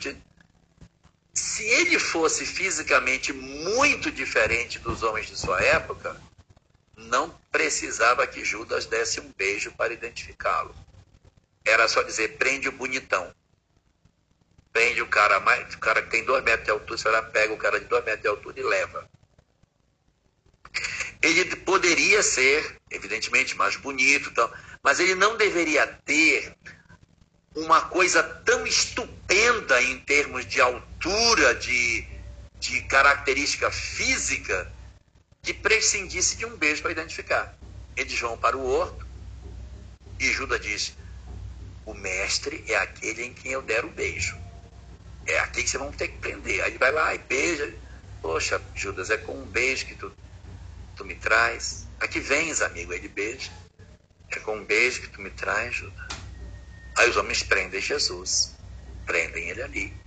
Se 1.33 1.63
ele 1.63 1.97
fosse 1.97 2.45
fisicamente 2.45 3.31
muito 3.31 4.11
diferente 4.11 4.79
dos 4.79 5.01
homens 5.01 5.27
de 5.27 5.37
sua 5.37 5.61
época, 5.61 6.19
não 6.95 7.33
precisava 7.51 8.27
que 8.27 8.43
Judas 8.43 8.85
desse 8.85 9.19
um 9.21 9.31
beijo 9.35 9.71
para 9.71 9.93
identificá-lo. 9.93 10.75
Era 11.65 11.87
só 11.87 12.03
dizer, 12.03 12.37
prende 12.37 12.67
o 12.67 12.71
bonitão 12.73 13.33
prende 14.73 15.01
o 15.01 15.07
cara, 15.07 15.39
mais, 15.39 15.73
o 15.75 15.77
cara 15.77 16.01
que 16.01 16.09
tem 16.09 16.25
dois 16.25 16.43
metros 16.43 16.65
de 16.65 16.71
altura, 16.71 16.97
você 16.97 17.21
pega 17.31 17.53
o 17.53 17.57
cara 17.57 17.79
de 17.79 17.85
dois 17.85 18.03
metros 18.03 18.23
de 18.23 18.27
altura 18.27 18.59
e 18.59 18.63
leva. 18.63 19.09
Ele 21.21 21.55
poderia 21.57 22.21
ser, 22.23 22.77
evidentemente, 22.89 23.55
mais 23.55 23.77
bonito, 23.77 24.29
então, 24.29 24.51
mas 24.83 24.99
ele 24.99 25.15
não 25.15 25.37
deveria 25.37 25.87
ter 26.03 26.53
uma 27.55 27.81
coisa 27.81 28.23
tão 28.23 28.65
estupenda 28.65 29.81
em 29.81 29.99
termos 29.99 30.45
de 30.45 30.59
altura, 30.59 31.53
de, 31.55 32.05
de 32.59 32.81
característica 32.81 33.71
física, 33.71 34.69
que 35.43 35.53
prescindisse 35.53 36.35
de 36.35 36.45
um 36.45 36.57
beijo 36.57 36.81
para 36.81 36.91
identificar. 36.91 37.55
Eles 37.95 38.19
vão 38.19 38.35
para 38.37 38.57
o 38.57 38.65
horto 38.65 39.05
e 40.19 40.31
Judas 40.31 40.59
diz: 40.61 40.97
O 41.85 41.93
mestre 41.93 42.63
é 42.67 42.75
aquele 42.75 43.23
em 43.23 43.33
quem 43.33 43.51
eu 43.51 43.61
der 43.61 43.85
o 43.85 43.89
beijo. 43.89 44.42
É 45.25 45.39
aqui 45.39 45.63
que 45.63 45.69
vocês 45.69 45.81
vão 45.81 45.91
ter 45.91 46.09
que 46.09 46.17
prender. 46.17 46.61
Aí 46.61 46.71
ele 46.71 46.77
vai 46.77 46.91
lá 46.91 47.13
e 47.15 47.17
beija. 47.17 47.73
Poxa, 48.21 48.61
Judas, 48.75 49.09
é 49.09 49.17
com 49.17 49.33
um 49.33 49.45
beijo 49.45 49.85
que 49.85 49.95
tu, 49.95 50.11
tu 50.95 51.05
me 51.05 51.15
traz. 51.15 51.87
Aqui 51.99 52.19
vens, 52.19 52.61
amigo. 52.61 52.91
Aí 52.91 52.99
ele 52.99 53.07
beija. 53.07 53.51
É 54.29 54.39
com 54.39 54.57
um 54.57 54.65
beijo 54.65 55.01
que 55.01 55.09
tu 55.09 55.21
me 55.21 55.29
traz, 55.29 55.75
Judas. 55.75 56.07
Aí 56.97 57.09
os 57.09 57.17
homens 57.17 57.43
prendem 57.43 57.81
Jesus. 57.81 58.55
Prendem 59.05 59.49
ele 59.49 59.61
ali. 59.61 60.03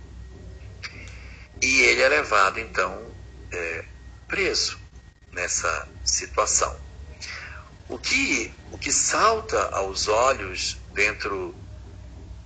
E 1.61 1.81
ele 1.81 2.01
é 2.01 2.09
levado, 2.09 2.59
então, 2.59 3.11
é, 3.51 3.85
preso 4.27 4.79
nessa 5.31 5.87
situação. 6.03 6.79
O 7.89 7.97
que, 7.97 8.53
o 8.71 8.77
que 8.77 8.91
salta 8.91 9.69
aos 9.69 10.07
olhos 10.07 10.77
dentro 10.93 11.55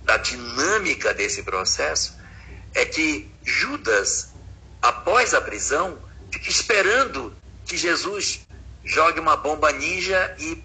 da 0.02 0.16
dinâmica 0.16 1.12
desse 1.12 1.42
processo 1.42 2.16
é 2.74 2.84
que 2.84 3.30
Judas, 3.44 4.32
após 4.80 5.34
a 5.34 5.40
prisão, 5.40 5.98
fica 6.30 6.48
esperando 6.48 7.34
que 7.66 7.76
Jesus 7.76 8.46
jogue 8.84 9.20
uma 9.20 9.36
bomba 9.36 9.72
ninja 9.72 10.34
e 10.38 10.62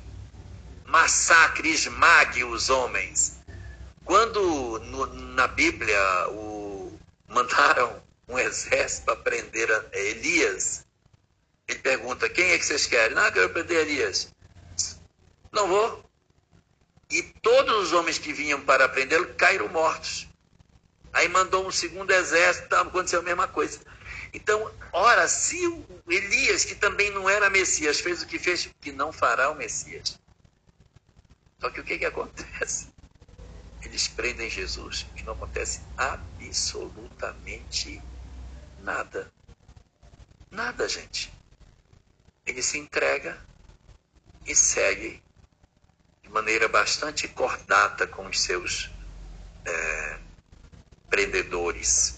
massacre, 0.86 1.70
esmague 1.70 2.44
os 2.44 2.70
homens. 2.70 3.38
Quando 4.06 4.80
no, 4.86 5.06
na 5.34 5.48
Bíblia 5.48 6.00
o, 6.30 6.98
mandaram 7.28 8.02
um 8.28 8.40
exército 8.40 9.06
para 9.06 9.16
prender 9.18 9.70
Elias, 9.92 10.86
ele 11.68 11.80
pergunta: 11.80 12.30
quem 12.30 12.52
é 12.52 12.58
que 12.58 12.66
vocês 12.66 12.86
querem? 12.86 13.16
Não, 13.16 13.26
eu 13.26 13.34
quero 13.34 13.50
prender 13.50 13.88
Elias. 13.88 14.34
Não 15.52 15.68
vou. 15.68 16.04
E 17.10 17.22
todos 17.24 17.84
os 17.84 17.94
homens 17.94 18.18
que 18.18 18.34
vinham 18.34 18.62
para 18.62 18.88
prendê-lo 18.90 19.34
caíram 19.36 19.68
mortos. 19.70 20.27
Aí 21.18 21.28
mandou 21.30 21.66
um 21.66 21.72
segundo 21.72 22.12
exército, 22.12 22.76
aconteceu 22.76 23.22
a 23.22 23.24
mesma 23.24 23.48
coisa. 23.48 23.80
Então, 24.32 24.72
ora, 24.94 25.28
se 25.28 25.66
o 25.66 25.84
Elias, 26.08 26.64
que 26.64 26.76
também 26.76 27.10
não 27.10 27.28
era 27.28 27.50
Messias, 27.50 28.00
fez 28.00 28.22
o 28.22 28.28
que 28.28 28.38
fez, 28.38 28.70
que 28.80 28.92
não 28.92 29.12
fará 29.12 29.50
o 29.50 29.56
Messias. 29.56 30.20
Só 31.60 31.72
que 31.72 31.80
o 31.80 31.84
que, 31.84 31.98
que 31.98 32.06
acontece? 32.06 32.90
Eles 33.82 34.08
prendem 34.08 34.48
Jesus 34.48 35.08
e 35.16 35.24
não 35.24 35.34
acontece 35.34 35.82
absolutamente 35.98 38.00
nada. 38.84 39.34
Nada, 40.52 40.88
gente. 40.88 41.34
Ele 42.46 42.62
se 42.62 42.78
entrega 42.78 43.44
e 44.46 44.54
segue 44.54 45.20
de 46.22 46.30
maneira 46.30 46.68
bastante 46.68 47.28
cordata 47.28 48.06
com 48.06 48.28
os 48.28 48.40
seus 48.40 48.92
é, 49.66 50.27
prendedores. 51.10 52.18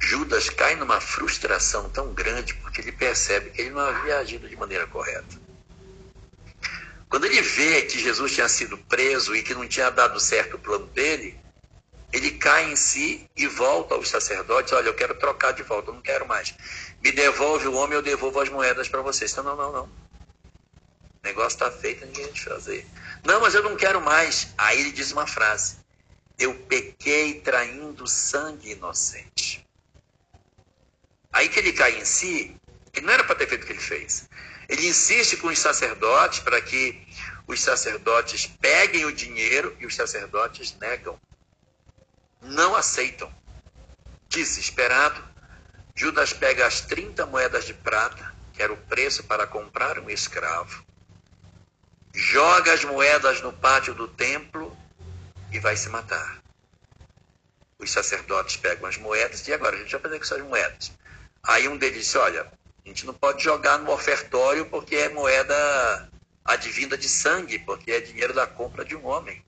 Judas 0.00 0.48
cai 0.48 0.76
numa 0.76 1.00
frustração 1.00 1.90
tão 1.90 2.14
grande 2.14 2.54
porque 2.54 2.80
ele 2.80 2.92
percebe 2.92 3.50
que 3.50 3.60
ele 3.60 3.70
não 3.70 3.80
havia 3.80 4.18
agido 4.18 4.48
de 4.48 4.56
maneira 4.56 4.86
correta. 4.86 5.38
Quando 7.08 7.24
ele 7.26 7.40
vê 7.40 7.82
que 7.82 7.98
Jesus 7.98 8.32
tinha 8.34 8.48
sido 8.48 8.78
preso 8.78 9.34
e 9.34 9.42
que 9.42 9.54
não 9.54 9.66
tinha 9.66 9.90
dado 9.90 10.20
certo 10.20 10.56
o 10.56 10.58
plano 10.58 10.86
dele, 10.86 11.38
ele 12.12 12.32
cai 12.32 12.70
em 12.70 12.76
si 12.76 13.28
e 13.36 13.46
volta 13.46 13.94
aos 13.94 14.08
sacerdotes: 14.08 14.72
Olha, 14.72 14.88
eu 14.88 14.94
quero 14.94 15.14
trocar 15.14 15.52
de 15.52 15.62
volta, 15.62 15.90
eu 15.90 15.94
não 15.94 16.02
quero 16.02 16.26
mais. 16.26 16.54
Me 17.02 17.12
devolve 17.12 17.66
o 17.68 17.74
homem, 17.74 17.96
eu 17.96 18.02
devolvo 18.02 18.40
as 18.40 18.48
moedas 18.48 18.88
para 18.88 19.02
vocês. 19.02 19.32
Então, 19.32 19.44
não, 19.44 19.56
não, 19.56 19.72
não. 19.72 20.07
Negócio 21.28 21.56
está 21.56 21.70
feito, 21.70 22.06
ninguém 22.06 22.24
vai 22.26 22.36
fazer. 22.36 22.86
Não, 23.22 23.38
mas 23.38 23.54
eu 23.54 23.62
não 23.62 23.76
quero 23.76 24.00
mais. 24.00 24.48
Aí 24.56 24.80
ele 24.80 24.92
diz 24.92 25.12
uma 25.12 25.26
frase: 25.26 25.76
Eu 26.38 26.54
pequei 26.54 27.40
traindo 27.40 28.06
sangue 28.06 28.70
inocente. 28.70 29.66
Aí 31.30 31.50
que 31.50 31.58
ele 31.58 31.74
cai 31.74 31.98
em 31.98 32.04
si, 32.06 32.56
que 32.90 33.02
não 33.02 33.12
era 33.12 33.24
para 33.24 33.34
ter 33.34 33.46
feito 33.46 33.64
o 33.64 33.66
que 33.66 33.72
ele 33.74 33.80
fez. 33.80 34.26
Ele 34.70 34.86
insiste 34.86 35.36
com 35.36 35.48
os 35.48 35.58
sacerdotes 35.58 36.40
para 36.40 36.62
que 36.62 37.06
os 37.46 37.60
sacerdotes 37.60 38.46
peguem 38.46 39.04
o 39.04 39.12
dinheiro 39.12 39.76
e 39.78 39.84
os 39.84 39.94
sacerdotes 39.94 40.74
negam. 40.80 41.20
Não 42.40 42.74
aceitam. 42.74 43.30
Desesperado, 44.30 45.22
Judas 45.94 46.32
pega 46.32 46.66
as 46.66 46.80
30 46.80 47.26
moedas 47.26 47.66
de 47.66 47.74
prata, 47.74 48.34
que 48.54 48.62
era 48.62 48.72
o 48.72 48.76
preço 48.76 49.24
para 49.24 49.46
comprar 49.46 49.98
um 49.98 50.08
escravo, 50.08 50.84
joga 52.14 52.72
as 52.72 52.84
moedas 52.84 53.40
no 53.40 53.52
pátio 53.52 53.94
do 53.94 54.08
templo 54.08 54.76
e 55.52 55.58
vai 55.58 55.76
se 55.76 55.88
matar. 55.88 56.42
Os 57.78 57.90
sacerdotes 57.90 58.56
pegam 58.56 58.88
as 58.88 58.96
moedas 58.96 59.46
e 59.46 59.52
agora 59.52 59.76
a 59.76 59.78
gente 59.78 59.92
vai 59.92 60.00
fazer 60.00 60.18
com 60.18 60.24
essas 60.24 60.42
moedas. 60.42 60.92
Aí 61.42 61.68
um 61.68 61.76
deles 61.76 62.04
disse: 62.04 62.18
Olha, 62.18 62.50
a 62.84 62.88
gente 62.88 63.06
não 63.06 63.14
pode 63.14 63.42
jogar 63.42 63.78
no 63.78 63.92
ofertório 63.92 64.66
porque 64.66 64.96
é 64.96 65.08
moeda 65.08 66.08
advinda 66.44 66.96
de 66.96 67.08
sangue, 67.08 67.58
porque 67.58 67.92
é 67.92 68.00
dinheiro 68.00 68.34
da 68.34 68.46
compra 68.46 68.84
de 68.84 68.96
um 68.96 69.06
homem. 69.06 69.44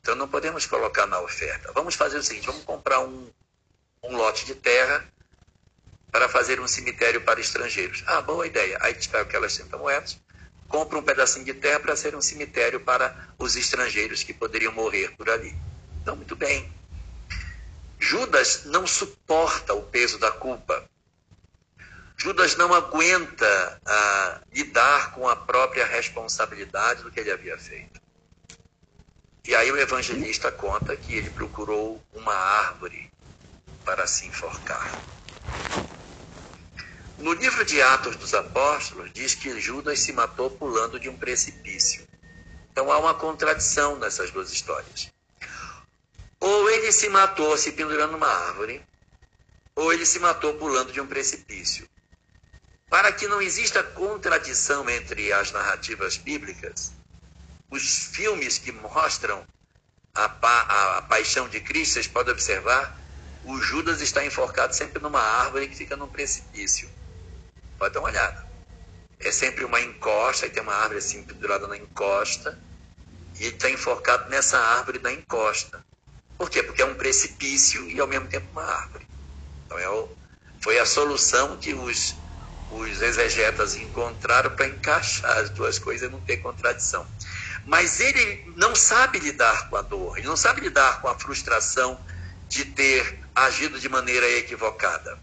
Então 0.00 0.16
não 0.16 0.28
podemos 0.28 0.66
colocar 0.66 1.06
na 1.06 1.20
oferta. 1.20 1.72
Vamos 1.72 1.94
fazer 1.94 2.18
o 2.18 2.22
seguinte: 2.22 2.46
vamos 2.46 2.64
comprar 2.64 3.00
um, 3.00 3.30
um 4.02 4.16
lote 4.16 4.44
de 4.44 4.54
terra 4.54 5.06
para 6.10 6.28
fazer 6.28 6.60
um 6.60 6.68
cemitério 6.68 7.22
para 7.22 7.40
estrangeiros. 7.40 8.02
Ah, 8.06 8.20
boa 8.20 8.46
ideia. 8.46 8.76
Aí 8.80 8.90
a 8.90 8.94
gente 8.94 9.08
pega 9.08 9.22
aquelas 9.22 9.56
30 9.56 9.78
moedas, 9.78 10.20
compra 10.72 10.98
um 10.98 11.02
pedacinho 11.02 11.44
de 11.44 11.52
terra 11.52 11.78
para 11.80 11.94
ser 11.94 12.16
um 12.16 12.22
cemitério 12.22 12.80
para 12.80 13.14
os 13.38 13.54
estrangeiros 13.56 14.22
que 14.22 14.32
poderiam 14.32 14.72
morrer 14.72 15.14
por 15.18 15.28
ali. 15.28 15.54
Então, 16.00 16.16
muito 16.16 16.34
bem. 16.34 16.72
Judas 18.00 18.64
não 18.64 18.86
suporta 18.86 19.74
o 19.74 19.82
peso 19.82 20.18
da 20.18 20.32
culpa. 20.32 20.82
Judas 22.16 22.56
não 22.56 22.72
aguenta 22.72 23.80
ah, 23.84 24.40
lidar 24.50 25.12
com 25.12 25.28
a 25.28 25.36
própria 25.36 25.84
responsabilidade 25.84 27.02
do 27.02 27.10
que 27.10 27.20
ele 27.20 27.30
havia 27.30 27.58
feito. 27.58 28.00
E 29.44 29.54
aí 29.54 29.70
o 29.70 29.76
evangelista 29.76 30.50
conta 30.50 30.96
que 30.96 31.14
ele 31.14 31.30
procurou 31.30 32.02
uma 32.14 32.34
árvore 32.34 33.10
para 33.84 34.06
se 34.06 34.26
enforcar. 34.26 34.90
No 37.22 37.34
livro 37.34 37.64
de 37.64 37.80
Atos 37.80 38.16
dos 38.16 38.34
Apóstolos, 38.34 39.12
diz 39.12 39.36
que 39.36 39.60
Judas 39.60 40.00
se 40.00 40.12
matou 40.12 40.50
pulando 40.50 40.98
de 40.98 41.08
um 41.08 41.16
precipício. 41.16 42.04
Então 42.72 42.90
há 42.90 42.98
uma 42.98 43.14
contradição 43.14 43.96
nessas 43.96 44.32
duas 44.32 44.50
histórias. 44.50 45.08
Ou 46.40 46.68
ele 46.68 46.90
se 46.90 47.08
matou 47.08 47.56
se 47.56 47.70
pendurando 47.70 48.14
numa 48.14 48.26
árvore, 48.26 48.84
ou 49.76 49.92
ele 49.92 50.04
se 50.04 50.18
matou 50.18 50.54
pulando 50.54 50.92
de 50.92 51.00
um 51.00 51.06
precipício. 51.06 51.88
Para 52.90 53.12
que 53.12 53.28
não 53.28 53.40
exista 53.40 53.84
contradição 53.84 54.90
entre 54.90 55.32
as 55.32 55.52
narrativas 55.52 56.16
bíblicas, 56.16 56.90
os 57.70 58.06
filmes 58.06 58.58
que 58.58 58.72
mostram 58.72 59.46
a, 60.12 60.28
pa, 60.28 60.96
a 60.98 61.02
paixão 61.02 61.48
de 61.48 61.60
Cristo, 61.60 61.92
vocês 61.92 62.08
podem 62.08 62.32
observar, 62.32 62.98
o 63.44 63.60
Judas 63.60 64.00
está 64.00 64.26
enforcado 64.26 64.74
sempre 64.74 65.00
numa 65.00 65.20
árvore 65.20 65.68
que 65.68 65.76
fica 65.76 65.96
num 65.96 66.08
precipício. 66.08 66.90
Pode 67.82 67.94
dar 67.94 68.00
uma 68.00 68.10
olhada. 68.10 68.46
É 69.18 69.32
sempre 69.32 69.64
uma 69.64 69.80
encosta, 69.80 70.46
e 70.46 70.50
tem 70.50 70.62
uma 70.62 70.72
árvore 70.72 70.98
assim 70.98 71.24
pendurada 71.24 71.66
na 71.66 71.76
encosta, 71.76 72.56
e 73.40 73.46
está 73.46 73.68
enforcado 73.68 74.30
nessa 74.30 74.56
árvore 74.56 75.00
da 75.00 75.10
encosta. 75.10 75.84
Por 76.38 76.48
quê? 76.48 76.62
Porque 76.62 76.80
é 76.80 76.84
um 76.84 76.94
precipício 76.94 77.90
e 77.90 77.98
ao 77.98 78.06
mesmo 78.06 78.28
tempo 78.28 78.46
uma 78.52 78.62
árvore. 78.62 79.04
Então 79.66 79.76
é 79.80 79.88
o, 79.88 80.08
foi 80.60 80.78
a 80.78 80.86
solução 80.86 81.56
que 81.56 81.74
os 81.74 82.14
os 82.70 83.02
exegetas 83.02 83.74
encontraram 83.74 84.50
para 84.50 84.68
encaixar 84.68 85.38
as 85.38 85.50
duas 85.50 85.78
coisas 85.78 86.08
e 86.08 86.12
não 86.12 86.20
ter 86.20 86.36
contradição. 86.36 87.04
Mas 87.66 87.98
ele 87.98 88.44
não 88.56 88.76
sabe 88.76 89.18
lidar 89.18 89.68
com 89.68 89.76
a 89.76 89.82
dor, 89.82 90.16
ele 90.16 90.28
não 90.28 90.36
sabe 90.36 90.60
lidar 90.60 91.02
com 91.02 91.08
a 91.08 91.18
frustração 91.18 92.00
de 92.48 92.64
ter 92.64 93.18
agido 93.34 93.80
de 93.80 93.88
maneira 93.88 94.26
equivocada. 94.30 95.18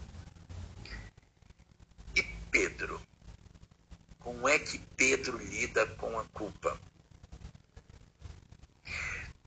Pedro? 2.50 3.00
Como 4.18 4.48
é 4.48 4.58
que 4.58 4.78
Pedro 4.96 5.38
lida 5.38 5.86
com 5.96 6.18
a 6.18 6.24
culpa? 6.26 6.78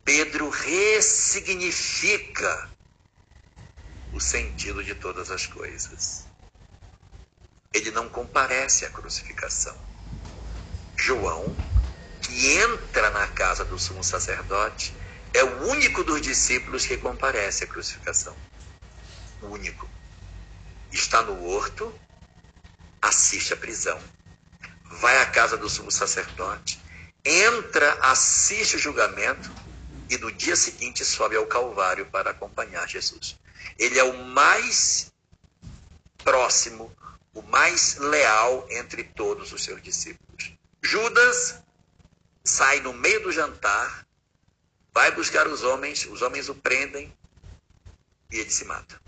Pedro 0.03 0.49
ressignifica 0.49 2.71
o 4.11 4.19
sentido 4.19 4.83
de 4.83 4.95
todas 4.95 5.31
as 5.31 5.45
coisas 5.45 6.27
ele 7.73 7.89
não 7.89 8.07
comparece 8.07 8.85
à 8.85 8.89
crucificação. 8.89 9.75
João, 10.95 11.55
que 12.21 12.53
entra 12.53 13.09
na 13.09 13.27
casa 13.29 13.65
do 13.65 13.79
sumo 13.79 14.03
sacerdote, 14.03 14.93
é 15.33 15.43
o 15.43 15.67
único 15.67 16.03
dos 16.03 16.21
discípulos 16.21 16.85
que 16.85 16.97
comparece 16.97 17.63
à 17.63 17.67
crucificação. 17.67 18.35
O 19.41 19.47
único. 19.47 19.89
Está 20.91 21.23
no 21.23 21.47
horto, 21.47 21.91
assiste 23.03 23.53
à 23.53 23.57
prisão. 23.57 23.99
Vai 24.99 25.21
à 25.21 25.25
casa 25.25 25.57
do 25.57 25.69
sumo 25.69 25.91
sacerdote, 25.91 26.79
entra, 27.23 27.93
assiste 28.01 28.75
o 28.75 28.79
julgamento 28.79 29.51
e 30.09 30.17
no 30.17 30.31
dia 30.31 30.55
seguinte 30.55 31.03
sobe 31.03 31.35
ao 31.35 31.45
Calvário 31.45 32.05
para 32.07 32.31
acompanhar 32.31 32.87
Jesus. 32.87 33.39
Ele 33.77 33.97
é 33.97 34.03
o 34.03 34.25
mais 34.25 35.11
próximo 36.23 36.95
o 37.33 37.41
mais 37.41 37.97
leal 37.97 38.65
entre 38.69 39.03
todos 39.03 39.51
os 39.51 39.63
seus 39.63 39.81
discípulos. 39.81 40.53
Judas 40.81 41.61
sai 42.43 42.79
no 42.81 42.93
meio 42.93 43.23
do 43.23 43.31
jantar, 43.31 44.05
vai 44.93 45.11
buscar 45.11 45.47
os 45.47 45.63
homens, 45.63 46.05
os 46.05 46.21
homens 46.21 46.47
o 46.49 46.55
prendem 46.55 47.11
e 48.31 48.37
ele 48.37 48.49
se 48.49 48.65
mata. 48.65 49.01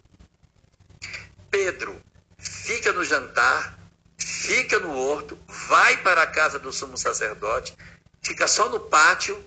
Pedro 1.51 2.01
fica 2.37 2.91
no 2.91 3.03
jantar, 3.03 3.77
fica 4.17 4.79
no 4.79 4.95
horto, 4.95 5.37
vai 5.67 5.97
para 5.97 6.23
a 6.23 6.27
casa 6.27 6.59
do 6.59 6.71
sumo 6.71 6.97
sacerdote, 6.97 7.75
fica 8.21 8.47
só 8.47 8.69
no 8.69 8.79
pátio, 8.79 9.43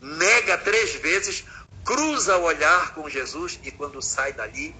nega 0.00 0.58
três 0.58 0.94
vezes, 0.96 1.44
cruza 1.84 2.36
o 2.36 2.42
olhar 2.42 2.94
com 2.94 3.08
Jesus 3.08 3.58
e 3.62 3.70
quando 3.70 4.00
sai 4.02 4.32
dali, 4.32 4.74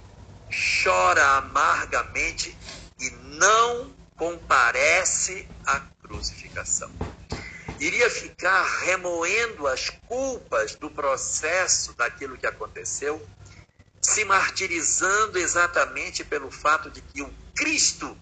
chora 0.82 1.24
amargamente 1.36 2.56
e 3.00 3.10
não 3.10 3.94
comparece 4.16 5.48
à 5.66 5.80
crucificação. 6.02 6.90
Iria 7.80 8.08
ficar 8.08 8.62
remoendo 8.84 9.66
as 9.66 9.90
culpas 10.06 10.76
do 10.76 10.90
processo 10.90 11.92
daquilo 11.94 12.36
que 12.36 12.46
aconteceu, 12.46 13.20
se 14.00 14.24
martirizando 14.24 15.38
exatamente 15.38 16.22
pelo 16.22 16.50
fato 16.50 16.90
de 16.90 17.00
que 17.00 17.22
o 17.22 17.34
Cristo 17.56 18.16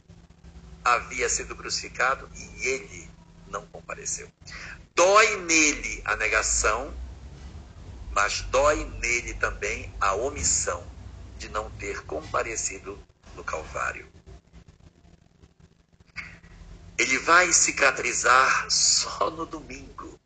havia 0.95 1.29
sido 1.29 1.57
crucificado 1.57 2.29
e 2.35 2.67
ele 2.67 3.11
não 3.49 3.67
compareceu. 3.67 4.31
Dói 4.95 5.37
nele 5.43 6.03
a 6.05 6.17
negação, 6.17 6.93
mas 8.11 8.43
dói 8.43 8.85
nele 9.01 9.35
também 9.35 9.93
a 10.01 10.15
omissão 10.15 10.87
de 11.39 11.49
não 11.49 11.71
ter 11.73 12.05
comparecido 12.05 12.99
no 13.35 13.43
Calvário. 13.43 14.11
Ele 16.99 17.19
vai 17.19 17.51
cicatrizar 17.51 18.71
só 18.71 19.31
no 19.31 19.47
domingo, 19.47 20.21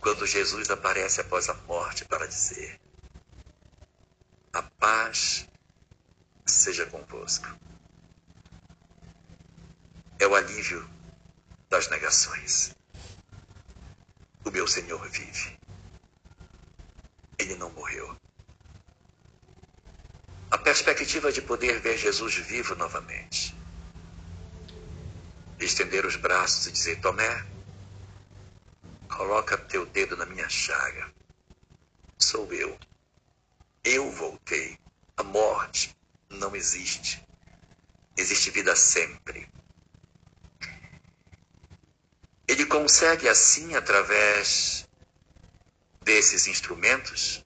quando 0.00 0.26
Jesus 0.26 0.70
aparece 0.70 1.20
após 1.20 1.48
a 1.50 1.54
morte 1.66 2.06
para 2.06 2.26
dizer: 2.26 2.80
A 4.54 4.62
paz 4.62 5.46
seja 6.46 6.86
convosco. 6.86 7.46
É 10.20 10.26
o 10.26 10.34
alívio 10.34 10.88
das 11.70 11.88
negações. 11.90 12.74
O 14.44 14.50
meu 14.50 14.66
Senhor 14.66 15.08
vive. 15.08 15.56
Ele 17.38 17.54
não 17.54 17.70
morreu. 17.70 18.18
A 20.50 20.58
perspectiva 20.58 21.30
de 21.30 21.40
poder 21.40 21.80
ver 21.80 21.96
Jesus 21.96 22.34
vivo 22.34 22.74
novamente. 22.74 23.54
Estender 25.60 26.04
os 26.04 26.16
braços 26.16 26.66
e 26.66 26.72
dizer: 26.72 27.00
Tomé, 27.00 27.46
coloca 29.08 29.56
teu 29.56 29.86
dedo 29.86 30.16
na 30.16 30.26
minha 30.26 30.48
chaga. 30.48 31.12
Sou 32.18 32.52
eu. 32.52 32.76
Eu 33.84 34.10
voltei. 34.10 34.76
A 35.16 35.22
morte 35.22 35.96
não 36.28 36.56
existe. 36.56 37.24
Existe 38.16 38.50
vida 38.50 38.74
sempre. 38.74 39.48
Ele 42.48 42.64
consegue, 42.64 43.28
assim, 43.28 43.76
através 43.76 44.88
desses 46.02 46.46
instrumentos, 46.46 47.44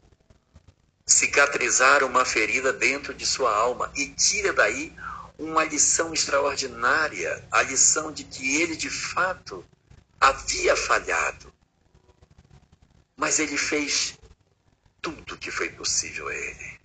cicatrizar 1.05 2.05
uma 2.05 2.25
ferida 2.25 2.73
dentro 2.73 3.13
de 3.13 3.27
sua 3.27 3.53
alma 3.53 3.93
e 3.97 4.11
tira 4.11 4.53
daí 4.53 4.95
uma 5.37 5.65
lição 5.65 6.15
extraordinária, 6.15 7.45
a 7.51 7.63
lição 7.63 8.13
de 8.13 8.23
que 8.23 8.63
ele 8.63 8.77
de 8.77 8.89
fato 8.89 9.67
havia 10.21 10.77
falhado. 10.77 11.53
Mas 13.17 13.41
ele 13.41 13.59
fez 13.59 14.17
tudo 15.01 15.37
que 15.37 15.51
foi 15.51 15.71
possível 15.71 16.29
a 16.29 16.35
ele. 16.35 16.81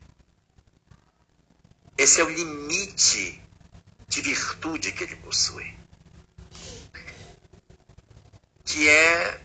Esse 1.95 2.19
é 2.19 2.23
o 2.23 2.29
limite 2.29 3.39
de 4.07 4.21
virtude 4.21 4.91
que 4.91 5.03
ele 5.03 5.15
possui. 5.17 5.76
Que 8.67 8.87
é 8.87 9.41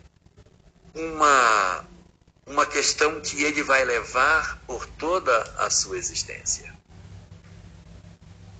uma 0.94 1.86
uma 2.46 2.66
questão 2.66 3.20
que 3.20 3.42
ele 3.42 3.62
vai 3.62 3.84
levar 3.84 4.58
por 4.66 4.84
toda 4.84 5.42
a 5.58 5.70
sua 5.70 5.96
existência. 5.96 6.76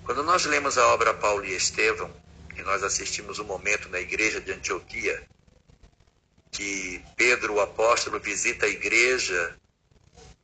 Quando 0.03 0.23
nós 0.23 0.45
lemos 0.45 0.77
a 0.77 0.87
obra 0.87 1.13
Paulo 1.13 1.45
e 1.45 1.55
Estevão, 1.55 2.11
e 2.55 2.61
nós 2.63 2.83
assistimos 2.83 3.39
um 3.39 3.43
momento 3.43 3.89
na 3.89 3.99
igreja 3.99 4.39
de 4.39 4.51
Antioquia, 4.51 5.27
que 6.51 7.03
Pedro, 7.15 7.55
o 7.55 7.61
apóstolo, 7.61 8.19
visita 8.19 8.65
a 8.65 8.69
igreja 8.69 9.55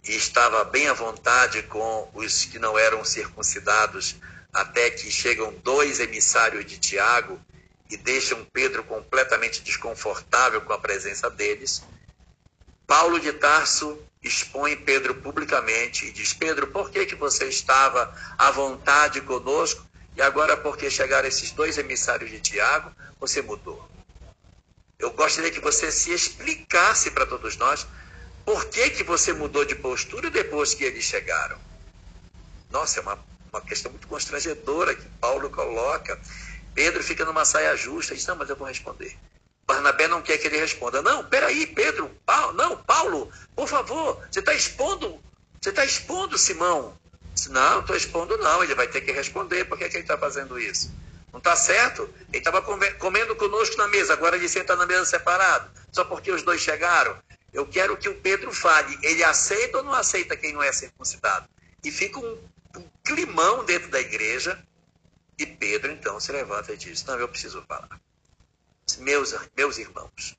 e 0.04 0.16
estava 0.16 0.64
bem 0.64 0.88
à 0.88 0.94
vontade 0.94 1.64
com 1.64 2.10
os 2.14 2.46
que 2.46 2.60
não 2.60 2.78
eram 2.78 3.04
circuncidados, 3.06 4.16
até 4.52 4.90
que 4.90 5.12
chegam 5.12 5.54
dois 5.64 6.00
emissários 6.00 6.66
de 6.66 6.78
Tiago 6.78 7.40
e 7.90 7.98
deixam 7.98 8.46
Pedro 8.46 8.84
completamente 8.84 9.62
desconfortável 9.62 10.62
com 10.62 10.74
a 10.74 10.80
presença 10.80 11.30
deles. 11.30 11.84
Paulo 12.86 13.20
de 13.20 13.34
Tarso 13.34 14.00
expõe 14.24 14.76
Pedro 14.76 15.16
publicamente 15.16 16.06
e 16.06 16.12
diz: 16.12 16.34
Pedro, 16.34 16.68
por 16.68 16.90
que, 16.92 17.06
que 17.06 17.16
você 17.16 17.46
estava 17.46 18.14
à 18.38 18.52
vontade 18.52 19.22
conosco 19.22 19.86
e 20.16 20.22
agora, 20.22 20.58
porque 20.58 20.90
chegaram 20.90 21.28
esses 21.28 21.52
dois 21.52 21.78
emissários 21.78 22.30
de 22.30 22.40
Tiago, 22.40 22.92
você 23.20 23.42
mudou? 23.42 23.90
Eu 24.98 25.12
gostaria 25.12 25.50
que 25.50 25.62
você 25.62 25.92
se 25.92 26.12
explicasse 26.12 27.12
para 27.12 27.26
todos 27.26 27.56
nós 27.56 27.88
por 28.44 28.66
que, 28.66 28.90
que 28.90 29.04
você 29.04 29.32
mudou 29.32 29.64
de 29.64 29.76
postura 29.76 30.30
depois 30.30 30.74
que 30.74 30.84
eles 30.84 31.06
chegaram. 31.06 31.58
Nossa, 32.70 33.00
é 33.00 33.02
uma, 33.02 33.18
uma 33.52 33.62
questão 33.62 33.92
muito 33.92 34.08
constrangedora 34.08 34.94
que 34.94 35.06
Paulo 35.22 35.50
coloca. 35.50 36.20
Pedro 36.80 37.04
fica 37.04 37.26
numa 37.26 37.44
saia 37.44 37.76
justa 37.76 38.16
diz: 38.16 38.26
Não, 38.26 38.38
mas 38.38 38.50
eu 38.50 38.56
vou 38.56 38.66
responder. 38.66 39.14
Barnabé 39.68 40.08
não 40.08 40.22
quer 40.22 40.38
que 40.38 40.48
ele 40.48 40.58
responda. 40.58 41.02
Não, 41.02 41.26
peraí, 41.26 41.68
Pedro, 41.68 42.10
Paulo, 42.26 42.54
não, 42.54 42.78
Paulo, 42.78 43.30
por 43.54 43.68
favor, 43.68 44.26
você 44.32 44.40
está 44.40 44.54
expondo, 44.54 45.22
você 45.60 45.72
está 45.72 45.84
expondo 45.84 46.38
Simão. 46.38 46.98
Não, 47.50 47.72
não 47.72 47.80
estou 47.82 47.98
expondo 47.98 48.38
não, 48.38 48.64
ele 48.64 48.76
vai 48.76 48.88
ter 48.88 49.02
que 49.02 49.12
responder, 49.12 49.66
por 49.66 49.78
que, 49.78 49.90
que 49.90 49.98
ele 49.98 50.04
está 50.06 50.18
fazendo 50.18 50.58
isso? 50.58 50.90
Não 51.34 51.40
está 51.40 51.54
certo? 51.54 52.10
Ele 52.30 52.38
estava 52.38 52.62
comendo 52.62 53.36
conosco 53.36 53.76
na 53.76 53.90
mesa, 53.90 54.14
agora 54.14 54.38
ele 54.38 54.48
senta 54.48 54.74
na 54.78 54.86
mesa 54.86 55.04
separado, 55.04 55.70
só 55.92 56.06
porque 56.06 56.32
os 56.32 56.44
dois 56.44 56.62
chegaram. 56.62 57.18
Eu 57.52 57.66
quero 57.66 57.98
que 57.98 58.08
o 58.08 58.16
Pedro 58.16 58.54
fale, 58.54 58.98
ele 59.04 59.22
aceita 59.22 59.80
ou 59.80 59.84
não 59.84 59.94
aceita 59.94 60.38
quem 60.38 60.54
não 60.54 60.64
é 60.64 60.72
circuncidado? 60.72 61.46
E 61.84 61.92
fica 61.92 62.20
um, 62.20 62.38
um 62.78 62.86
climão 63.04 63.66
dentro 63.66 63.90
da 63.90 64.00
igreja, 64.00 64.58
e 65.40 65.46
Pedro 65.46 65.92
então 65.92 66.20
se 66.20 66.32
levanta 66.32 66.74
e 66.74 66.78
diz, 66.78 67.04
não, 67.06 67.18
eu 67.18 67.28
preciso 67.28 67.64
falar 67.64 68.00
meus, 68.98 69.36
meus 69.56 69.78
irmãos, 69.78 70.38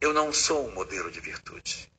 eu 0.00 0.12
não 0.12 0.32
sou 0.32 0.68
um 0.68 0.72
modelo 0.72 1.10
de 1.10 1.20
virtude. 1.20 1.90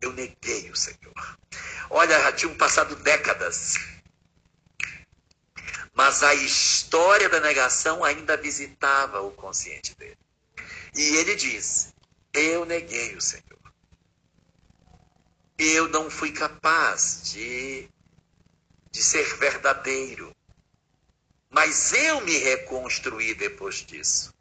Eu 0.00 0.12
neguei 0.12 0.70
o 0.70 0.76
Senhor. 0.76 1.38
Olha, 1.90 2.20
já 2.20 2.32
tinham 2.32 2.54
passado 2.56 2.94
décadas. 2.96 3.74
Mas 5.94 6.22
a 6.22 6.34
história 6.34 7.28
da 7.28 7.40
negação 7.40 8.04
ainda 8.04 8.36
visitava 8.36 9.20
o 9.22 9.30
consciente 9.30 9.94
dele. 9.94 10.18
E 10.94 11.16
ele 11.16 11.34
diz: 11.36 11.94
Eu 12.32 12.64
neguei 12.64 13.16
o 13.16 13.20
Senhor. 13.20 13.44
Eu 15.56 15.88
não 15.88 16.10
fui 16.10 16.32
capaz 16.32 17.32
de, 17.32 17.88
de 18.94 19.02
ser 19.02 19.36
verdadeiro. 19.38 20.32
Mas 21.50 21.92
eu 21.92 22.20
me 22.20 22.38
reconstruí 22.38 23.34
depois 23.34 23.84
disso. 23.84 24.32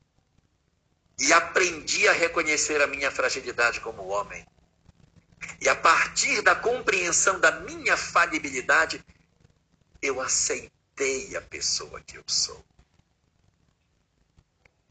E 1.19 1.33
aprendi 1.33 2.07
a 2.07 2.13
reconhecer 2.13 2.79
a 2.79 2.85
minha 2.85 3.09
fragilidade 3.09 3.81
como 3.81 4.07
homem. 4.07 4.45
E 5.59 5.67
a 5.67 5.75
partir 5.75 6.43
da 6.43 6.55
compreensão 6.55 7.39
da 7.39 7.51
minha 7.61 7.97
falibilidade, 7.97 9.03
eu 9.99 10.21
aceitei 10.21 11.35
a 11.35 11.41
pessoa 11.41 11.99
que 12.01 12.17
eu 12.17 12.23
sou. 12.27 12.63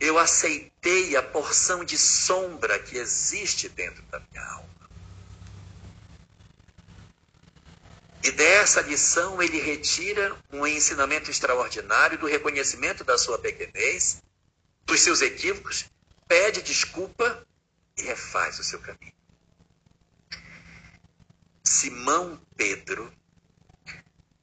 Eu 0.00 0.18
aceitei 0.18 1.16
a 1.16 1.22
porção 1.22 1.84
de 1.84 1.96
sombra 1.96 2.80
que 2.80 2.98
existe 2.98 3.68
dentro 3.68 4.02
da 4.06 4.18
minha 4.18 4.44
alma. 4.44 4.81
E 8.24 8.30
dessa 8.30 8.80
lição 8.80 9.42
ele 9.42 9.60
retira 9.60 10.38
um 10.52 10.64
ensinamento 10.64 11.28
extraordinário 11.28 12.16
do 12.16 12.26
reconhecimento 12.26 13.02
da 13.02 13.18
sua 13.18 13.36
pequenez, 13.36 14.22
dos 14.84 15.00
seus 15.00 15.20
equívocos, 15.20 15.86
pede 16.28 16.62
desculpa 16.62 17.44
e 17.96 18.02
refaz 18.02 18.60
o 18.60 18.64
seu 18.64 18.78
caminho. 18.78 19.12
Simão 21.64 22.40
Pedro 22.56 23.12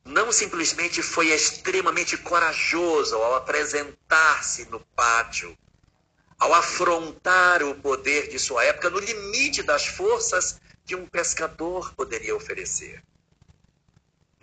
não 0.03 0.29
simplesmente 0.29 1.01
foi 1.01 1.27
extremamente 1.27 2.17
corajoso 2.17 3.15
ao 3.15 3.35
apresentar-se 3.35 4.65
no 4.65 4.81
pátio, 4.93 5.57
ao 6.37 6.53
afrontar 6.53 7.63
o 7.63 7.75
poder 7.75 8.27
de 8.27 8.39
sua 8.39 8.65
época 8.65 8.89
no 8.89 8.99
limite 8.99 9.63
das 9.63 9.85
forças 9.85 10.59
que 10.83 10.95
um 10.95 11.05
pescador 11.05 11.93
poderia 11.93 12.35
oferecer 12.35 13.01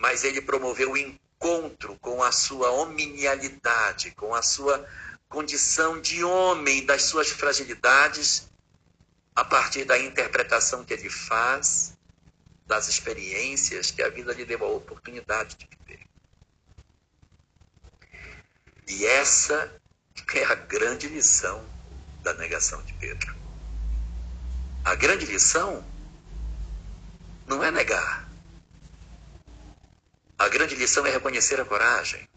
mas 0.06 0.22
ele 0.22 0.40
promoveu 0.40 0.92
o 0.92 0.96
encontro 0.96 1.98
com 1.98 2.22
a 2.22 2.30
sua 2.30 2.70
hominialidade, 2.70 4.12
com 4.12 4.32
a 4.36 4.40
sua 4.40 4.88
condição 5.28 6.00
de 6.00 6.22
homem, 6.22 6.86
das 6.86 7.02
suas 7.02 7.28
fragilidades, 7.28 8.48
a 9.34 9.44
partir 9.44 9.84
da 9.84 9.98
interpretação 9.98 10.84
que 10.84 10.92
ele 10.94 11.10
faz 11.10 11.98
das 12.68 12.86
experiências 12.86 13.90
que 13.90 14.00
a 14.00 14.08
vida 14.08 14.32
lhe 14.32 14.44
deu 14.44 14.64
a 14.64 14.68
oportunidade 14.68 15.56
de 15.56 15.68
viver. 15.76 16.06
E 18.86 19.06
essa 19.06 19.74
é 20.34 20.44
a 20.44 20.54
grande 20.54 21.08
lição 21.08 21.68
da 22.22 22.32
negação 22.34 22.80
de 22.82 22.92
Pedro. 22.94 23.34
A 24.84 24.94
grande 24.94 25.26
lição 25.26 25.84
não 27.48 27.60
é 27.64 27.72
negar. 27.72 28.25
A 30.38 30.48
grande 30.48 30.74
lição 30.74 31.06
é 31.06 31.10
reconhecer 31.10 31.58
a 31.60 31.64
coragem. 31.64 32.28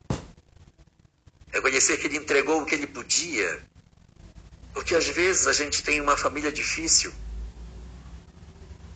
Reconhecer 1.52 1.98
que 1.98 2.08
ele 2.08 2.18
entregou 2.18 2.62
o 2.62 2.66
que 2.66 2.76
ele 2.76 2.88
podia. 2.88 3.62
Porque 4.74 4.96
às 4.96 5.08
vezes 5.08 5.48
a 5.48 5.54
gente 5.54 5.84
tem 5.84 6.00
uma 6.00 6.16
família 6.16 6.52
difícil. 6.52 7.14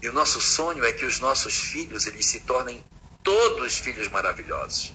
E 0.01 0.07
o 0.07 0.13
nosso 0.13 0.39
sonho 0.39 0.85
é 0.85 0.93
que 0.93 1.05
os 1.05 1.19
nossos 1.19 1.53
filhos 1.53 2.07
eles 2.07 2.25
se 2.25 2.41
tornem 2.41 2.84
todos 3.23 3.77
filhos 3.77 4.07
maravilhosos. 4.07 4.93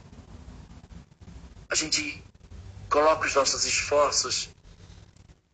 A 1.69 1.75
gente 1.75 2.23
coloca 2.89 3.27
os 3.27 3.35
nossos 3.35 3.65
esforços 3.67 4.49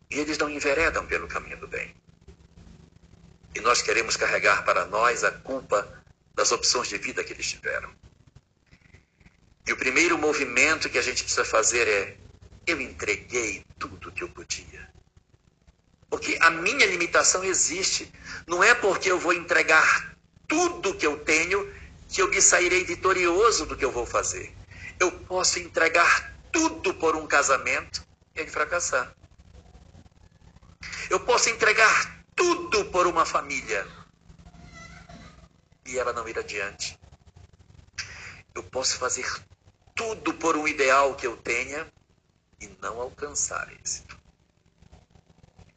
e 0.09 0.19
eles 0.19 0.37
não 0.37 0.49
enveredam 0.49 1.05
pelo 1.05 1.27
caminho 1.27 1.57
do 1.57 1.67
bem. 1.67 1.93
E 3.53 3.59
nós 3.59 3.81
queremos 3.81 4.15
carregar 4.15 4.63
para 4.63 4.85
nós 4.85 5.23
a 5.23 5.31
culpa 5.31 6.03
das 6.33 6.51
opções 6.51 6.87
de 6.87 6.97
vida 6.97 7.23
que 7.23 7.33
eles 7.33 7.49
tiveram. 7.49 7.93
E 9.67 9.73
o 9.73 9.77
primeiro 9.77 10.17
movimento 10.17 10.89
que 10.89 10.97
a 10.97 11.01
gente 11.01 11.23
precisa 11.23 11.45
fazer 11.45 11.87
é: 11.87 12.17
eu 12.67 12.79
entreguei 12.79 13.65
tudo 13.79 14.11
que 14.11 14.23
eu 14.23 14.29
podia. 14.29 14.89
Porque 16.09 16.37
a 16.39 16.49
minha 16.49 16.85
limitação 16.85 17.43
existe. 17.43 18.11
Não 18.47 18.63
é 18.63 18.75
porque 18.75 19.11
eu 19.11 19.19
vou 19.19 19.33
entregar 19.33 20.15
tudo 20.47 20.95
que 20.95 21.05
eu 21.05 21.19
tenho 21.19 21.73
que 22.07 22.21
eu 22.21 22.29
me 22.29 22.41
sairei 22.41 22.83
vitorioso 22.83 23.65
do 23.65 23.75
que 23.75 23.83
eu 23.83 23.91
vou 23.91 24.05
fazer. 24.05 24.55
Eu 24.99 25.11
posso 25.11 25.59
entregar 25.59 26.33
tudo 26.51 26.93
por 26.93 27.15
um 27.15 27.27
casamento 27.27 28.05
e 28.35 28.39
ele 28.39 28.49
fracassar. 28.49 29.13
Eu 31.09 31.19
posso 31.19 31.49
entregar 31.49 32.23
tudo 32.35 32.85
por 32.85 33.07
uma 33.07 33.25
família 33.25 33.85
e 35.85 35.97
ela 35.97 36.13
não 36.13 36.27
ir 36.27 36.37
adiante. 36.37 36.97
Eu 38.53 38.63
posso 38.63 38.97
fazer 38.97 39.25
tudo 39.95 40.33
por 40.33 40.57
um 40.57 40.67
ideal 40.67 41.15
que 41.15 41.25
eu 41.25 41.37
tenha 41.37 41.87
e 42.59 42.69
não 42.81 42.99
alcançar 42.99 43.71
êxito. 43.81 44.19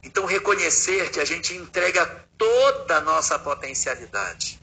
Então, 0.03 0.25
reconhecer 0.25 1.09
que 1.11 1.19
a 1.19 1.25
gente 1.25 1.55
entrega 1.55 2.05
toda 2.37 2.97
a 2.97 3.01
nossa 3.01 3.39
potencialidade. 3.39 4.59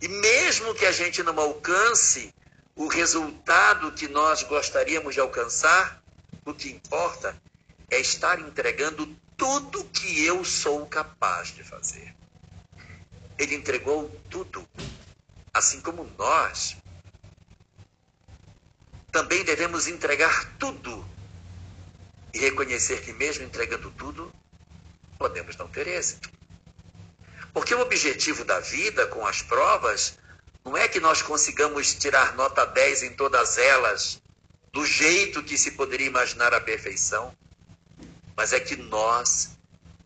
E 0.00 0.08
mesmo 0.08 0.74
que 0.74 0.84
a 0.84 0.92
gente 0.92 1.22
não 1.22 1.38
alcance 1.40 2.34
o 2.74 2.88
resultado 2.88 3.92
que 3.92 4.06
nós 4.06 4.42
gostaríamos 4.42 5.14
de 5.14 5.20
alcançar, 5.20 6.02
o 6.44 6.52
que 6.52 6.70
importa 6.70 7.34
é 7.90 7.98
estar 7.98 8.38
entregando 8.38 9.06
tudo 9.36 9.84
que 9.84 10.24
eu 10.24 10.44
sou 10.44 10.86
capaz 10.86 11.48
de 11.48 11.64
fazer. 11.64 12.14
Ele 13.38 13.54
entregou 13.54 14.08
tudo, 14.30 14.66
assim 15.52 15.80
como 15.80 16.04
nós 16.18 16.76
também 19.16 19.42
devemos 19.44 19.86
entregar 19.86 20.44
tudo 20.58 21.02
e 22.34 22.38
reconhecer 22.38 23.00
que, 23.00 23.14
mesmo 23.14 23.44
entregando 23.44 23.90
tudo, 23.92 24.30
podemos 25.18 25.56
não 25.56 25.66
ter 25.68 25.86
êxito. 25.88 26.30
Porque 27.50 27.74
o 27.74 27.80
objetivo 27.80 28.44
da 28.44 28.60
vida 28.60 29.06
com 29.06 29.26
as 29.26 29.40
provas 29.40 30.18
não 30.62 30.76
é 30.76 30.86
que 30.86 31.00
nós 31.00 31.22
consigamos 31.22 31.94
tirar 31.94 32.34
nota 32.34 32.66
10 32.66 33.04
em 33.04 33.14
todas 33.14 33.56
elas, 33.56 34.20
do 34.70 34.84
jeito 34.84 35.42
que 35.42 35.56
se 35.56 35.70
poderia 35.70 36.08
imaginar 36.08 36.52
a 36.52 36.60
perfeição, 36.60 37.34
mas 38.36 38.52
é 38.52 38.60
que 38.60 38.76
nós, 38.76 39.56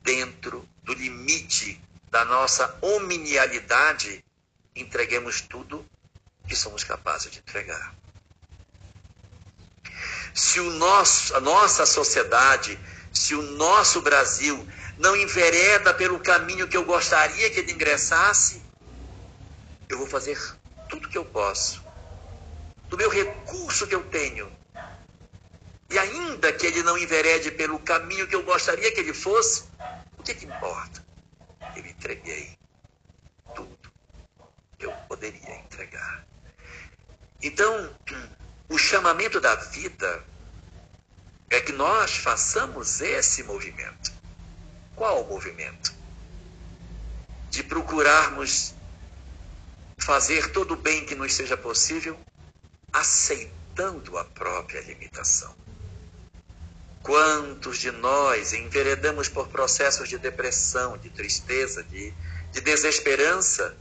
dentro 0.02 0.64
do 0.84 0.94
limite 0.94 1.82
da 2.12 2.24
nossa 2.24 2.78
hominialidade, 2.80 4.24
entreguemos 4.76 5.40
tudo 5.40 5.84
que 6.46 6.54
somos 6.54 6.84
capazes 6.84 7.32
de 7.32 7.40
entregar 7.40 7.98
se 10.34 10.60
o 10.60 10.70
nosso, 10.70 11.34
a 11.34 11.40
nossa 11.40 11.84
sociedade, 11.86 12.78
se 13.12 13.34
o 13.34 13.42
nosso 13.42 14.00
Brasil 14.00 14.66
não 14.98 15.16
envereda 15.16 15.94
pelo 15.94 16.20
caminho 16.20 16.68
que 16.68 16.76
eu 16.76 16.84
gostaria 16.84 17.50
que 17.50 17.60
ele 17.60 17.72
ingressasse, 17.72 18.62
eu 19.88 19.98
vou 19.98 20.06
fazer 20.06 20.38
tudo 20.88 21.08
que 21.08 21.18
eu 21.18 21.24
posso, 21.24 21.82
do 22.88 22.96
meu 22.96 23.08
recurso 23.08 23.86
que 23.86 23.94
eu 23.94 24.02
tenho. 24.04 24.50
E 25.90 25.98
ainda 25.98 26.52
que 26.52 26.66
ele 26.66 26.82
não 26.82 26.96
enverede 26.96 27.50
pelo 27.50 27.78
caminho 27.80 28.26
que 28.28 28.34
eu 28.36 28.44
gostaria 28.44 28.92
que 28.92 29.00
ele 29.00 29.12
fosse, 29.12 29.64
o 30.16 30.22
que, 30.22 30.34
que 30.34 30.46
importa? 30.46 31.04
Eu 31.74 31.84
entreguei 31.84 32.56
tudo 33.54 33.90
que 34.78 34.86
eu 34.86 34.92
poderia 35.08 35.56
entregar. 35.56 36.24
Então, 37.42 37.96
o 38.70 38.78
chamamento 38.78 39.40
da 39.40 39.56
vida 39.56 40.24
é 41.50 41.60
que 41.60 41.72
nós 41.72 42.16
façamos 42.16 43.00
esse 43.00 43.42
movimento. 43.42 44.12
Qual 44.94 45.24
o 45.24 45.28
movimento? 45.28 45.92
De 47.50 47.64
procurarmos 47.64 48.72
fazer 49.98 50.52
todo 50.52 50.74
o 50.74 50.76
bem 50.76 51.04
que 51.04 51.16
nos 51.16 51.34
seja 51.34 51.56
possível, 51.56 52.16
aceitando 52.92 54.16
a 54.16 54.24
própria 54.24 54.80
limitação. 54.82 55.52
Quantos 57.02 57.78
de 57.78 57.90
nós 57.90 58.52
enveredamos 58.52 59.28
por 59.28 59.48
processos 59.48 60.08
de 60.08 60.16
depressão, 60.16 60.96
de 60.96 61.10
tristeza, 61.10 61.82
de, 61.82 62.14
de 62.52 62.60
desesperança, 62.60 63.76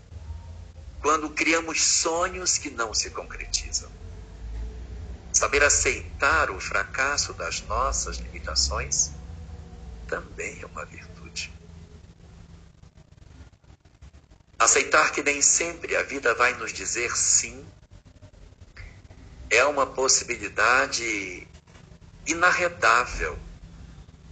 quando 1.00 1.30
criamos 1.30 1.84
sonhos 1.84 2.58
que 2.58 2.72
não 2.72 2.92
se 2.92 3.12
concretizam? 3.12 3.89
Saber 5.32 5.64
aceitar 5.64 6.50
o 6.50 6.60
fracasso 6.60 7.34
das 7.34 7.62
nossas 7.68 8.18
limitações 8.18 9.12
também 10.08 10.60
é 10.62 10.66
uma 10.66 10.86
virtude. 10.86 11.52
Aceitar 14.58 15.12
que 15.12 15.24
nem 15.24 15.42
sempre 15.42 15.96
a 15.96 16.04
vida 16.04 16.34
vai 16.36 16.54
nos 16.56 16.74
dizer 16.74 17.16
sim 17.16 17.66
é 19.50 19.64
uma 19.66 19.86
possibilidade 19.86 21.48
inarredável 22.28 23.40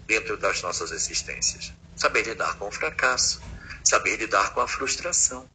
dentro 0.05 0.37
das 0.37 0.61
nossas 0.61 0.91
existências. 0.91 1.73
Saber 1.95 2.23
lidar 2.23 2.57
com 2.57 2.67
o 2.67 2.71
fracasso, 2.71 3.41
saber 3.83 4.17
lidar 4.17 4.53
com 4.53 4.61
a 4.61 4.67
frustração. 4.67 5.49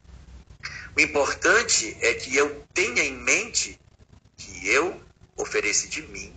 O 0.95 0.99
importante 0.99 1.97
é 2.01 2.13
que 2.13 2.35
eu 2.35 2.65
tenha 2.73 3.03
em 3.03 3.13
mente 3.13 3.79
que 4.37 4.67
eu 4.67 5.01
ofereci 5.35 5.87
de 5.89 6.01
mim 6.03 6.35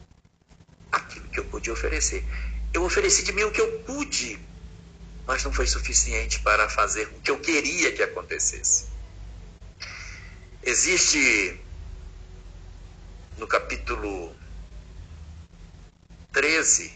aquilo 0.90 1.28
que 1.28 1.40
eu 1.40 1.44
podia 1.44 1.72
oferecer. 1.72 2.24
Eu 2.72 2.84
ofereci 2.84 3.22
de 3.22 3.32
mim 3.32 3.44
o 3.44 3.50
que 3.50 3.60
eu 3.60 3.80
pude, 3.80 4.38
mas 5.26 5.42
não 5.44 5.52
foi 5.52 5.66
suficiente 5.66 6.40
para 6.40 6.68
fazer 6.68 7.06
o 7.08 7.20
que 7.20 7.30
eu 7.30 7.38
queria 7.38 7.92
que 7.92 8.02
acontecesse. 8.02 8.86
Existe 10.62 11.60
no 13.38 13.46
capítulo 13.46 14.34
13 16.32 16.92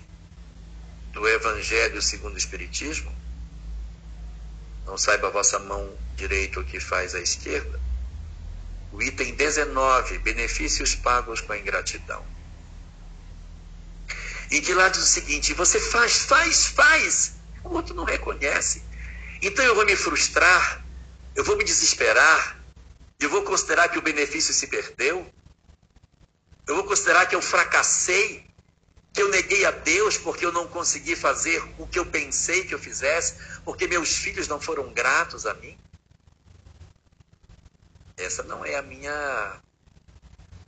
do 1.12 1.26
Evangelho 1.26 2.02
segundo 2.02 2.34
o 2.34 2.38
Espiritismo, 2.38 3.10
não 4.86 4.98
saiba 4.98 5.28
a 5.28 5.30
vossa 5.30 5.58
mão 5.58 5.96
direita 6.16 6.60
o 6.60 6.64
que 6.64 6.78
faz 6.78 7.14
a 7.14 7.20
esquerda, 7.20 7.79
o 8.92 9.02
item 9.02 9.34
19, 9.34 10.18
benefícios 10.18 10.94
pagos 10.94 11.40
com 11.40 11.52
a 11.52 11.58
ingratidão. 11.58 12.24
Em 14.50 14.60
que 14.60 14.74
lá 14.74 14.88
diz 14.88 15.02
o 15.02 15.06
seguinte: 15.06 15.54
você 15.54 15.78
faz, 15.78 16.24
faz, 16.24 16.66
faz, 16.66 17.32
o 17.62 17.70
outro 17.70 17.94
não 17.94 18.04
reconhece. 18.04 18.82
Então 19.40 19.64
eu 19.64 19.74
vou 19.74 19.86
me 19.86 19.96
frustrar, 19.96 20.84
eu 21.34 21.44
vou 21.44 21.56
me 21.56 21.64
desesperar, 21.64 22.60
eu 23.20 23.30
vou 23.30 23.42
considerar 23.42 23.88
que 23.88 23.98
o 23.98 24.02
benefício 24.02 24.52
se 24.52 24.66
perdeu, 24.66 25.26
eu 26.66 26.74
vou 26.74 26.84
considerar 26.84 27.26
que 27.26 27.34
eu 27.34 27.42
fracassei, 27.42 28.44
que 29.12 29.22
eu 29.22 29.28
neguei 29.28 29.64
a 29.64 29.70
Deus 29.70 30.16
porque 30.18 30.44
eu 30.44 30.52
não 30.52 30.66
consegui 30.68 31.16
fazer 31.16 31.62
o 31.78 31.86
que 31.86 31.98
eu 31.98 32.06
pensei 32.06 32.64
que 32.64 32.74
eu 32.74 32.78
fizesse, 32.78 33.34
porque 33.64 33.86
meus 33.86 34.16
filhos 34.16 34.48
não 34.48 34.60
foram 34.60 34.92
gratos 34.92 35.46
a 35.46 35.54
mim. 35.54 35.78
Essa 38.20 38.42
não 38.42 38.64
é 38.64 38.76
a 38.76 38.82
minha 38.82 39.60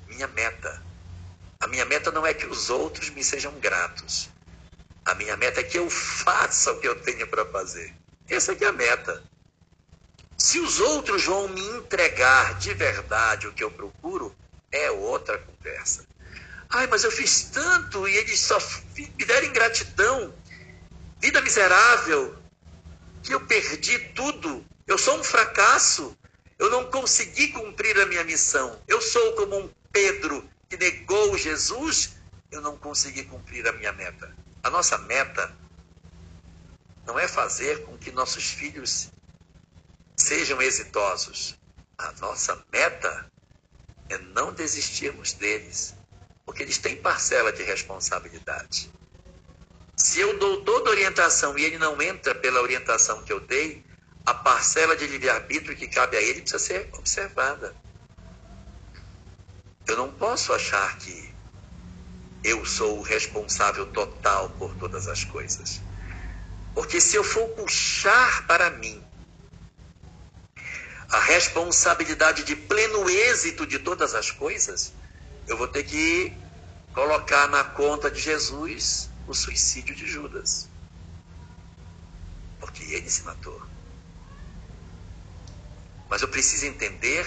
minha 0.08 0.26
meta. 0.28 0.82
A 1.60 1.66
minha 1.66 1.84
meta 1.84 2.10
não 2.10 2.26
é 2.26 2.34
que 2.34 2.46
os 2.46 2.70
outros 2.70 3.10
me 3.10 3.22
sejam 3.22 3.52
gratos. 3.60 4.28
A 5.04 5.14
minha 5.14 5.36
meta 5.36 5.60
é 5.60 5.62
que 5.62 5.78
eu 5.78 5.88
faça 5.88 6.72
o 6.72 6.80
que 6.80 6.88
eu 6.88 7.00
tenho 7.02 7.26
para 7.26 7.44
fazer. 7.46 7.94
Essa 8.28 8.52
é 8.52 8.66
a 8.66 8.72
meta. 8.72 9.22
Se 10.36 10.58
os 10.58 10.80
outros 10.80 11.24
vão 11.24 11.48
me 11.48 11.60
entregar 11.76 12.58
de 12.58 12.74
verdade 12.74 13.46
o 13.46 13.52
que 13.52 13.62
eu 13.62 13.70
procuro, 13.70 14.34
é 14.70 14.90
outra 14.90 15.38
conversa. 15.38 16.04
Ai, 16.70 16.86
mas 16.86 17.04
eu 17.04 17.12
fiz 17.12 17.44
tanto 17.44 18.08
e 18.08 18.16
eles 18.16 18.40
só 18.40 18.58
me 18.96 19.24
deram 19.24 19.46
ingratidão. 19.46 20.34
Vida 21.20 21.40
miserável, 21.42 22.36
que 23.22 23.34
eu 23.34 23.40
perdi 23.46 23.98
tudo. 24.14 24.64
Eu 24.86 24.98
sou 24.98 25.18
um 25.18 25.24
fracasso. 25.24 26.16
Eu 26.62 26.70
não 26.70 26.88
consegui 26.88 27.48
cumprir 27.48 27.98
a 27.98 28.06
minha 28.06 28.22
missão. 28.22 28.80
Eu 28.86 29.00
sou 29.00 29.32
como 29.32 29.58
um 29.58 29.70
Pedro 29.90 30.48
que 30.68 30.76
negou 30.76 31.36
Jesus. 31.36 32.14
Eu 32.52 32.60
não 32.60 32.78
consegui 32.78 33.24
cumprir 33.24 33.66
a 33.66 33.72
minha 33.72 33.92
meta. 33.92 34.32
A 34.62 34.70
nossa 34.70 34.96
meta 34.96 35.52
não 37.04 37.18
é 37.18 37.26
fazer 37.26 37.82
com 37.82 37.98
que 37.98 38.12
nossos 38.12 38.44
filhos 38.44 39.10
sejam 40.16 40.62
exitosos. 40.62 41.58
A 41.98 42.12
nossa 42.20 42.64
meta 42.72 43.26
é 44.08 44.18
não 44.18 44.52
desistirmos 44.52 45.32
deles, 45.32 45.96
porque 46.46 46.62
eles 46.62 46.78
têm 46.78 46.94
parcela 46.94 47.52
de 47.52 47.64
responsabilidade. 47.64 48.88
Se 49.96 50.20
eu 50.20 50.38
dou 50.38 50.62
toda 50.62 50.90
orientação 50.90 51.58
e 51.58 51.64
ele 51.64 51.78
não 51.78 52.00
entra 52.00 52.36
pela 52.36 52.62
orientação 52.62 53.20
que 53.24 53.32
eu 53.32 53.40
dei, 53.40 53.84
a 54.24 54.34
parcela 54.34 54.96
de 54.96 55.06
livre-arbítrio 55.06 55.76
que 55.76 55.88
cabe 55.88 56.16
a 56.16 56.22
ele 56.22 56.40
precisa 56.40 56.58
ser 56.58 56.90
observada. 56.94 57.74
Eu 59.86 59.96
não 59.96 60.12
posso 60.12 60.52
achar 60.52 60.96
que 60.98 61.34
eu 62.44 62.64
sou 62.64 62.98
o 62.98 63.02
responsável 63.02 63.86
total 63.86 64.50
por 64.50 64.74
todas 64.76 65.08
as 65.08 65.24
coisas. 65.24 65.80
Porque 66.74 67.00
se 67.00 67.16
eu 67.16 67.24
for 67.24 67.48
puxar 67.50 68.46
para 68.46 68.70
mim 68.70 69.02
a 71.10 71.20
responsabilidade 71.20 72.44
de 72.44 72.56
pleno 72.56 73.08
êxito 73.10 73.66
de 73.66 73.78
todas 73.78 74.14
as 74.14 74.30
coisas, 74.30 74.92
eu 75.46 75.56
vou 75.56 75.68
ter 75.68 75.84
que 75.84 76.32
colocar 76.92 77.48
na 77.48 77.64
conta 77.64 78.10
de 78.10 78.20
Jesus 78.20 79.10
o 79.26 79.34
suicídio 79.34 79.94
de 79.94 80.06
Judas. 80.06 80.68
Porque 82.58 82.82
ele 82.84 83.10
se 83.10 83.24
matou. 83.24 83.71
Mas 86.12 86.20
eu 86.20 86.28
preciso 86.28 86.66
entender 86.66 87.24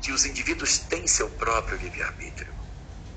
que 0.00 0.12
os 0.12 0.24
indivíduos 0.24 0.78
têm 0.78 1.04
seu 1.08 1.28
próprio 1.30 1.76
livre-arbítrio. 1.76 2.54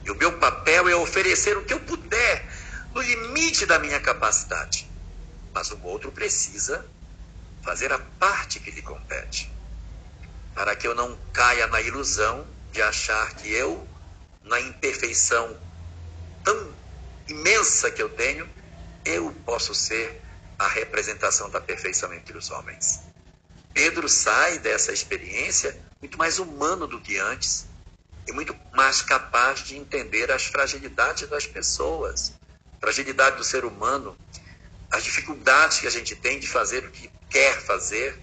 E 0.03 0.10
o 0.10 0.15
meu 0.15 0.39
papel 0.39 0.89
é 0.89 0.95
oferecer 0.95 1.56
o 1.56 1.64
que 1.64 1.72
eu 1.72 1.81
puder, 1.81 2.49
no 2.95 3.02
limite 3.03 3.68
da 3.68 3.77
minha 3.77 3.99
capacidade. 3.99 4.91
Mas 5.53 5.69
o 5.69 5.80
outro 5.84 6.11
precisa 6.11 6.84
fazer 7.61 7.94
a 7.94 7.99
parte 7.99 8.60
que 8.60 8.72
lhe 8.72 8.81
compete. 8.81 9.56
Para 10.56 10.76
que 10.76 10.88
eu 10.88 10.95
não 10.95 11.15
caia 11.31 11.68
na 11.68 11.80
ilusão 11.80 12.52
de 12.72 12.81
achar 12.81 13.35
que 13.35 13.53
eu, 13.53 13.88
na 14.41 14.60
imperfeição 14.60 15.61
tão 16.44 16.76
imensa 17.27 17.91
que 17.91 18.02
eu 18.02 18.10
tenho, 18.15 18.49
eu 19.06 19.31
posso 19.45 19.76
ser 19.76 20.23
a 20.57 20.68
representação 20.69 21.52
da 21.52 21.61
perfeição 21.61 22.11
entre 22.15 22.35
os 22.35 22.49
homens. 22.49 23.06
Pedro 23.77 24.09
sai 24.09 24.57
dessa 24.57 24.91
experiência 24.91 25.79
muito 26.01 26.17
mais 26.17 26.39
humano 26.39 26.87
do 26.87 26.99
que 26.99 27.19
antes 27.19 27.67
e 28.25 28.31
muito 28.31 28.59
mais 28.73 29.03
capaz 29.03 29.63
de 29.63 29.77
entender 29.77 30.31
as 30.31 30.45
fragilidades 30.45 31.29
das 31.29 31.45
pessoas, 31.45 32.33
fragilidade 32.79 33.37
do 33.37 33.43
ser 33.43 33.63
humano, 33.65 34.17
as 34.89 35.03
dificuldades 35.03 35.77
que 35.77 35.85
a 35.85 35.91
gente 35.91 36.15
tem 36.15 36.39
de 36.39 36.47
fazer 36.47 36.85
o 36.85 36.89
que 36.89 37.11
quer 37.29 37.61
fazer 37.61 38.19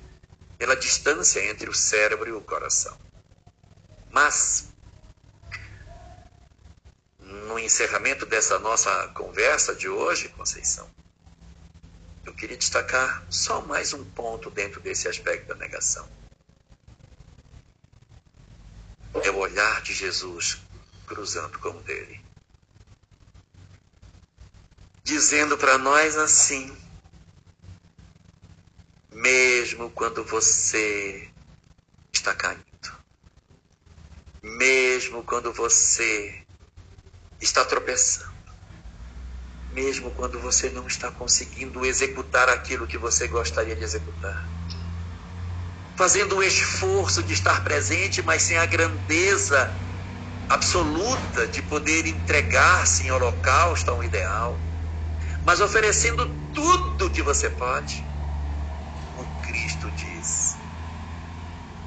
pela 0.59 0.75
distância 0.75 1.39
entre 1.49 1.71
o 1.71 1.75
cérebro 1.75 2.29
e 2.29 2.33
o 2.33 2.41
coração. 2.41 2.99
Mas, 4.11 4.73
no 7.21 7.61
encerramento 7.61 8.27
dessa 8.27 8.59
nossa 8.59 9.07
conversa 9.15 9.73
de 9.73 9.89
hoje, 9.89 10.29
Conceição, 10.31 10.91
eu 12.25 12.35
queria 12.35 12.57
destacar 12.57 13.25
só 13.31 13.61
mais 13.61 13.93
um 13.93 14.05
ponto 14.05 14.51
dentro 14.51 14.81
desse 14.81 15.09
aspecto 15.09 15.49
da 15.49 15.55
negação. 15.55 16.09
É 19.23 19.31
o 19.31 19.37
olhar 19.37 19.83
de 19.83 19.93
Jesus 19.93 20.61
cruzando 21.07 21.59
com 21.59 21.71
o 21.71 21.83
dele. 21.83 22.21
Dizendo 25.05 25.57
para 25.59 25.77
nós 25.77 26.17
assim: 26.17 26.77
mesmo 29.13 29.91
quando 29.91 30.25
você 30.25 31.31
está 32.13 32.35
caindo, 32.35 32.65
mesmo 34.43 35.23
quando 35.23 35.53
você 35.53 36.45
está 37.41 37.65
tropeçando, 37.65 38.34
mesmo 39.75 40.11
quando 40.13 40.41
você 40.41 40.71
não 40.71 40.87
está 40.87 41.11
conseguindo 41.11 41.85
executar 41.85 42.49
aquilo 42.49 42.87
que 42.87 42.99
você 42.99 43.29
gostaria 43.29 43.77
de 43.77 43.83
executar, 43.85 44.51
fazendo 45.97 46.37
o 46.37 46.43
esforço 46.43 47.23
de 47.23 47.33
estar 47.35 47.63
presente, 47.65 48.23
mas 48.23 48.43
sem 48.43 48.57
a 48.59 48.67
grandeza 48.67 49.77
absoluta 50.49 51.49
de 51.49 51.63
poder 51.63 52.07
entregar-se 52.07 53.05
em 53.05 53.11
holocausto 53.11 53.91
a 53.91 53.95
um 53.95 54.03
ideal, 54.05 54.65
mas 55.45 55.61
oferecendo 55.61 56.27
tudo 56.53 57.11
que 57.11 57.23
você 57.23 57.51
pode 57.51 58.15
Cristo 59.45 59.93
diz: 59.93 60.59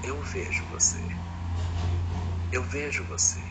Eu 0.03 0.21
vejo 0.21 0.67
você. 0.67 1.07
Eu 2.51 2.63
vejo 2.63 3.03
você. 3.05 3.43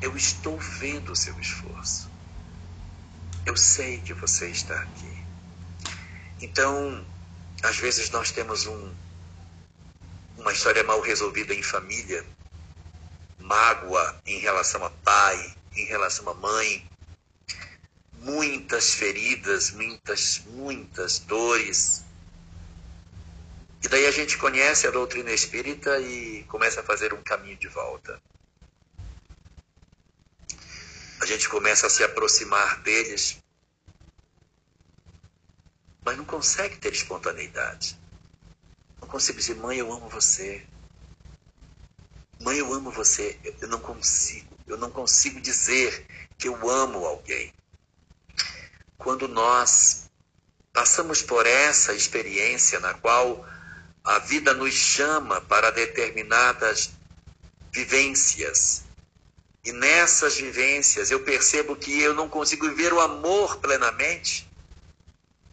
Eu 0.00 0.16
estou 0.16 0.58
vendo 0.58 1.12
o 1.12 1.16
seu 1.16 1.38
esforço. 1.40 2.07
Eu 3.48 3.56
sei 3.56 3.96
que 4.02 4.12
você 4.12 4.50
está 4.50 4.78
aqui. 4.78 5.24
Então, 6.42 7.02
às 7.62 7.78
vezes 7.78 8.10
nós 8.10 8.30
temos 8.30 8.66
um, 8.66 8.94
uma 10.36 10.52
história 10.52 10.84
mal 10.84 11.00
resolvida 11.00 11.54
em 11.54 11.62
família, 11.62 12.26
mágoa 13.38 14.20
em 14.26 14.38
relação 14.38 14.84
a 14.84 14.90
pai, 14.90 15.54
em 15.74 15.86
relação 15.86 16.28
a 16.28 16.34
mãe, 16.34 16.86
muitas 18.18 18.92
feridas, 18.92 19.70
muitas, 19.70 20.42
muitas 20.48 21.18
dores, 21.20 22.04
e 23.82 23.88
daí 23.88 24.06
a 24.06 24.10
gente 24.10 24.36
conhece 24.36 24.86
a 24.86 24.90
doutrina 24.90 25.32
espírita 25.32 25.98
e 25.98 26.44
começa 26.48 26.80
a 26.80 26.84
fazer 26.84 27.14
um 27.14 27.22
caminho 27.22 27.56
de 27.56 27.68
volta. 27.68 28.20
A 31.20 31.26
gente 31.26 31.48
começa 31.48 31.86
a 31.86 31.90
se 31.90 32.02
aproximar 32.04 32.80
deles, 32.82 33.38
mas 36.04 36.16
não 36.16 36.24
consegue 36.24 36.76
ter 36.76 36.92
espontaneidade. 36.92 37.98
Não 39.00 39.08
consigo 39.08 39.38
dizer, 39.38 39.56
mãe, 39.56 39.78
eu 39.78 39.92
amo 39.92 40.08
você. 40.08 40.64
Mãe, 42.40 42.58
eu 42.58 42.72
amo 42.72 42.90
você. 42.90 43.38
Eu 43.60 43.68
não 43.68 43.80
consigo. 43.80 44.56
Eu 44.66 44.76
não 44.76 44.90
consigo 44.90 45.40
dizer 45.40 46.06
que 46.38 46.48
eu 46.48 46.70
amo 46.70 47.04
alguém. 47.04 47.52
Quando 48.96 49.26
nós 49.26 50.08
passamos 50.72 51.22
por 51.22 51.46
essa 51.46 51.92
experiência 51.92 52.78
na 52.78 52.94
qual 52.94 53.44
a 54.04 54.18
vida 54.20 54.54
nos 54.54 54.72
chama 54.74 55.40
para 55.40 55.70
determinadas 55.70 56.90
vivências. 57.72 58.84
E 59.68 59.72
nessas 59.72 60.38
vivências 60.38 61.10
eu 61.10 61.20
percebo 61.20 61.76
que 61.76 62.00
eu 62.00 62.14
não 62.14 62.26
consigo 62.26 62.66
viver 62.70 62.90
o 62.90 63.00
amor 63.00 63.58
plenamente. 63.58 64.50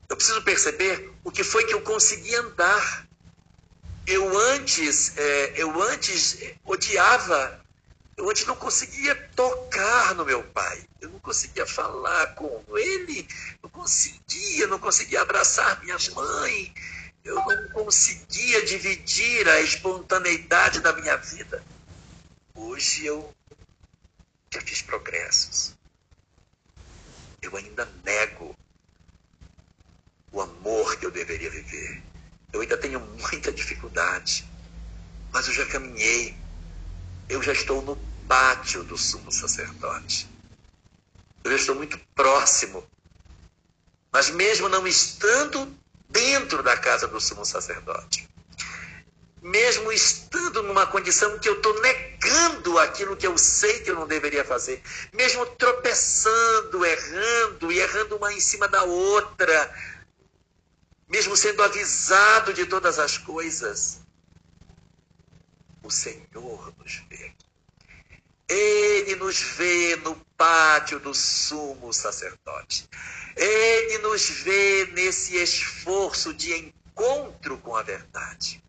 Eu 0.07 0.15
preciso 0.15 0.41
perceber 0.41 1.11
o 1.21 1.29
que 1.29 1.43
foi 1.43 1.65
que 1.65 1.73
eu 1.73 1.81
consegui 1.81 2.33
andar. 2.33 3.05
Eu 4.07 4.37
antes, 4.53 5.17
é, 5.17 5.53
eu 5.57 5.81
antes 5.81 6.37
odiava, 6.63 7.59
eu 8.15 8.29
antes 8.29 8.45
não 8.45 8.55
conseguia 8.55 9.13
tocar 9.35 10.15
no 10.15 10.23
meu 10.23 10.43
pai, 10.43 10.87
eu 11.01 11.09
não 11.09 11.19
conseguia 11.19 11.65
falar 11.65 12.35
com 12.35 12.63
ele, 12.77 13.27
não 13.61 13.69
conseguia, 13.69 14.65
não 14.67 14.79
conseguia 14.79 15.23
abraçar 15.23 15.83
minha 15.83 15.97
mãe, 16.15 16.73
eu 17.21 17.35
não 17.35 17.67
conseguia 17.73 18.63
dividir 18.63 19.49
a 19.49 19.59
espontaneidade 19.59 20.79
da 20.79 20.93
minha 20.93 21.17
vida. 21.17 21.61
Hoje 22.55 23.05
eu 23.07 23.35
já 24.55 24.61
fiz 24.61 24.81
progressos. 24.81 25.75
Eu 27.41 27.55
ainda 27.55 27.85
nego 28.03 28.55
o 30.31 30.41
amor 30.41 30.97
que 30.97 31.05
eu 31.05 31.11
deveria 31.11 31.49
viver. 31.49 32.01
Eu 32.51 32.61
ainda 32.61 32.77
tenho 32.77 32.99
muita 32.99 33.51
dificuldade, 33.51 34.45
mas 35.31 35.47
eu 35.47 35.53
já 35.53 35.65
caminhei. 35.65 36.35
Eu 37.27 37.41
já 37.41 37.51
estou 37.51 37.81
no 37.81 37.97
pátio 38.27 38.83
do 38.83 38.97
sumo 38.97 39.31
sacerdote. 39.31 40.27
Eu 41.43 41.51
já 41.51 41.57
estou 41.57 41.75
muito 41.75 41.99
próximo. 42.15 42.85
Mas 44.11 44.29
mesmo 44.29 44.69
não 44.69 44.87
estando 44.87 45.75
dentro 46.09 46.63
da 46.63 46.77
casa 46.77 47.07
do 47.07 47.19
sumo 47.19 47.45
sacerdote. 47.45 48.24
Mesmo 49.45 49.91
estando 49.91 50.63
numa 50.63 50.87
condição 50.87 51.37
que 51.37 51.47
eu 51.47 51.53
estou 51.53 51.79
negando 51.79 52.79
aquilo 52.79 53.15
que 53.15 53.27
eu 53.27 53.37
sei 53.37 53.81
que 53.81 53.91
eu 53.91 53.95
não 53.95 54.07
deveria 54.07 54.43
fazer, 54.43 54.81
mesmo 55.13 55.45
tropeçando, 55.45 56.83
errando 56.83 57.71
e 57.71 57.77
errando 57.77 58.15
uma 58.15 58.33
em 58.33 58.39
cima 58.39 58.67
da 58.67 58.81
outra, 58.81 59.71
mesmo 61.07 61.37
sendo 61.37 61.61
avisado 61.61 62.55
de 62.55 62.65
todas 62.65 62.97
as 62.97 63.19
coisas, 63.19 64.01
o 65.83 65.91
Senhor 65.91 66.73
nos 66.79 67.03
vê. 67.07 67.31
Ele 68.49 69.15
nos 69.15 69.39
vê 69.39 69.95
no 69.97 70.15
pátio 70.35 70.99
do 70.99 71.13
sumo 71.13 71.93
sacerdote. 71.93 72.89
Ele 73.35 73.99
nos 73.99 74.27
vê 74.27 74.87
nesse 74.87 75.35
esforço 75.35 76.33
de 76.33 76.51
encontro 76.51 77.59
com 77.59 77.75
a 77.75 77.83
verdade. 77.83 78.64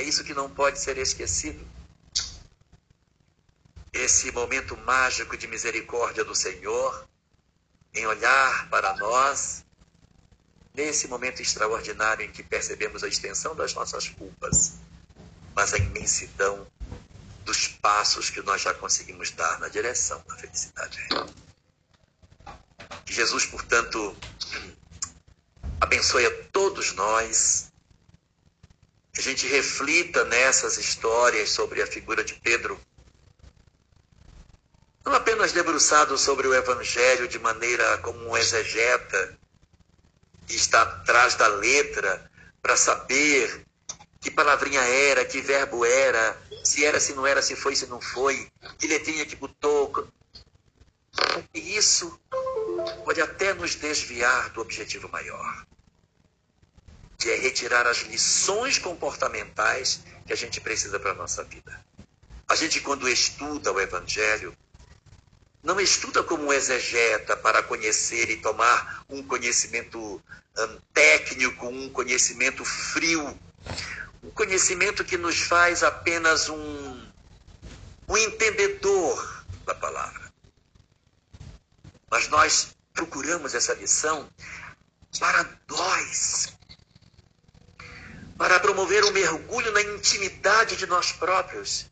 É 0.00 0.02
isso 0.02 0.24
que 0.24 0.32
não 0.32 0.48
pode 0.48 0.80
ser 0.80 0.96
esquecido. 0.96 1.62
Esse 3.92 4.32
momento 4.32 4.74
mágico 4.78 5.36
de 5.36 5.46
misericórdia 5.46 6.24
do 6.24 6.34
Senhor, 6.34 7.06
em 7.92 8.06
olhar 8.06 8.70
para 8.70 8.96
nós, 8.96 9.62
nesse 10.72 11.06
momento 11.06 11.42
extraordinário 11.42 12.24
em 12.24 12.32
que 12.32 12.42
percebemos 12.42 13.04
a 13.04 13.08
extensão 13.08 13.54
das 13.54 13.74
nossas 13.74 14.08
culpas, 14.08 14.76
mas 15.54 15.74
a 15.74 15.76
imensidão 15.76 16.66
dos 17.44 17.68
passos 17.68 18.30
que 18.30 18.40
nós 18.40 18.62
já 18.62 18.72
conseguimos 18.72 19.30
dar 19.32 19.60
na 19.60 19.68
direção 19.68 20.24
da 20.26 20.34
felicidade. 20.34 20.98
Que 23.04 23.12
Jesus, 23.12 23.44
portanto, 23.44 24.16
abençoe 25.78 26.24
a 26.24 26.44
todos 26.44 26.94
nós. 26.94 27.69
A 29.16 29.20
gente 29.20 29.46
reflita 29.46 30.24
nessas 30.24 30.78
histórias 30.78 31.50
sobre 31.50 31.82
a 31.82 31.86
figura 31.86 32.22
de 32.22 32.34
Pedro. 32.34 32.80
Não 35.04 35.14
apenas 35.14 35.52
debruçado 35.52 36.16
sobre 36.16 36.46
o 36.46 36.54
Evangelho 36.54 37.26
de 37.26 37.38
maneira 37.38 37.98
como 37.98 38.28
um 38.28 38.36
exegeta, 38.36 39.38
que 40.46 40.54
está 40.54 40.82
atrás 40.82 41.34
da 41.34 41.48
letra, 41.48 42.30
para 42.62 42.76
saber 42.76 43.64
que 44.20 44.30
palavrinha 44.30 44.82
era, 44.82 45.24
que 45.24 45.40
verbo 45.40 45.84
era, 45.84 46.36
se 46.62 46.84
era, 46.84 47.00
se 47.00 47.14
não 47.14 47.26
era, 47.26 47.40
se 47.40 47.56
foi, 47.56 47.74
se 47.74 47.86
não 47.86 48.00
foi, 48.00 48.50
que 48.78 48.86
letrinha 48.86 49.24
que 49.24 49.34
botou. 49.34 50.06
E 51.54 51.76
isso 51.76 52.20
pode 53.04 53.20
até 53.20 53.54
nos 53.54 53.74
desviar 53.74 54.50
do 54.50 54.60
objetivo 54.60 55.08
maior, 55.08 55.66
é 57.28 57.36
retirar 57.36 57.86
as 57.86 57.98
lições 57.98 58.78
comportamentais 58.78 60.00
que 60.26 60.32
a 60.32 60.36
gente 60.36 60.60
precisa 60.60 60.98
para 61.00 61.10
a 61.10 61.14
nossa 61.14 61.42
vida. 61.44 61.84
A 62.48 62.54
gente, 62.54 62.80
quando 62.80 63.08
estuda 63.08 63.72
o 63.72 63.80
Evangelho, 63.80 64.56
não 65.62 65.80
estuda 65.80 66.22
como 66.22 66.46
um 66.46 66.52
exegeta 66.52 67.36
para 67.36 67.62
conhecer 67.62 68.30
e 68.30 68.36
tomar 68.38 69.04
um 69.08 69.22
conhecimento 69.22 70.22
um, 70.58 70.80
técnico, 70.92 71.66
um 71.66 71.90
conhecimento 71.90 72.64
frio, 72.64 73.38
um 74.22 74.30
conhecimento 74.30 75.04
que 75.04 75.18
nos 75.18 75.40
faz 75.40 75.82
apenas 75.82 76.48
um, 76.48 77.10
um 78.08 78.16
entendedor 78.16 79.44
da 79.66 79.74
palavra. 79.74 80.32
Mas 82.10 82.28
nós 82.28 82.74
procuramos 82.92 83.54
essa 83.54 83.74
lição 83.74 84.28
para 85.18 85.46
nós, 85.68 86.52
para 88.40 88.58
promover 88.58 89.04
um 89.04 89.10
mergulho 89.10 89.70
na 89.70 89.82
intimidade 89.82 90.74
de 90.74 90.86
nós 90.86 91.12
próprios. 91.12 91.90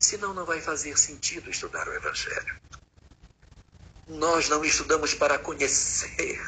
Senão, 0.00 0.32
não 0.32 0.46
vai 0.46 0.58
fazer 0.58 0.96
sentido 0.96 1.50
estudar 1.50 1.86
o 1.86 1.92
Evangelho. 1.92 2.58
Nós 4.06 4.48
não 4.48 4.64
estudamos 4.64 5.12
para 5.12 5.38
conhecer, 5.38 6.40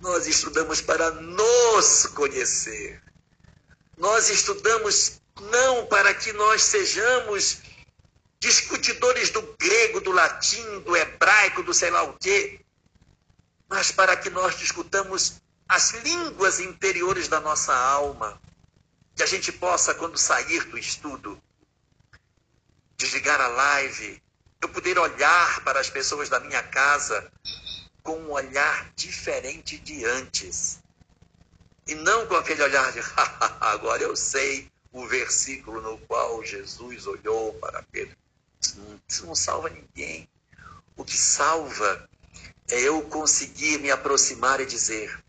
nós 0.00 0.26
estudamos 0.26 0.80
para 0.80 1.10
nos 1.10 2.06
conhecer. 2.06 3.02
Nós 3.98 4.30
estudamos 4.30 5.20
não 5.38 5.84
para 5.84 6.14
que 6.14 6.32
nós 6.32 6.62
sejamos 6.62 7.58
discutidores 8.40 9.28
do 9.28 9.42
grego, 9.58 10.00
do 10.00 10.12
latim, 10.12 10.80
do 10.80 10.96
hebraico, 10.96 11.62
do 11.62 11.74
sei 11.74 11.90
lá 11.90 12.02
o 12.02 12.14
quê, 12.14 12.60
mas 13.68 13.92
para 13.92 14.16
que 14.16 14.30
nós 14.30 14.56
discutamos 14.56 15.42
as 15.68 15.92
línguas 16.02 16.60
interiores 16.60 17.28
da 17.28 17.40
nossa 17.40 17.74
alma, 17.74 18.40
que 19.14 19.22
a 19.22 19.26
gente 19.26 19.52
possa, 19.52 19.94
quando 19.94 20.16
sair 20.16 20.64
do 20.64 20.78
estudo, 20.78 21.40
desligar 22.96 23.40
a 23.40 23.48
live, 23.48 24.22
eu 24.62 24.68
poder 24.70 24.98
olhar 24.98 25.62
para 25.64 25.78
as 25.78 25.90
pessoas 25.90 26.28
da 26.28 26.40
minha 26.40 26.62
casa 26.62 27.30
com 28.02 28.18
um 28.18 28.32
olhar 28.32 28.90
diferente 28.96 29.78
de 29.78 30.04
antes. 30.04 30.80
E 31.86 31.94
não 31.94 32.26
com 32.26 32.36
aquele 32.36 32.62
olhar 32.62 32.90
de, 32.92 33.00
agora 33.60 34.02
eu 34.02 34.16
sei 34.16 34.70
o 34.92 35.06
versículo 35.06 35.80
no 35.80 35.98
qual 35.98 36.42
Jesus 36.44 37.06
olhou 37.06 37.52
para 37.54 37.82
Pedro. 37.92 38.16
Isso 38.60 38.80
não, 38.80 39.00
isso 39.06 39.26
não 39.26 39.34
salva 39.34 39.68
ninguém. 39.68 40.28
O 40.96 41.04
que 41.04 41.16
salva 41.16 42.08
é 42.68 42.80
eu 42.80 43.02
conseguir 43.02 43.78
me 43.78 43.90
aproximar 43.90 44.60
e 44.60 44.66
dizer: 44.66 45.22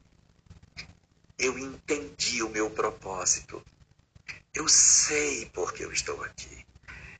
eu 1.40 1.58
entendi 1.58 2.44
o 2.44 2.50
meu 2.50 2.70
propósito. 2.70 3.64
Eu 4.54 4.68
sei 4.68 5.46
por 5.48 5.74
que 5.74 5.84
eu 5.84 5.92
estou 5.92 6.22
aqui. 6.24 6.66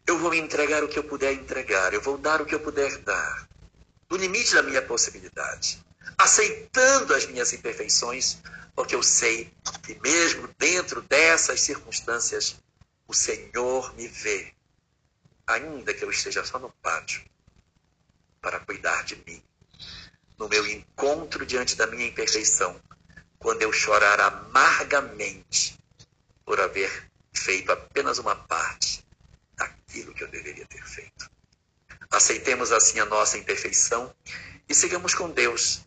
Eu 0.06 0.20
vou 0.20 0.34
entregar 0.34 0.84
o 0.84 0.90
que 0.90 1.00
eu 1.00 1.04
puder 1.04 1.32
entregar. 1.34 1.94
Eu 1.94 2.02
vou 2.02 2.18
dar 2.18 2.42
o 2.42 2.46
que 2.46 2.54
eu 2.54 2.60
puder 2.60 2.98
dar. 2.98 3.48
No 4.10 4.18
limite 4.18 4.54
da 4.54 4.62
minha 4.62 4.82
possibilidade. 4.82 5.82
Aceitando 6.18 7.14
as 7.14 7.26
minhas 7.28 7.54
imperfeições, 7.54 8.40
porque 8.76 8.94
eu 8.94 9.02
sei 9.02 9.54
que 9.84 9.98
mesmo 10.02 10.50
dentro 10.58 11.02
dessas 11.04 11.62
circunstâncias, 11.62 12.58
o 13.08 13.14
Senhor 13.14 13.96
me 13.96 14.08
vê, 14.08 14.54
ainda 15.48 15.94
que 15.94 16.04
eu 16.04 16.12
esteja 16.12 16.44
só 16.44 16.60
no 16.60 16.70
pátio, 16.82 17.24
para 18.42 18.60
cuidar 18.60 19.04
de 19.04 19.16
mim. 19.26 19.42
No 20.38 20.50
meu 20.50 20.66
encontro 20.68 21.46
diante 21.46 21.76
da 21.76 21.88
minha 21.88 22.08
imperfeição, 22.08 22.80
quando 23.40 23.62
eu 23.62 23.72
chorar 23.72 24.20
amargamente 24.20 25.78
por 26.46 26.60
haver 26.60 27.10
feito 27.34 27.72
apenas 27.72 28.18
uma 28.20 28.36
parte 28.36 29.04
daquilo 29.56 30.14
que 30.14 30.24
eu 30.24 30.28
deveria 30.28 30.66
ter 30.66 30.86
feito. 30.86 31.30
Aceitemos 32.12 32.72
assim 32.72 33.00
a 33.00 33.06
nossa 33.06 33.38
imperfeição 33.38 34.14
e 34.68 34.76
sigamos 34.76 35.14
com 35.14 35.30
Deus 35.30 35.82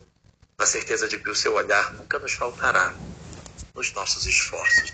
na 0.57 0.65
certeza 0.65 1.07
de 1.07 1.19
que 1.19 1.29
o 1.29 1.35
seu 1.35 1.53
olhar 1.53 1.93
nunca 1.93 2.19
nos 2.19 2.33
faltará 2.33 2.95
nos 3.75 3.91
nossos 3.93 4.25
esforços 4.25 4.93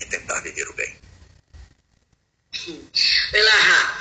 em 0.00 0.06
tentar 0.06 0.40
viver 0.40 0.68
o 0.68 0.74
bem. 0.74 0.98
Elarra, 3.32 4.00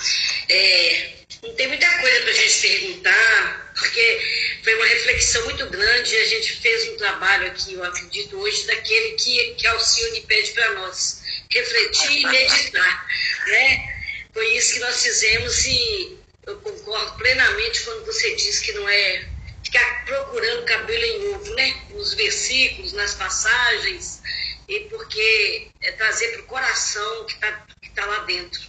é, 0.50 1.26
não 1.41 1.53
tem 1.56 1.68
muita 1.68 1.90
coisa 1.99 2.22
para 2.22 2.32
a 2.32 2.34
gente 2.34 2.61
perguntar, 2.61 3.74
porque 3.74 4.60
foi 4.64 4.76
uma 4.76 4.86
reflexão 4.86 5.45
muito 5.45 5.66
grande 5.68 6.14
e 6.14 6.18
a 6.18 6.26
gente 6.26 6.53
fez 6.61 6.90
um 6.90 6.98
trabalho 6.98 7.48
aqui, 7.48 7.74
eu 7.74 7.84
acredito, 7.84 8.38
hoje, 8.38 8.68
daquele 8.68 9.16
que, 9.16 9.56
que 9.56 9.68
Alcione 9.68 10.22
pede 10.22 10.52
para 10.52 10.74
nós, 10.74 11.22
refletir 11.52 12.22
e 12.22 12.26
meditar. 12.26 13.07
Né? 13.48 13.99
Foi 14.34 14.48
isso 14.56 14.74
que 14.74 14.80
nós 14.80 15.02
fizemos 15.02 15.66
e 15.66 16.18
eu 16.45 16.57
concordo 16.57 17.18
plenamente 17.18 17.82
quando 17.82 18.06
você 18.06 18.36
diz 18.36 18.60
que 18.60 18.74
não 18.74 18.88
é 18.90 19.30
ficar 19.64 20.06
procurando 20.06 20.66
cabelo 20.66 21.03
em 21.03 21.36
ovo, 21.36 21.53
né? 21.53 21.82
Nos 21.91 22.14
versículos, 22.14 22.94
nas 22.94 23.14
passagens, 23.14 24.22
e 24.68 24.80
porque 24.82 25.68
é 25.82 25.91
trazer 25.94 26.30
para 26.30 26.41
o 26.41 26.45
coração 26.45 27.26
que 27.26 27.34
está 27.34 27.66
que 27.82 27.90
tá 27.91 28.06
lá 28.06 28.20
dentro. 28.20 28.61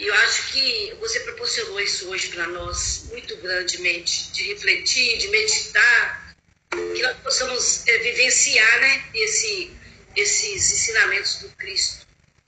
E 0.00 0.06
eu 0.06 0.14
acho 0.14 0.52
que 0.52 0.96
você 0.98 1.20
proporcionou 1.20 1.78
isso 1.78 2.08
hoje 2.08 2.28
para 2.28 2.46
nós, 2.46 3.04
muito 3.10 3.36
grandemente, 3.36 4.32
de 4.32 4.44
refletir, 4.44 5.18
de 5.18 5.28
meditar, 5.28 6.34
que 6.70 7.02
nós 7.02 7.18
possamos 7.18 7.86
é, 7.86 7.98
vivenciar 7.98 8.80
né, 8.80 9.04
esse, 9.12 9.70
esses 10.16 10.72
ensinamentos 10.72 11.40
do 11.40 11.50
Cristo 11.50 12.06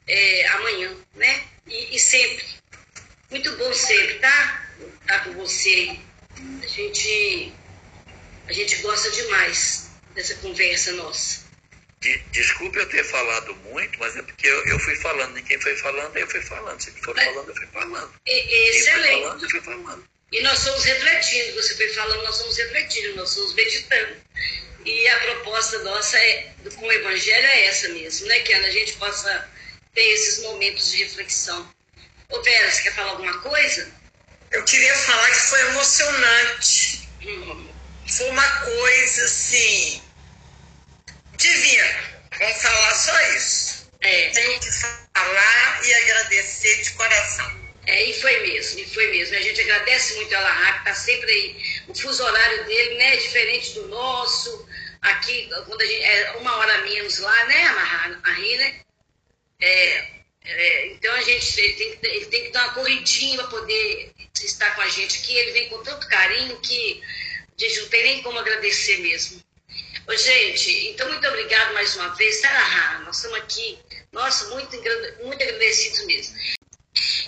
é, 0.08 0.46
amanhã, 0.48 0.96
né? 1.14 1.44
E, 1.66 1.94
e 1.94 1.98
sempre. 2.00 2.42
Muito 3.30 3.54
bom 3.58 3.70
sempre, 3.74 4.14
tá? 4.14 4.70
Tá 5.06 5.18
com 5.20 5.32
você 5.34 6.00
a 6.62 6.66
gente, 6.66 7.52
a 8.48 8.52
gente 8.54 8.76
gosta 8.76 9.10
demais 9.10 9.90
dessa 10.14 10.36
conversa 10.36 10.92
nossa. 10.92 11.41
Desculpe 12.32 12.78
eu 12.78 12.88
ter 12.88 13.04
falado 13.04 13.54
muito, 13.70 13.98
mas 14.00 14.16
é 14.16 14.22
porque 14.22 14.48
eu, 14.48 14.66
eu 14.66 14.78
fui 14.80 14.96
falando. 14.96 15.38
E 15.38 15.42
quem 15.42 15.60
foi 15.60 15.76
falando, 15.76 16.16
eu 16.16 16.26
fui 16.26 16.42
falando. 16.42 16.80
Se 16.80 16.90
for 16.90 17.14
falando, 17.14 17.48
eu 17.48 17.54
fui 17.54 17.66
falando. 17.68 18.14
Excelente. 18.26 19.08
Quem 19.08 19.22
falando, 19.22 19.42
eu 19.44 19.50
fui 19.50 19.60
falando. 19.60 20.08
E 20.32 20.40
nós 20.42 20.58
somos 20.58 20.84
refletindo. 20.84 21.54
Você 21.54 21.76
foi 21.76 21.88
falando, 21.90 22.24
nós 22.24 22.36
somos 22.36 22.56
refletindo, 22.56 23.16
nós 23.16 23.30
somos 23.30 23.54
meditando. 23.54 24.16
E 24.84 25.08
a 25.08 25.20
proposta 25.20 25.78
nossa 25.84 26.18
é, 26.18 26.54
com 26.74 26.86
o 26.86 26.92
Evangelho 26.92 27.46
é 27.46 27.66
essa 27.66 27.88
mesmo, 27.90 28.26
né? 28.26 28.40
Que 28.40 28.52
a 28.52 28.70
gente 28.70 28.94
possa 28.94 29.48
ter 29.94 30.02
esses 30.02 30.42
momentos 30.42 30.90
de 30.90 31.04
reflexão. 31.04 31.72
Ô 32.30 32.42
Vera, 32.42 32.70
você 32.70 32.82
quer 32.82 32.94
falar 32.94 33.10
alguma 33.10 33.38
coisa? 33.38 33.92
Eu 34.50 34.64
queria 34.64 34.94
falar 34.96 35.30
que 35.30 35.36
foi 35.36 35.60
emocionante. 35.68 37.08
Hum. 37.22 37.68
Foi 38.08 38.28
uma 38.30 38.60
coisa 38.60 39.24
assim. 39.24 40.02
Divina. 41.42 41.84
Vamos 42.38 42.62
falar 42.62 42.94
só 42.94 43.20
isso. 43.36 43.90
É. 44.00 44.30
Tenho 44.30 44.60
que 44.60 44.70
falar 44.72 45.80
e 45.84 45.94
agradecer 45.94 46.82
de 46.82 46.90
coração. 46.92 47.62
É, 47.86 48.04
e 48.04 48.20
foi 48.20 48.40
mesmo, 48.46 48.78
e 48.78 48.86
foi 48.86 49.10
mesmo. 49.10 49.36
A 49.36 49.40
gente 49.40 49.60
agradece 49.60 50.14
muito 50.14 50.34
a 50.36 50.40
Lahá, 50.40 50.72
que 50.74 50.78
está 50.78 50.94
sempre 50.94 51.30
aí. 51.30 51.82
O 51.88 51.94
fuso 51.94 52.22
horário 52.22 52.64
dele 52.64 52.94
né, 52.94 53.14
é 53.14 53.16
diferente 53.16 53.74
do 53.74 53.88
nosso. 53.88 54.68
Aqui, 55.02 55.50
quando 55.66 55.82
a 55.82 55.86
gente. 55.86 56.04
É 56.04 56.32
uma 56.36 56.56
hora 56.58 56.78
menos 56.82 57.18
lá, 57.18 57.44
né, 57.46 57.68
Mahi, 58.22 58.56
né? 58.56 58.80
É, 59.60 60.06
é, 60.44 60.86
então 60.92 61.12
a 61.14 61.22
gente 61.22 61.60
ele 61.60 61.72
tem, 61.74 61.96
que, 61.96 62.06
ele 62.06 62.26
tem 62.26 62.44
que 62.44 62.50
dar 62.50 62.64
uma 62.64 62.74
corridinha 62.74 63.36
para 63.38 63.48
poder 63.48 64.12
estar 64.42 64.74
com 64.76 64.80
a 64.80 64.88
gente 64.88 65.18
aqui. 65.18 65.36
Ele 65.36 65.52
vem 65.52 65.68
com 65.68 65.82
tanto 65.82 66.06
carinho 66.08 66.60
que 66.60 67.02
a 67.58 67.64
gente 67.64 67.80
não 67.80 67.88
tem 67.88 68.02
nem 68.04 68.22
como 68.22 68.38
agradecer 68.38 68.98
mesmo. 68.98 69.42
Ô, 70.08 70.16
gente, 70.16 70.88
então 70.88 71.08
muito 71.08 71.26
obrigado 71.28 71.74
mais 71.74 71.94
uma 71.94 72.08
vez. 72.16 72.40
Sarahá, 72.40 73.00
nós 73.04 73.16
estamos 73.16 73.38
aqui, 73.38 73.78
nossa, 74.10 74.48
muito, 74.48 74.76
muito 75.22 75.42
agradecidos 75.42 76.04
mesmo. 76.06 76.36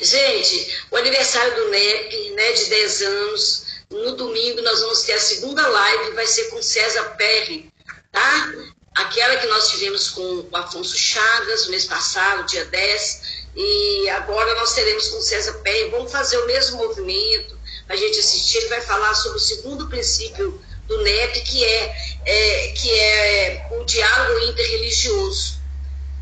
Gente, 0.01 0.84
o 0.90 0.96
aniversário 0.96 1.55
do 1.55 1.70
NEP, 1.70 2.30
né, 2.30 2.52
de 2.52 2.64
10 2.64 3.02
anos, 3.02 3.66
no 3.90 4.16
domingo 4.16 4.60
nós 4.62 4.80
vamos 4.80 5.02
ter 5.02 5.12
a 5.12 5.20
segunda 5.20 5.66
live, 5.66 6.14
vai 6.14 6.26
ser 6.26 6.44
com 6.51 6.60
César 6.60 7.16
Perry, 7.16 7.72
tá? 8.10 8.52
Aquela 8.96 9.36
que 9.36 9.46
nós 9.46 9.70
tivemos 9.70 10.10
com 10.10 10.48
o 10.51 10.56
Afonso 10.56 10.96
Chagas 10.96 11.66
no 11.66 11.70
mês 11.70 11.84
passado, 11.84 12.46
dia 12.46 12.64
10, 12.64 13.44
e 13.55 14.09
agora 14.10 14.52
nós 14.56 14.74
teremos 14.74 15.09
com 15.09 15.20
César 15.20 15.55
Perry. 15.62 15.90
Vamos 15.90 16.10
fazer 16.10 16.38
o 16.38 16.46
mesmo 16.46 16.78
movimento, 16.78 17.56
a 17.88 17.94
gente 17.94 18.18
assistir. 18.18 18.59
Ele 18.59 18.68
vai 18.68 18.80
falar 18.80 19.14
sobre 19.14 19.38
o 19.38 19.40
segundo 19.40 19.88
princípio 19.88 20.60
do 20.86 21.02
NEP, 21.02 21.40
que 21.40 21.65
é, 21.65 21.97
é 22.27 22.69
que 22.69 22.90
é 22.90 23.69
o 23.73 23.85
diálogo 23.85 24.40
interreligioso. 24.47 25.61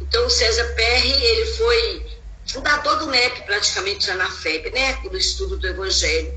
Então, 0.01 0.27
o 0.27 0.31
César 0.31 0.65
Perry, 0.75 1.13
ele 1.13 1.47
foi 1.53 2.07
fundador 2.47 2.99
do 2.99 3.07
NEP, 3.07 3.43
praticamente 3.43 4.07
já 4.07 4.15
na 4.15 4.31
FEB, 4.31 4.71
né, 4.71 4.99
do 5.11 5.17
estudo 5.17 5.57
do 5.57 5.67
Evangelho. 5.67 6.33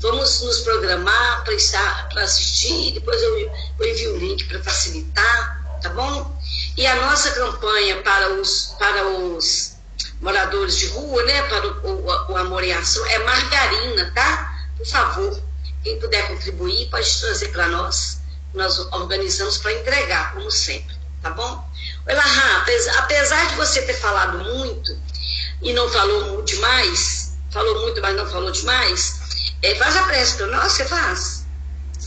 Vamos 0.00 0.40
nos 0.42 0.60
programar 0.60 1.44
para 1.44 2.22
assistir, 2.22 2.92
depois 2.92 3.20
eu, 3.20 3.38
eu 3.80 3.88
envio 3.88 4.14
o 4.14 4.18
link 4.18 4.44
para 4.44 4.62
facilitar, 4.62 5.80
tá 5.82 5.88
bom? 5.90 6.40
E 6.76 6.86
a 6.86 6.94
nossa 6.96 7.32
campanha 7.32 8.00
para 8.02 8.34
os, 8.34 8.76
para 8.78 9.06
os 9.08 9.76
moradores 10.20 10.78
de 10.78 10.86
rua, 10.86 11.24
né, 11.24 11.42
para 11.42 11.66
o, 11.66 12.06
o, 12.06 12.32
o 12.32 12.36
Amor 12.36 12.62
em 12.62 12.72
Ação, 12.72 13.04
é 13.06 13.18
margarina, 13.18 14.12
tá? 14.14 14.56
Por 14.76 14.86
favor, 14.86 15.42
quem 15.82 15.98
puder 15.98 16.26
contribuir, 16.28 16.88
pode 16.90 17.20
trazer 17.20 17.48
para 17.48 17.68
nós. 17.68 18.20
Nós 18.54 18.78
organizamos 18.92 19.58
para 19.58 19.72
entregar, 19.72 20.32
como 20.32 20.50
sempre, 20.50 20.96
tá 21.22 21.30
bom? 21.30 21.70
Elahá, 22.06 22.64
apesar 22.98 23.48
de 23.48 23.54
você 23.56 23.82
ter 23.82 23.94
falado 23.94 24.38
muito, 24.38 24.98
e 25.60 25.72
não 25.72 25.88
falou 25.90 26.42
demais, 26.42 27.36
falou 27.50 27.80
muito, 27.82 28.00
mas 28.00 28.16
não 28.16 28.28
falou 28.28 28.50
demais, 28.50 29.20
é, 29.62 29.74
faz 29.74 29.96
a 29.96 30.04
prece 30.04 30.36
para 30.36 30.46
nós, 30.46 30.72
você 30.72 30.84
faz? 30.84 31.46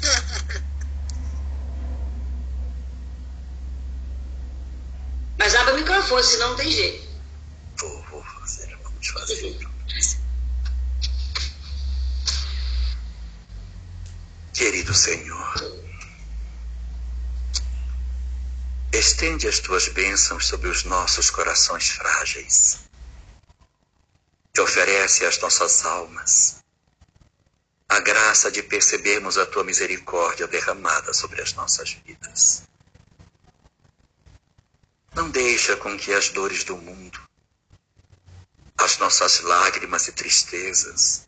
Mas 5.37 5.55
abre 5.55 5.73
o 5.73 5.77
microfone, 5.77 6.23
senão 6.23 6.49
não 6.49 6.55
tem 6.55 6.71
jeito. 6.71 7.07
Vou, 7.79 8.05
vou 8.11 8.23
fazer, 8.23 8.77
vamos 8.83 9.07
fazer. 9.07 9.57
Querido 14.53 14.93
Senhor, 14.93 15.55
estende 18.91 19.47
as 19.47 19.59
tuas 19.59 19.87
bênçãos 19.87 20.45
sobre 20.45 20.67
os 20.67 20.83
nossos 20.83 21.29
corações 21.29 21.89
frágeis 21.91 22.81
e 24.53 24.59
oferece 24.59 25.25
às 25.25 25.39
nossas 25.39 25.85
almas 25.85 26.61
a 27.87 27.99
graça 28.01 28.51
de 28.51 28.61
percebermos 28.61 29.37
a 29.37 29.45
tua 29.45 29.63
misericórdia 29.63 30.47
derramada 30.47 31.13
sobre 31.13 31.41
as 31.41 31.53
nossas 31.53 31.93
vidas. 32.05 32.63
Não 35.15 35.29
deixa 35.29 35.77
com 35.77 35.97
que 35.97 36.13
as 36.13 36.27
dores 36.27 36.65
do 36.65 36.75
mundo, 36.75 37.21
as 38.77 38.97
nossas 38.97 39.39
lágrimas 39.39 40.09
e 40.09 40.11
tristezas, 40.11 41.25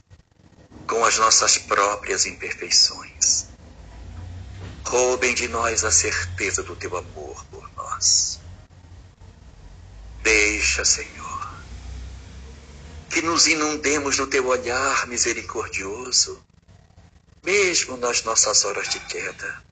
com 0.87 1.03
as 1.05 1.17
nossas 1.17 1.57
próprias 1.57 2.25
imperfeições, 2.25 3.47
roubem 4.85 5.33
de 5.33 5.47
nós 5.47 5.83
a 5.83 5.91
certeza 5.91 6.63
do 6.63 6.75
teu 6.75 6.95
amor 6.97 7.45
por 7.45 7.69
nós. 7.75 8.39
Deixa, 10.21 10.85
Senhor, 10.85 11.53
que 13.09 13.21
nos 13.21 13.47
inundemos 13.47 14.17
no 14.17 14.27
teu 14.27 14.47
olhar 14.47 15.07
misericordioso 15.07 16.43
mesmo 17.43 17.97
nas 17.97 18.23
nossas 18.23 18.63
horas 18.63 18.87
de 18.89 18.99
queda. 19.01 19.63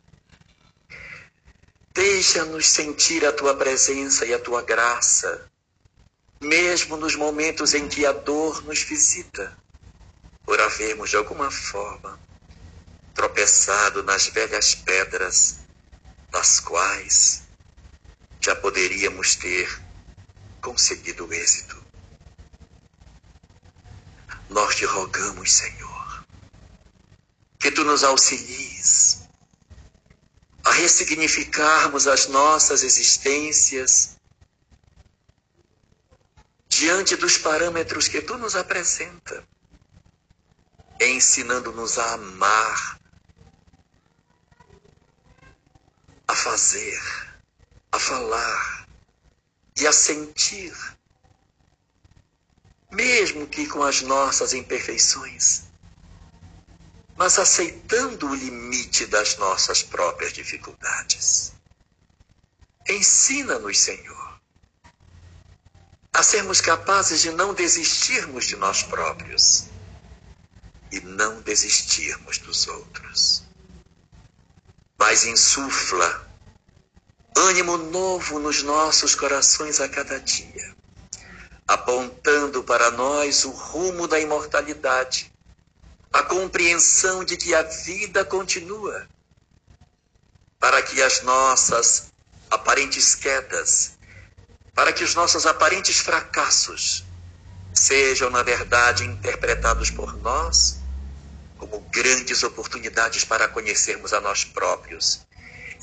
Deixa-nos 1.94 2.68
sentir 2.68 3.26
a 3.26 3.32
tua 3.32 3.56
presença 3.56 4.26
e 4.26 4.34
a 4.34 4.40
tua 4.40 4.62
graça, 4.62 5.50
mesmo 6.42 6.98
nos 6.98 7.16
momentos 7.16 7.74
em 7.74 7.88
que 7.88 8.06
a 8.06 8.12
dor 8.12 8.64
nos 8.64 8.82
visita, 8.82 9.58
por 10.46 10.60
havermos 10.60 11.10
de 11.10 11.18
alguma 11.18 11.50
forma 11.50 12.20
tropeçado 13.14 14.04
nas 14.04 14.28
velhas 14.28 14.74
pedras, 14.74 15.60
das 16.32 16.60
quais 16.60 17.44
já 18.40 18.56
poderíamos 18.56 19.36
ter 19.36 19.82
conseguido 20.62 21.32
êxito. 21.34 21.82
Nós 24.50 24.76
te 24.76 24.86
rogamos, 24.86 25.52
Senhor 25.52 26.02
que 27.62 27.70
tu 27.70 27.84
nos 27.84 28.04
auxilies 28.04 29.22
a 30.66 30.72
ressignificarmos 30.72 32.08
as 32.08 32.28
nossas 32.28 32.82
existências 32.82 34.18
diante 36.68 37.16
dos 37.16 37.38
parâmetros 37.38 38.08
que 38.08 38.22
tu 38.22 38.38
nos 38.38 38.56
apresenta, 38.56 39.48
ensinando-nos 41.10 41.98
a 41.98 42.14
amar, 42.14 43.00
a 46.28 46.36
fazer, 46.36 47.02
a 47.92 48.00
falar 48.00 48.88
e 49.78 49.88
a 49.88 49.92
sentir, 49.92 50.74
mesmo 52.92 53.48
que 53.48 53.68
com 53.68 53.84
as 53.84 54.02
nossas 54.02 54.54
imperfeições 54.54 55.72
mas 57.22 57.38
aceitando 57.38 58.28
o 58.28 58.34
limite 58.34 59.06
das 59.06 59.38
nossas 59.38 59.84
próprias 59.84 60.34
dificuldades. 60.34 61.54
Ensina-nos, 62.90 63.80
Senhor, 63.80 64.42
a 66.12 66.24
sermos 66.24 66.60
capazes 66.60 67.22
de 67.22 67.30
não 67.30 67.54
desistirmos 67.54 68.48
de 68.48 68.56
nós 68.56 68.82
próprios 68.82 69.68
e 70.92 71.00
não 71.00 71.42
desistirmos 71.42 72.38
dos 72.40 72.68
outros. 72.68 73.44
Mas 75.00 75.26
insufla 75.26 76.28
ânimo 77.36 77.78
novo 77.78 78.40
nos 78.40 78.62
nossos 78.62 79.16
corações 79.16 79.80
a 79.80 79.88
cada 79.88 80.20
dia, 80.20 80.76
apontando 81.68 82.64
para 82.64 82.92
nós 82.92 83.46
o 83.46 83.52
rumo 83.52 84.08
da 84.08 84.20
imortalidade 84.20 85.32
a 86.14 86.24
compreensão 86.24 87.24
de 87.24 87.38
que 87.38 87.56
a 87.56 87.64
vida 87.64 88.26
continua, 88.26 89.08
para 90.60 90.82
que 90.82 91.02
as 91.02 91.22
nossas 91.22 92.12
aparentes 92.50 93.16
quedas, 93.16 93.94
para 94.74 94.92
que 94.92 95.06
os 95.06 95.16
nossos 95.16 95.46
aparentes 95.46 96.00
fracassos 96.00 97.06
sejam, 97.74 98.30
na 98.30 98.44
verdade, 98.44 99.06
interpretados 99.06 99.90
por 99.90 100.14
nós 100.18 100.81
como 101.62 101.80
grandes 101.92 102.44
oportunidades 102.44 103.24
para 103.24 103.48
conhecermos 103.48 104.12
a 104.12 104.20
nós 104.20 104.44
próprios 104.44 105.22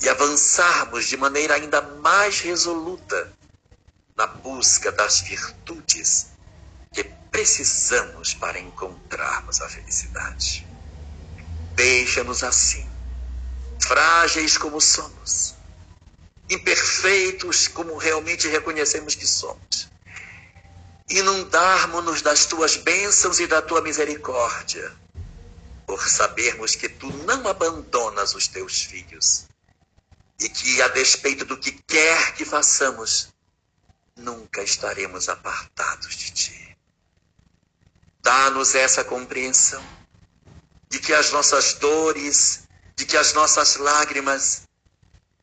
e 0.03 0.07
avançarmos 0.07 1.07
de 1.07 1.17
maneira 1.17 1.55
ainda 1.55 1.81
mais 1.81 2.41
resoluta 2.41 3.33
na 4.15 4.27
busca 4.27 4.91
das 4.91 5.21
virtudes 5.21 6.27
precisamos 7.31 8.33
para 8.33 8.59
encontrarmos 8.59 9.61
a 9.61 9.69
felicidade. 9.69 10.67
Deixa-nos 11.73 12.43
assim, 12.43 12.85
frágeis 13.81 14.57
como 14.57 14.81
somos, 14.81 15.55
imperfeitos 16.49 17.67
como 17.67 17.97
realmente 17.97 18.47
reconhecemos 18.47 19.15
que 19.15 19.25
somos. 19.25 19.89
Inundarmos-nos 21.09 22.21
das 22.21 22.45
tuas 22.45 22.75
bênçãos 22.75 23.39
e 23.39 23.47
da 23.47 23.61
tua 23.61 23.81
misericórdia, 23.81 24.93
por 25.89 26.07
sabermos 26.07 26.75
que 26.75 26.87
tu 26.87 27.11
não 27.25 27.47
abandonas 27.47 28.35
os 28.35 28.47
teus 28.47 28.83
filhos 28.83 29.47
e 30.39 30.47
que, 30.47 30.79
a 30.83 30.87
despeito 30.89 31.43
do 31.45 31.57
que 31.57 31.71
quer 31.71 32.35
que 32.35 32.45
façamos, 32.45 33.29
nunca 34.15 34.61
estaremos 34.61 35.27
apartados 35.27 36.15
de 36.15 36.29
ti. 36.29 36.77
Dá-nos 38.21 38.75
essa 38.75 39.03
compreensão 39.03 39.83
de 40.89 40.99
que 40.99 41.11
as 41.11 41.31
nossas 41.31 41.73
dores, 41.73 42.67
de 42.95 43.03
que 43.03 43.17
as 43.17 43.33
nossas 43.33 43.77
lágrimas 43.77 44.67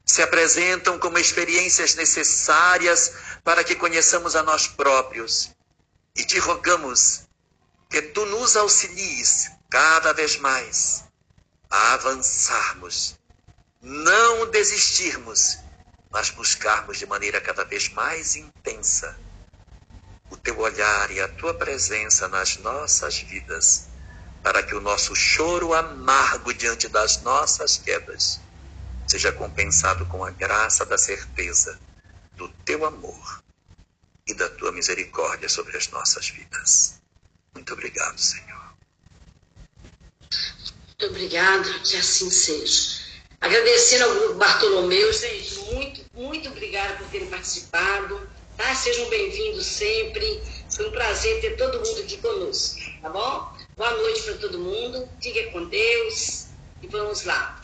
se 0.05 0.23
apresentam 0.23 0.97
como 0.97 1.19
experiências 1.19 1.97
necessárias 1.97 3.15
para 3.43 3.65
que 3.65 3.75
conheçamos 3.75 4.37
a 4.37 4.45
nós 4.45 4.69
próprios. 4.69 5.51
E 6.15 6.25
te 6.25 6.39
rogamos 6.39 7.23
que 7.91 8.01
tu 8.01 8.25
nos 8.27 8.57
auxilies 8.57 9.56
cada 9.71 10.13
vez 10.13 10.37
mais 10.37 11.05
a 11.71 11.95
avançarmos, 11.95 13.19
não 13.81 14.51
desistirmos, 14.51 15.59
mas 16.11 16.31
buscarmos 16.31 16.99
de 16.99 17.07
maneira 17.07 17.41
cada 17.41 17.65
vez 17.65 17.89
mais 17.91 18.37
intensa 18.37 19.19
o 20.31 20.37
teu 20.37 20.59
olhar 20.59 21.11
e 21.11 21.21
a 21.21 21.29
tua 21.29 21.55
presença 21.55 22.27
nas 22.29 22.57
nossas 22.57 23.19
vidas, 23.19 23.89
para 24.43 24.63
que 24.63 24.75
o 24.75 24.81
nosso 24.81 25.15
choro 25.15 25.75
amargo 25.75 26.53
diante 26.53 26.89
das 26.89 27.23
nossas 27.23 27.77
quedas 27.77 28.41
seja 29.07 29.31
compensado 29.31 30.05
com 30.07 30.25
a 30.25 30.31
graça 30.31 30.85
da 30.85 30.99
certeza 30.99 31.79
do 32.35 32.49
teu 32.65 32.85
amor 32.85 33.43
e 34.27 34.35
da 34.35 34.49
tua 34.49 34.73
misericórdia 34.73 35.49
sobre 35.49 35.77
as 35.77 35.89
nossas 35.89 36.29
vidas. 36.29 37.01
Muito 37.55 37.73
obrigado, 37.73 38.19
Senhor. 38.19 38.66
Muito 40.31 41.07
obrigado, 41.07 41.81
que 41.81 41.97
assim 41.97 42.31
seja. 42.31 43.07
Agradecendo 43.41 44.05
ao 44.05 44.15
grupo 44.15 44.35
Bartolomeu, 44.35 45.13
gente, 45.13 45.55
muito, 45.73 46.01
muito 46.15 46.49
obrigada 46.49 46.95
por 46.95 47.07
terem 47.09 47.29
participado. 47.29 48.29
Tá? 48.57 48.75
Sejam 48.75 49.09
bem-vindos 49.09 49.67
sempre. 49.67 50.41
Foi 50.71 50.89
um 50.89 50.93
prazer 50.93 51.41
ter 51.41 51.57
todo 51.57 51.87
mundo 51.87 52.01
aqui 52.01 52.17
conosco, 52.17 52.81
tá 53.03 53.11
bom? 53.11 53.53
Boa 53.77 53.91
noite 53.91 54.23
para 54.23 54.35
todo 54.35 54.59
mundo. 54.59 55.09
Fique 55.23 55.45
com 55.51 55.67
Deus 55.67 56.47
e 56.83 56.87
vamos 56.87 57.25
lá. 57.25 57.61